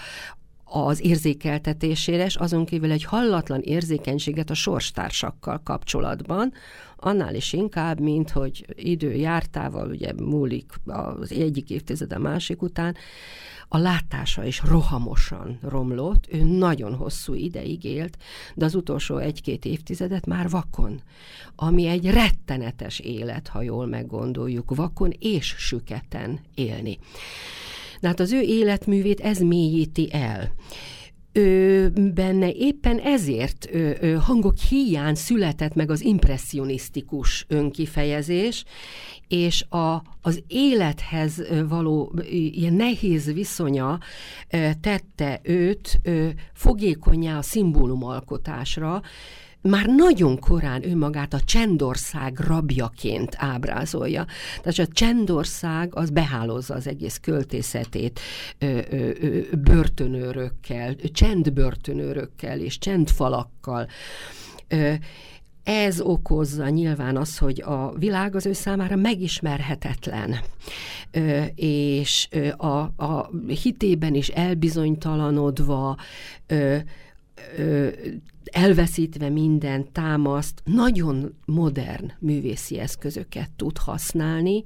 az 0.64 1.02
érzékeltetésére, 1.02 2.26
és 2.26 2.36
azon 2.36 2.66
kívül 2.66 2.92
egy 2.92 3.04
hallatlan 3.04 3.62
érzékenységet 3.62 4.50
a 4.50 4.54
sorstársakkal 4.54 5.62
kapcsolatban, 5.64 6.54
annál 6.96 7.36
is 7.36 7.54
inkább, 7.54 8.00
mint 8.00 8.30
hogy 8.30 8.66
idő 8.76 9.14
jártával, 9.14 9.90
ugye 9.90 10.14
múlik 10.14 10.72
az 10.86 11.32
egyik 11.32 11.70
évtized 11.70 12.14
a 12.14 12.20
másik 12.20 12.62
után, 12.62 12.96
a 13.70 13.78
látása 13.78 14.46
is 14.46 14.62
rohamosan 14.66 15.60
romlott, 15.62 16.28
ő 16.32 16.44
nagyon 16.44 16.96
hosszú 16.96 17.34
ideig 17.34 17.84
élt, 17.84 18.18
de 18.56 18.66
az 18.66 18.76
utolsó 18.76 19.18
egy-két 19.18 19.66
évtizedet 19.66 20.26
már 20.26 20.50
vakon, 20.50 21.02
ami 21.56 21.88
egy 21.88 22.10
rettenetes 22.10 23.00
élet, 23.00 23.48
ha 23.48 23.62
jól 23.62 23.86
meggondoljuk, 23.86 24.76
vakon 24.76 25.14
és 25.20 25.46
süketen 25.58 26.40
élni. 26.56 27.00
De 28.00 28.08
hát 28.08 28.20
az 28.20 28.32
ő 28.32 28.42
életművét 28.42 29.20
ez 29.20 29.40
mélyíti 29.40 30.14
el 30.14 30.54
ő, 31.32 31.90
benne 32.14 32.52
éppen 32.52 33.00
ezért 33.00 33.70
ő, 33.72 33.98
ő, 34.02 34.14
hangok 34.14 34.58
hiány 34.58 35.16
született 35.16 35.74
meg 35.74 35.92
az 35.92 36.02
impressionisztikus 36.02 37.46
önkifejezés, 37.48 38.64
és 39.28 39.62
a, 39.62 40.04
az 40.22 40.44
élethez 40.48 41.42
való 41.68 42.14
ilyen 42.30 42.74
nehéz 42.74 43.34
viszonya 43.34 44.00
tette 44.82 45.40
őt 45.44 46.02
fogékonyá 46.54 47.38
a 47.38 47.42
szimbólumalkotásra, 47.42 49.02
már 49.62 49.86
nagyon 49.86 50.40
korán 50.40 50.90
önmagát 50.90 51.34
a 51.34 51.40
Csendország 51.40 52.40
rabjaként 52.40 53.36
ábrázolja. 53.38 54.26
Tehát 54.62 54.90
a 54.90 54.94
Csendország 54.94 55.96
az 55.96 56.10
behálozza 56.10 56.74
az 56.74 56.88
egész 56.88 57.18
költészetét 57.22 58.20
ö, 58.58 58.80
ö, 58.90 59.12
börtönőrökkel, 59.58 60.96
csendbörtönőrökkel 60.96 62.60
és 62.60 62.78
csendfalakkal. 62.78 63.88
Ez 65.64 66.02
okozza 66.02 66.70
nyilván 66.70 67.18
az, 67.18 67.38
hogy 67.38 67.62
a 67.62 67.94
világ 67.98 68.36
az 68.36 68.46
ő 68.46 68.54
számára 68.54 68.96
megismerhetetlen, 68.96 70.36
és 71.56 72.28
a, 72.58 72.78
a 73.06 73.30
hitében 73.48 74.14
is 74.14 74.28
elbizonytalanodva, 74.28 75.98
elveszítve 78.52 79.30
minden 79.30 79.92
támaszt, 79.92 80.62
nagyon 80.66 81.34
modern 81.46 82.12
művészi 82.20 82.80
eszközöket 82.80 83.52
tud 83.56 83.78
használni, 83.78 84.64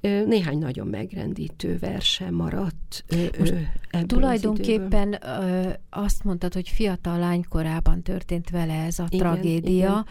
néhány 0.00 0.58
nagyon 0.58 0.86
megrendítő 0.86 1.78
verse 1.78 2.30
maradt. 2.30 3.04
Most 3.38 3.54
tulajdonképpen 4.06 5.18
azt 5.90 6.24
mondtad, 6.24 6.54
hogy 6.54 6.68
fiatal 6.68 7.18
lánykorában 7.18 8.02
történt 8.02 8.50
vele 8.50 8.74
ez 8.74 8.98
a 8.98 9.06
igen, 9.08 9.26
tragédia. 9.26 9.88
Igen. 9.88 10.06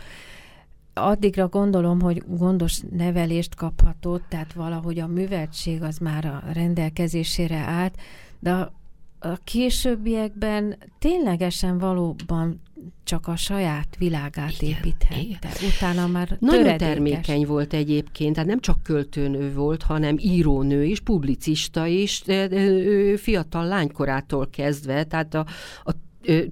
Addigra 0.94 1.48
gondolom, 1.48 2.02
hogy 2.02 2.24
gondos 2.28 2.82
nevelést 2.92 3.56
kaphatott, 3.56 4.24
tehát 4.28 4.54
valahogy 4.54 5.00
a 5.00 5.08
műveltség 5.08 5.82
az 5.82 5.98
már 5.98 6.26
a 6.26 6.44
rendelkezésére 6.54 7.58
állt, 7.58 7.96
de 8.39 8.72
a 9.24 9.36
későbbiekben 9.44 10.78
ténylegesen 11.00 11.78
valóban 11.78 12.62
csak 13.04 13.28
a 13.28 13.36
saját 13.36 13.96
világát 13.98 14.62
igen, 14.62 14.78
építhette. 14.78 15.22
Igen. 15.22 15.52
Utána 15.76 16.08
már 16.08 16.38
Nagyon 16.40 16.64
töredékes. 16.64 16.88
termékeny 16.88 17.46
volt 17.46 17.74
egyébként, 17.74 18.34
tehát 18.34 18.50
nem 18.50 18.60
csak 18.60 18.84
költőnő 18.84 19.54
volt, 19.54 19.84
hanem 19.84 20.16
írónő 20.20 20.86
is, 20.86 21.00
publicista 21.00 21.86
is, 21.86 22.24
fiatal 23.16 23.66
lánykorától 23.66 24.50
kezdve, 24.50 25.04
tehát 25.04 25.34
a, 25.34 25.46
a 25.84 25.92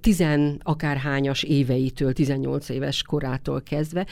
tizen 0.02 0.62
akárhányas 0.64 1.44
éveitől, 1.44 2.14
18 2.14 2.70
éves 2.70 3.04
korától 3.04 3.62
kezdve, 3.62 4.06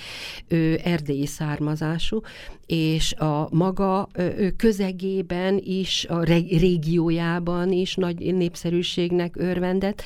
erdélyi 0.83 1.25
származású, 1.25 2.21
és 2.65 3.13
a 3.13 3.47
maga 3.51 4.09
közegében 4.57 5.61
is, 5.63 6.05
a 6.09 6.23
régiójában 6.23 7.71
is 7.71 7.95
nagy 7.95 8.35
népszerűségnek 8.35 9.35
örvendett, 9.37 10.01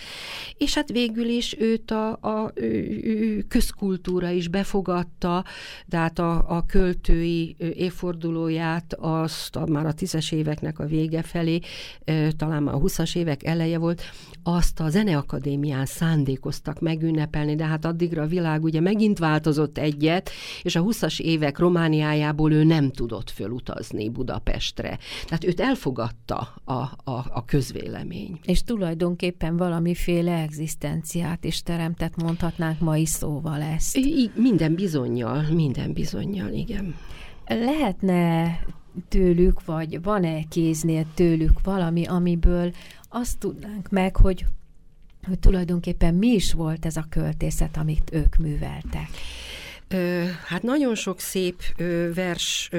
és 0.58 0.74
hát 0.74 0.92
végül 0.92 1.26
is 1.26 1.56
őt 1.60 1.92
a, 1.92 2.12
a 2.12 2.54
közkultúra 3.48 4.30
is 4.30 4.48
befogadta, 4.48 5.46
tehát 5.90 6.20
a, 6.20 6.50
a 6.58 6.66
költői 6.66 7.56
évfordulóját 7.58 8.94
azt 9.00 9.56
a, 9.56 9.66
már 9.66 9.86
a 9.86 9.94
tízes 9.94 10.32
éveknek 10.32 10.80
a 10.80 10.86
vége 10.86 11.22
felé, 11.22 11.60
talán 12.38 12.64
már 12.64 12.74
a 12.74 12.78
20 12.78 13.16
évek 13.16 13.44
eleje 13.44 13.78
volt, 13.78 14.02
azt 14.44 14.80
a 14.80 14.90
Zeneakadémián 15.42 15.86
szándékoztak 15.86 16.80
megünnepelni, 16.80 17.56
de 17.56 17.66
hát 17.66 17.86
addigra 17.86 18.22
a 18.22 18.28
világ 18.28 18.64
ugye 18.64 18.80
megint 18.80 19.20
változott 19.20 19.78
egyet, 19.78 20.30
és 20.62 20.76
a 20.76 20.84
20-as 20.84 21.20
évek 21.20 21.58
Romániájából 21.58 22.52
ő 22.52 22.64
nem 22.64 22.92
tudott 22.92 23.30
fölutazni 23.30 24.10
Budapestre. 24.10 24.98
Tehát 25.26 25.44
őt 25.44 25.60
elfogadta 25.60 26.54
a, 26.64 26.74
a, 26.74 27.26
a 27.30 27.46
közvélemény. 27.46 28.40
És 28.44 28.64
tulajdonképpen 28.64 29.58
valamiféle 29.58 30.42
egzisztenciát 30.42 31.44
is 31.44 31.64
teremtett, 31.64 32.16
mondhatnánk 32.16 32.80
mai 32.80 33.06
szóval 33.06 33.62
ezt. 33.62 33.98
I, 33.98 34.32
minden 34.36 34.76
bizonyal, 34.76 35.46
minden 35.54 35.94
bizonyal, 35.94 36.52
igen. 36.52 36.96
Lehetne 37.48 38.60
tőlük, 39.08 39.66
vagy 39.66 40.02
van-e 40.04 40.44
kéznél 40.50 41.06
tőlük 41.14 41.62
valami, 41.64 42.06
amiből 42.06 42.72
azt 43.10 43.40
tudnánk 43.40 43.90
meg, 43.90 44.16
hogy, 44.16 44.46
hogy 45.28 45.40
tulajdonképpen 45.40 46.14
mi 46.14 46.28
is 46.28 46.54
volt 46.54 46.86
ez 46.86 46.98
a 46.98 47.06
költészet, 47.10 47.78
amit 47.78 48.10
ők 48.14 48.36
műveltek. 48.36 49.10
Hát 50.46 50.64
nagyon 50.64 50.96
sok 50.96 51.20
szép 51.20 51.62
vers 52.14 52.70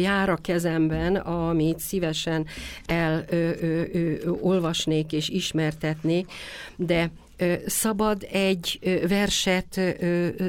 jár 0.00 0.28
a 0.28 0.36
kezemben, 0.36 1.16
amit 1.16 1.78
szívesen 1.78 2.46
elolvasnék 2.86 5.12
és 5.12 5.28
ismertetnék, 5.28 6.32
de 6.76 7.10
szabad 7.66 8.26
egy 8.32 8.78
verset 9.08 9.80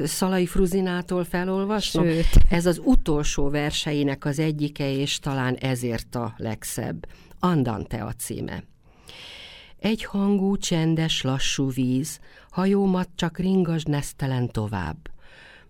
Szalai 0.04 0.46
Fruzinától 0.46 1.24
felolvasnom? 1.24 2.04
Sőt. 2.04 2.26
Ez 2.50 2.66
az 2.66 2.80
utolsó 2.84 3.50
verseinek 3.50 4.24
az 4.24 4.38
egyike, 4.38 4.92
és 4.92 5.18
talán 5.18 5.54
ezért 5.54 6.14
a 6.14 6.34
legszebb. 6.36 7.06
Andante 7.40 8.04
a 8.04 8.12
címe. 8.12 8.62
Egy 9.82 10.04
hangú, 10.04 10.56
csendes, 10.56 11.22
lassú 11.22 11.70
víz, 11.70 12.20
hajómat 12.50 13.08
csak 13.14 13.38
ringasd 13.38 13.88
nesztelen 13.88 14.48
tovább. 14.48 15.10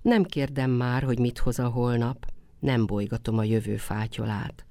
Nem 0.02 0.24
kérdem 0.24 0.70
már, 0.70 1.02
hogy 1.02 1.18
mit 1.18 1.38
hoz 1.38 1.58
a 1.58 1.68
holnap, 1.68 2.26
nem 2.58 2.86
bolygatom 2.86 3.38
a 3.38 3.44
jövő 3.44 3.76
fátyolát. 3.76 4.66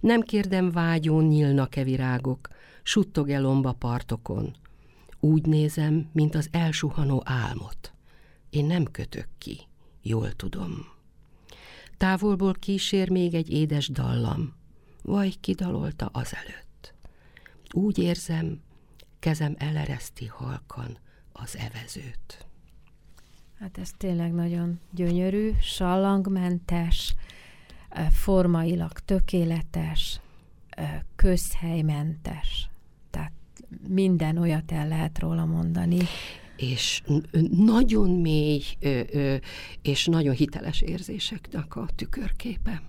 Nem 0.00 0.20
kérdem 0.20 0.70
vágyón 0.70 1.24
nyílnak-e 1.24 1.84
virágok, 1.84 2.48
suttog-e 2.82 3.38
lomba 3.38 3.72
partokon. 3.72 4.56
Úgy 5.20 5.46
nézem, 5.46 6.08
mint 6.12 6.34
az 6.34 6.48
elsuhanó 6.50 7.22
álmot. 7.24 7.92
Én 8.50 8.64
nem 8.64 8.84
kötök 8.84 9.28
ki, 9.38 9.60
jól 10.02 10.32
tudom. 10.32 10.86
Távolból 11.96 12.54
kísér 12.54 13.10
még 13.10 13.34
egy 13.34 13.50
édes 13.50 13.88
dallam, 13.88 14.54
vaj 15.02 15.32
kidalolta 15.40 16.06
azelőtt. 16.12 16.94
Úgy 17.72 17.98
érzem, 17.98 18.64
kezem 19.26 19.54
elereszti 19.58 20.26
halkan 20.26 20.98
az 21.32 21.56
evezőt. 21.56 22.46
Hát 23.58 23.78
ez 23.78 23.90
tényleg 23.96 24.32
nagyon 24.32 24.80
gyönyörű, 24.90 25.50
sallangmentes, 25.60 27.14
formailag 28.10 28.92
tökéletes, 28.92 30.20
közhelymentes. 31.16 32.68
Tehát 33.10 33.32
minden 33.88 34.38
olyat 34.38 34.72
el 34.72 34.88
lehet 34.88 35.18
róla 35.18 35.44
mondani. 35.44 35.98
És 36.56 37.02
nagyon 37.50 38.10
mély 38.10 38.62
és 39.82 40.04
nagyon 40.04 40.34
hiteles 40.34 40.80
érzéseknek 40.80 41.76
a 41.76 41.88
tükörképe 41.94 42.82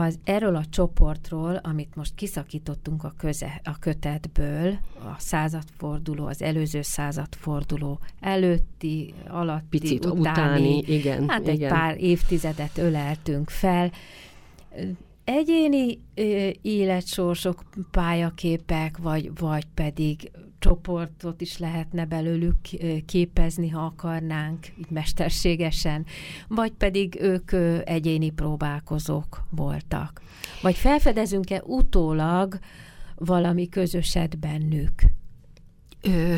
az, 0.00 0.18
erről 0.24 0.56
a 0.56 0.64
csoportról, 0.70 1.60
amit 1.62 1.94
most 1.94 2.14
kiszakítottunk 2.14 3.04
a, 3.04 3.12
köze, 3.18 3.60
a 3.64 3.78
kötetből, 3.78 4.78
a 4.98 5.14
századforduló, 5.18 6.26
az 6.26 6.42
előző 6.42 6.82
századforduló 6.82 7.98
előtti, 8.20 9.14
alatti, 9.28 9.78
Picit 9.78 10.04
utáni, 10.04 10.18
utáni 10.18 10.78
igen, 10.86 11.28
hát 11.28 11.40
igen. 11.40 11.54
egy 11.54 11.68
pár 11.68 11.96
évtizedet 12.00 12.78
öleltünk 12.78 13.50
fel. 13.50 13.90
Egyéni 15.24 15.98
életsorsok, 16.62 17.64
pályaképek, 17.90 18.98
vagy, 18.98 19.30
vagy 19.38 19.64
pedig 19.74 20.30
csoportot 20.58 21.40
is 21.40 21.58
lehetne 21.58 22.04
belőlük 22.04 22.56
képezni, 23.06 23.68
ha 23.68 23.80
akarnánk, 23.84 24.66
így 24.78 24.90
mesterségesen, 24.90 26.06
vagy 26.48 26.72
pedig 26.72 27.18
ők 27.20 27.52
egyéni 27.84 28.30
próbálkozók 28.30 29.44
voltak. 29.50 30.22
Vagy 30.62 30.74
felfedezünk-e 30.76 31.62
utólag 31.64 32.58
valami 33.14 33.68
közöset 33.68 34.38
bennük? 34.38 34.92
Ö, 36.04 36.34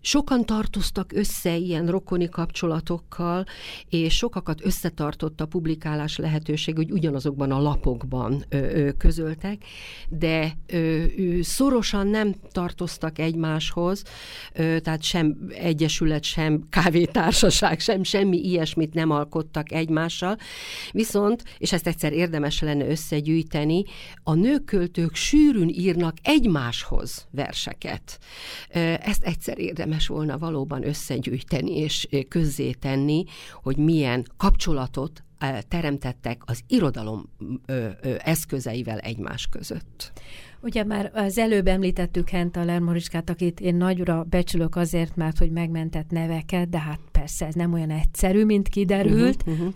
sokan 0.00 0.44
tartoztak 0.44 1.12
össze 1.12 1.56
ilyen 1.56 1.86
rokoni 1.86 2.28
kapcsolatokkal, 2.28 3.44
és 3.88 4.16
sokakat 4.16 4.64
összetartott 4.64 5.40
a 5.40 5.46
publikálás 5.46 6.16
lehetőség, 6.16 6.76
hogy 6.76 6.92
ugyanazokban 6.92 7.50
a 7.50 7.60
lapokban 7.60 8.44
ö, 8.48 8.56
ö, 8.56 8.92
közöltek, 8.92 9.64
de 10.08 10.52
ö, 10.66 11.02
ö, 11.16 11.42
szorosan 11.42 12.06
nem 12.06 12.34
tartoztak 12.52 13.18
egymáshoz, 13.18 14.02
ö, 14.52 14.80
tehát 14.80 15.02
sem 15.02 15.36
egyesület, 15.48 16.24
sem 16.24 16.66
kávétársaság, 16.70 17.80
sem 17.80 18.02
semmi 18.02 18.38
ilyesmit 18.38 18.94
nem 18.94 19.10
alkottak 19.10 19.72
egymással. 19.72 20.36
Viszont, 20.92 21.42
és 21.58 21.72
ezt 21.72 21.86
egyszer 21.86 22.12
érdemes 22.12 22.60
lenne 22.60 22.86
összegyűjteni, 22.88 23.84
a 24.22 24.34
nőköltők 24.34 25.14
sűrűn 25.14 25.68
írnak 25.68 26.16
egymáshoz 26.22 27.26
verseket. 27.30 28.18
Ö, 28.74 28.93
ezt 29.00 29.24
egyszer 29.24 29.58
érdemes 29.58 30.06
volna 30.06 30.38
valóban 30.38 30.86
összegyűjteni 30.86 31.76
és 31.76 32.08
közzétenni, 32.28 33.24
hogy 33.62 33.76
milyen 33.76 34.26
kapcsolatot 34.36 35.24
teremtettek 35.68 36.42
az 36.44 36.60
irodalom 36.66 37.28
eszközeivel 38.18 38.98
egymás 38.98 39.46
között. 39.46 40.12
Ugye 40.60 40.84
már 40.84 41.10
az 41.14 41.38
előbb 41.38 41.66
említettük 41.66 42.28
Hentaler 42.28 42.80
Moricskát, 42.80 43.30
akit 43.30 43.60
én 43.60 43.74
nagyra 43.74 44.22
becsülök 44.22 44.76
azért, 44.76 45.16
mert 45.16 45.38
hogy 45.38 45.50
megmentett 45.50 46.10
neveket, 46.10 46.68
de 46.68 46.78
hát 46.78 47.00
persze 47.12 47.46
ez 47.46 47.54
nem 47.54 47.72
olyan 47.72 47.90
egyszerű, 47.90 48.44
mint 48.44 48.68
kiderült. 48.68 49.36
Uh-huh, 49.36 49.54
uh-huh. 49.54 49.74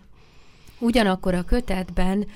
Ugyanakkor 0.78 1.34
a 1.34 1.42
kötetben 1.42 2.26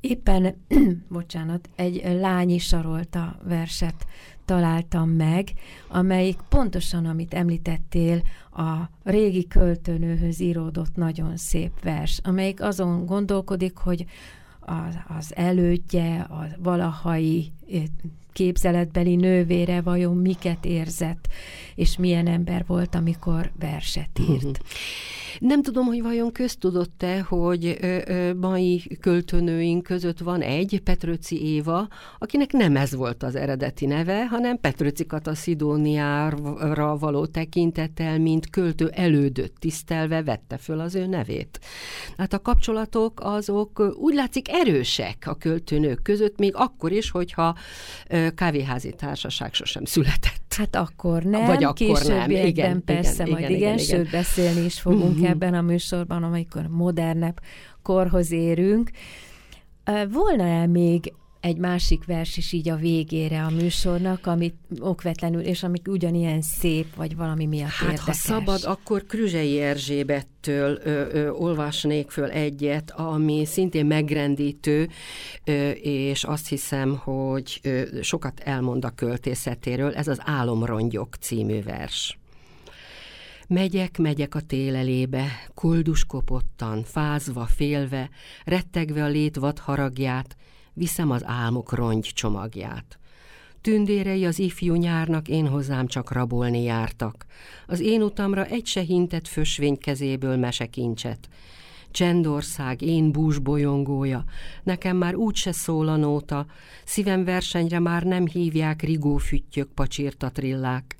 éppen, 0.00 0.54
bocsánat, 1.08 1.68
egy 1.76 2.02
lány 2.20 2.50
is 2.50 2.64
sarolta 2.64 3.38
verset 3.44 4.06
találtam 4.44 5.10
meg, 5.10 5.52
amelyik 5.88 6.38
pontosan, 6.48 7.06
amit 7.06 7.34
említettél, 7.34 8.22
a 8.52 8.90
régi 9.04 9.46
költőnőhöz 9.46 10.40
íródott 10.40 10.94
nagyon 10.94 11.36
szép 11.36 11.82
vers, 11.82 12.20
amelyik 12.24 12.62
azon 12.62 13.06
gondolkodik, 13.06 13.76
hogy 13.76 14.04
az, 14.60 14.98
az 15.18 15.36
elődje, 15.36 16.20
a 16.20 16.46
valahai 16.58 17.52
képzeletbeli 18.32 19.16
nővére 19.16 19.80
vajon 19.80 20.16
miket 20.16 20.64
érzett, 20.64 21.28
és 21.74 21.96
milyen 21.96 22.26
ember 22.26 22.64
volt, 22.66 22.94
amikor 22.94 23.50
verset 23.58 24.18
írt. 24.30 24.60
Nem 25.38 25.62
tudom, 25.62 25.86
hogy 25.86 26.02
vajon 26.02 26.32
köztudott-e, 26.32 27.20
hogy 27.20 27.78
mai 28.40 28.98
költőnőink 29.00 29.82
között 29.82 30.18
van 30.18 30.40
egy, 30.40 30.80
Petrőci 30.84 31.42
Éva, 31.44 31.88
akinek 32.18 32.52
nem 32.52 32.76
ez 32.76 32.94
volt 32.94 33.22
az 33.22 33.34
eredeti 33.34 33.86
neve, 33.86 34.26
hanem 34.26 34.60
Petrőci 34.60 35.06
Kata 35.06 35.34
Szidóniára 35.34 36.96
való 36.98 37.26
tekintettel, 37.26 38.18
mint 38.18 38.50
költő 38.50 38.88
elődött 38.88 39.54
tisztelve 39.58 40.22
vette 40.22 40.56
föl 40.56 40.80
az 40.80 40.94
ő 40.94 41.06
nevét. 41.06 41.60
Hát 42.16 42.32
a 42.32 42.42
kapcsolatok 42.42 43.20
azok 43.22 43.94
úgy 43.98 44.14
látszik 44.14 44.48
erősek 44.50 45.24
a 45.26 45.34
költőnők 45.34 46.02
között, 46.02 46.38
még 46.38 46.52
akkor 46.56 46.92
is, 46.92 47.10
hogyha 47.10 47.56
kávéházi 48.34 48.92
társaság 48.92 49.54
sosem 49.54 49.84
született. 49.84 50.41
Hát 50.56 50.76
akkor 50.76 51.22
nem, 51.22 51.46
Vagy 51.46 51.64
akkor 51.64 52.02
nem. 52.06 52.30
Igen, 52.30 52.84
persze 52.84 53.22
igen, 53.22 53.28
majd 53.28 53.50
igen, 53.50 53.56
igen, 53.56 53.78
igen, 53.78 53.78
sőt 53.78 54.10
beszélni 54.10 54.64
is 54.64 54.80
fogunk 54.80 55.12
uh-huh. 55.12 55.28
ebben 55.28 55.54
a 55.54 55.62
műsorban, 55.62 56.22
amikor 56.22 56.66
modernebb 56.66 57.40
korhoz 57.82 58.32
érünk. 58.32 58.90
Volna-e 60.10 60.66
még 60.66 61.12
egy 61.42 61.56
másik 61.56 62.04
vers 62.04 62.36
is 62.36 62.52
így 62.52 62.68
a 62.68 62.76
végére 62.76 63.44
a 63.44 63.50
műsornak, 63.50 64.26
amit 64.26 64.54
okvetlenül, 64.78 65.40
és 65.40 65.62
amik 65.62 65.88
ugyanilyen 65.88 66.42
szép, 66.42 66.94
vagy 66.94 67.16
valami 67.16 67.46
miatt 67.46 67.70
hát, 67.70 67.90
érdekes. 67.90 68.06
ha 68.06 68.12
szabad, 68.12 68.64
akkor 68.64 69.06
Krüzsei 69.06 69.60
Erzsébettől 69.60 70.78
ö, 70.84 71.08
ö, 71.12 71.30
olvasnék 71.30 72.10
föl 72.10 72.30
egyet, 72.30 72.90
ami 72.90 73.44
szintén 73.44 73.86
megrendítő, 73.86 74.88
ö, 75.44 75.70
és 75.70 76.24
azt 76.24 76.48
hiszem, 76.48 76.96
hogy 76.96 77.60
ö, 77.62 77.82
sokat 78.00 78.40
elmond 78.40 78.84
a 78.84 78.90
költészetéről. 78.90 79.94
Ez 79.94 80.08
az 80.08 80.20
Álomrongyok 80.24 81.14
című 81.14 81.62
vers. 81.62 82.18
Megyek, 83.48 83.98
megyek 83.98 84.34
a 84.34 84.40
télelébe, 84.40 85.26
koldus 85.54 86.04
kopottan, 86.04 86.82
fázva, 86.84 87.44
félve, 87.44 88.10
rettegve 88.44 89.04
a 89.04 89.08
lét 89.08 89.36
vad 89.36 89.58
haragját, 89.58 90.36
viszem 90.74 91.10
az 91.10 91.22
álmok 91.24 91.72
rongy 91.72 92.10
csomagját. 92.14 92.98
Tündérei 93.60 94.24
az 94.24 94.38
ifjú 94.38 94.74
nyárnak 94.74 95.28
én 95.28 95.48
hozzám 95.48 95.86
csak 95.86 96.12
rabolni 96.12 96.62
jártak. 96.62 97.26
Az 97.66 97.80
én 97.80 98.02
utamra 98.02 98.44
egy 98.44 98.66
se 98.66 98.80
hintett 98.80 99.28
fösvény 99.28 99.78
kezéből 99.78 100.36
mesekincset. 100.36 101.28
Csendország, 101.90 102.82
én 102.82 103.12
bús 103.12 103.38
bolyongója, 103.38 104.24
nekem 104.62 104.96
már 104.96 105.14
úgyse 105.14 105.52
szól 105.52 105.88
a 105.88 105.96
nóta, 105.96 106.46
szívem 106.84 107.24
versenyre 107.24 107.78
már 107.78 108.02
nem 108.02 108.26
hívják 108.26 108.82
rigó 108.82 109.16
füttyök, 109.16 109.68
pacsírta 109.74 110.30
trillák. 110.30 110.96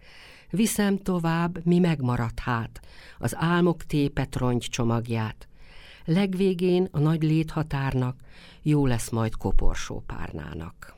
Viszem 0.51 0.99
tovább, 0.99 1.65
mi 1.65 1.79
megmaradt 1.79 2.41
hát, 2.41 2.81
az 3.19 3.37
álmok 3.37 3.85
tépet 3.85 4.37
rongy 4.37 4.67
csomagját. 4.71 5.49
Legvégén 6.05 6.89
a 6.91 6.99
nagy 6.99 7.23
léthatárnak 7.23 8.17
jó 8.63 8.87
lesz 8.87 9.11
majd 9.11 9.37
koporsó 9.37 10.03
párnának. 10.07 10.95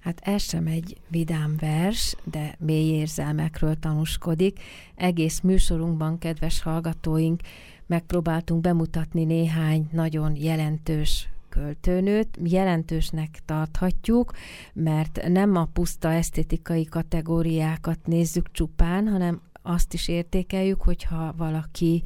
Hát 0.00 0.20
ez 0.22 0.42
sem 0.42 0.66
egy 0.66 0.96
vidám 1.08 1.56
vers, 1.60 2.16
de 2.24 2.56
mély 2.58 2.92
érzelmekről 2.92 3.78
tanúskodik. 3.78 4.60
Egész 4.94 5.40
műsorunkban, 5.40 6.18
kedves 6.18 6.62
hallgatóink, 6.62 7.40
megpróbáltunk 7.86 8.60
bemutatni 8.60 9.24
néhány 9.24 9.88
nagyon 9.92 10.36
jelentős 10.36 11.28
költőnőt. 11.48 12.38
Jelentősnek 12.44 13.38
tarthatjuk, 13.44 14.32
mert 14.72 15.28
nem 15.28 15.56
a 15.56 15.64
puszta 15.64 16.12
esztétikai 16.12 16.84
kategóriákat 16.84 18.06
nézzük 18.06 18.50
csupán, 18.52 19.08
hanem 19.08 19.40
azt 19.66 19.94
is 19.94 20.08
értékeljük, 20.08 20.82
hogyha 20.82 21.34
valaki 21.36 22.02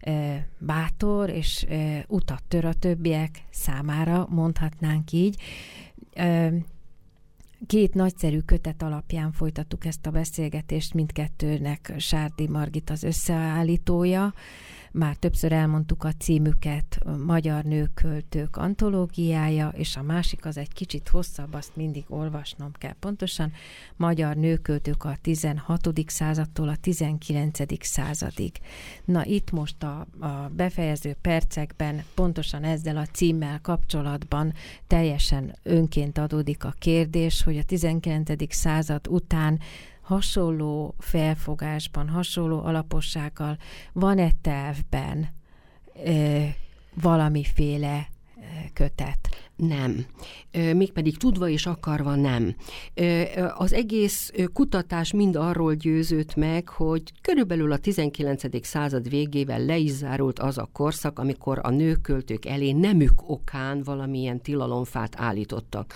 e, 0.00 0.46
bátor 0.58 1.30
és 1.30 1.62
e, 1.68 2.04
utat 2.08 2.42
tör 2.48 2.64
a 2.64 2.72
többiek 2.72 3.44
számára, 3.50 4.26
mondhatnánk 4.30 5.12
így. 5.12 5.40
E, 6.12 6.52
Két 7.66 7.94
nagyszerű 7.94 8.38
kötet 8.38 8.82
alapján 8.82 9.32
folytattuk 9.32 9.84
ezt 9.84 10.06
a 10.06 10.10
beszélgetést, 10.10 10.94
mindkettőnek 10.94 11.94
Sárdi 11.98 12.48
Margit 12.48 12.90
az 12.90 13.02
összeállítója, 13.02 14.34
már 14.92 15.16
többször 15.16 15.52
elmondtuk 15.52 16.04
a 16.04 16.12
címüket, 16.12 16.98
Magyar 17.24 17.64
Nők 17.64 17.94
Költők 17.94 18.56
antológiája, 18.56 19.68
és 19.68 19.96
a 19.96 20.02
másik 20.02 20.44
az 20.46 20.56
egy 20.56 20.72
kicsit 20.72 21.08
hosszabb, 21.08 21.54
azt 21.54 21.76
mindig 21.76 22.04
olvasnom 22.08 22.72
kell 22.78 22.94
pontosan. 23.00 23.52
Magyar 23.96 24.36
Nőköltők 24.36 25.04
a 25.04 25.16
16. 25.22 25.88
századtól 26.06 26.68
a 26.68 26.76
19. 26.76 27.58
századig. 27.80 28.52
Na 29.04 29.24
itt 29.24 29.50
most 29.50 29.82
a, 29.82 30.06
a 30.20 30.50
befejező 30.56 31.16
percekben 31.20 32.04
pontosan 32.14 32.64
ezzel 32.64 32.96
a 32.96 33.06
címmel 33.06 33.60
kapcsolatban 33.60 34.52
teljesen 34.86 35.56
önként 35.62 36.18
adódik 36.18 36.64
a 36.64 36.74
kérdés, 36.78 37.42
hogy 37.42 37.58
a 37.58 37.62
19. 37.62 38.54
század 38.54 39.06
után 39.08 39.60
hasonló 40.02 40.94
felfogásban, 40.98 42.08
hasonló 42.08 42.64
alapossággal 42.64 43.56
van-e 43.92 44.30
tervben 44.40 45.28
ö, 46.04 46.44
valamiféle 46.94 48.08
kötet? 48.72 49.50
Nem. 49.68 50.06
Mégpedig 50.52 51.16
tudva 51.16 51.48
és 51.48 51.66
akarva 51.66 52.14
nem. 52.14 52.54
Az 53.54 53.72
egész 53.72 54.32
kutatás 54.52 55.12
mind 55.12 55.36
arról 55.36 55.74
győzött 55.74 56.34
meg, 56.34 56.68
hogy 56.68 57.02
körülbelül 57.20 57.72
a 57.72 57.76
19. 57.76 58.66
század 58.66 59.08
végével 59.08 59.64
le 59.64 59.76
is 59.76 59.90
zárult 59.90 60.38
az 60.38 60.58
a 60.58 60.68
korszak, 60.72 61.18
amikor 61.18 61.60
a 61.62 61.70
nőköltők 61.70 62.46
elé 62.46 62.72
nemük 62.72 63.30
okán 63.30 63.82
valamilyen 63.82 64.40
tilalomfát 64.40 65.14
állítottak. 65.16 65.92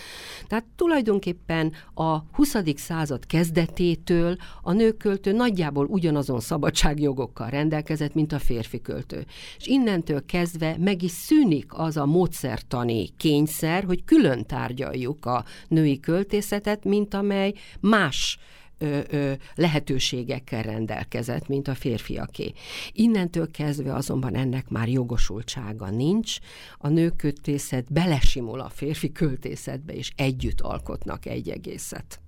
Tehát 0.47 0.65
tulajdonképpen 0.77 1.73
a 1.95 2.19
20. 2.33 2.57
század 2.75 3.27
kezdetétől 3.27 4.37
a 4.63 4.73
nőköltő 4.73 5.33
nagyjából 5.33 5.87
ugyanazon 5.87 6.41
szabadságjogokkal 6.41 7.49
rendelkezett, 7.49 8.15
mint 8.15 8.33
a 8.33 8.39
férfi 8.39 8.81
költő. 8.81 9.27
És 9.59 9.67
innentől 9.67 10.25
kezdve 10.27 10.77
meg 10.79 11.03
is 11.03 11.11
szűnik 11.11 11.67
az 11.69 11.97
a 11.97 12.07
módszertani 12.07 13.09
kényszer, 13.17 13.55
kényszer, 13.57 13.85
hogy 13.85 14.05
külön 14.05 14.45
tárgyaljuk 14.47 15.27
a 15.27 15.45
női 15.69 16.01
költészetet, 16.01 16.85
mint 16.85 17.15
amely 17.15 17.55
más 17.81 18.39
ö, 18.79 19.01
ö, 19.11 19.33
lehetőségekkel 19.55 20.63
rendelkezett, 20.63 21.49
mint 21.49 21.69
a 21.69 21.75
férfiaké. 21.75 22.53
Innentől 22.93 23.51
kezdve 23.51 23.95
azonban 23.95 24.35
ennek 24.35 24.69
már 24.69 24.89
jogosultsága 24.89 25.91
nincs. 25.91 26.39
A 26.79 26.89
nőköltészet 26.89 27.93
belesimul 27.93 28.61
a 28.61 28.69
férfi 28.69 29.13
költészetbe, 29.13 29.93
és 29.93 30.13
együtt 30.17 30.61
alkotnak 30.61 31.27
egy 31.27 31.49
egészet. 31.49 32.21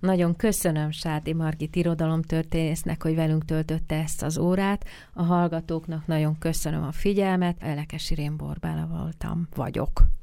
Nagyon 0.00 0.36
köszönöm 0.36 0.90
Sádi 0.90 1.32
Margit 1.32 1.76
irodalomtörténésznek, 1.76 3.02
hogy 3.02 3.14
velünk 3.14 3.44
töltötte 3.44 3.96
ezt 3.96 4.22
az 4.22 4.38
órát. 4.38 4.84
A 5.12 5.22
hallgatóknak 5.22 6.06
nagyon 6.06 6.38
köszönöm 6.38 6.82
a 6.82 6.92
figyelmet. 6.92 7.56
Elekes 7.62 8.10
Irén 8.10 8.36
Borbála 8.36 8.86
voltam, 8.86 9.48
vagyok. 9.54 10.15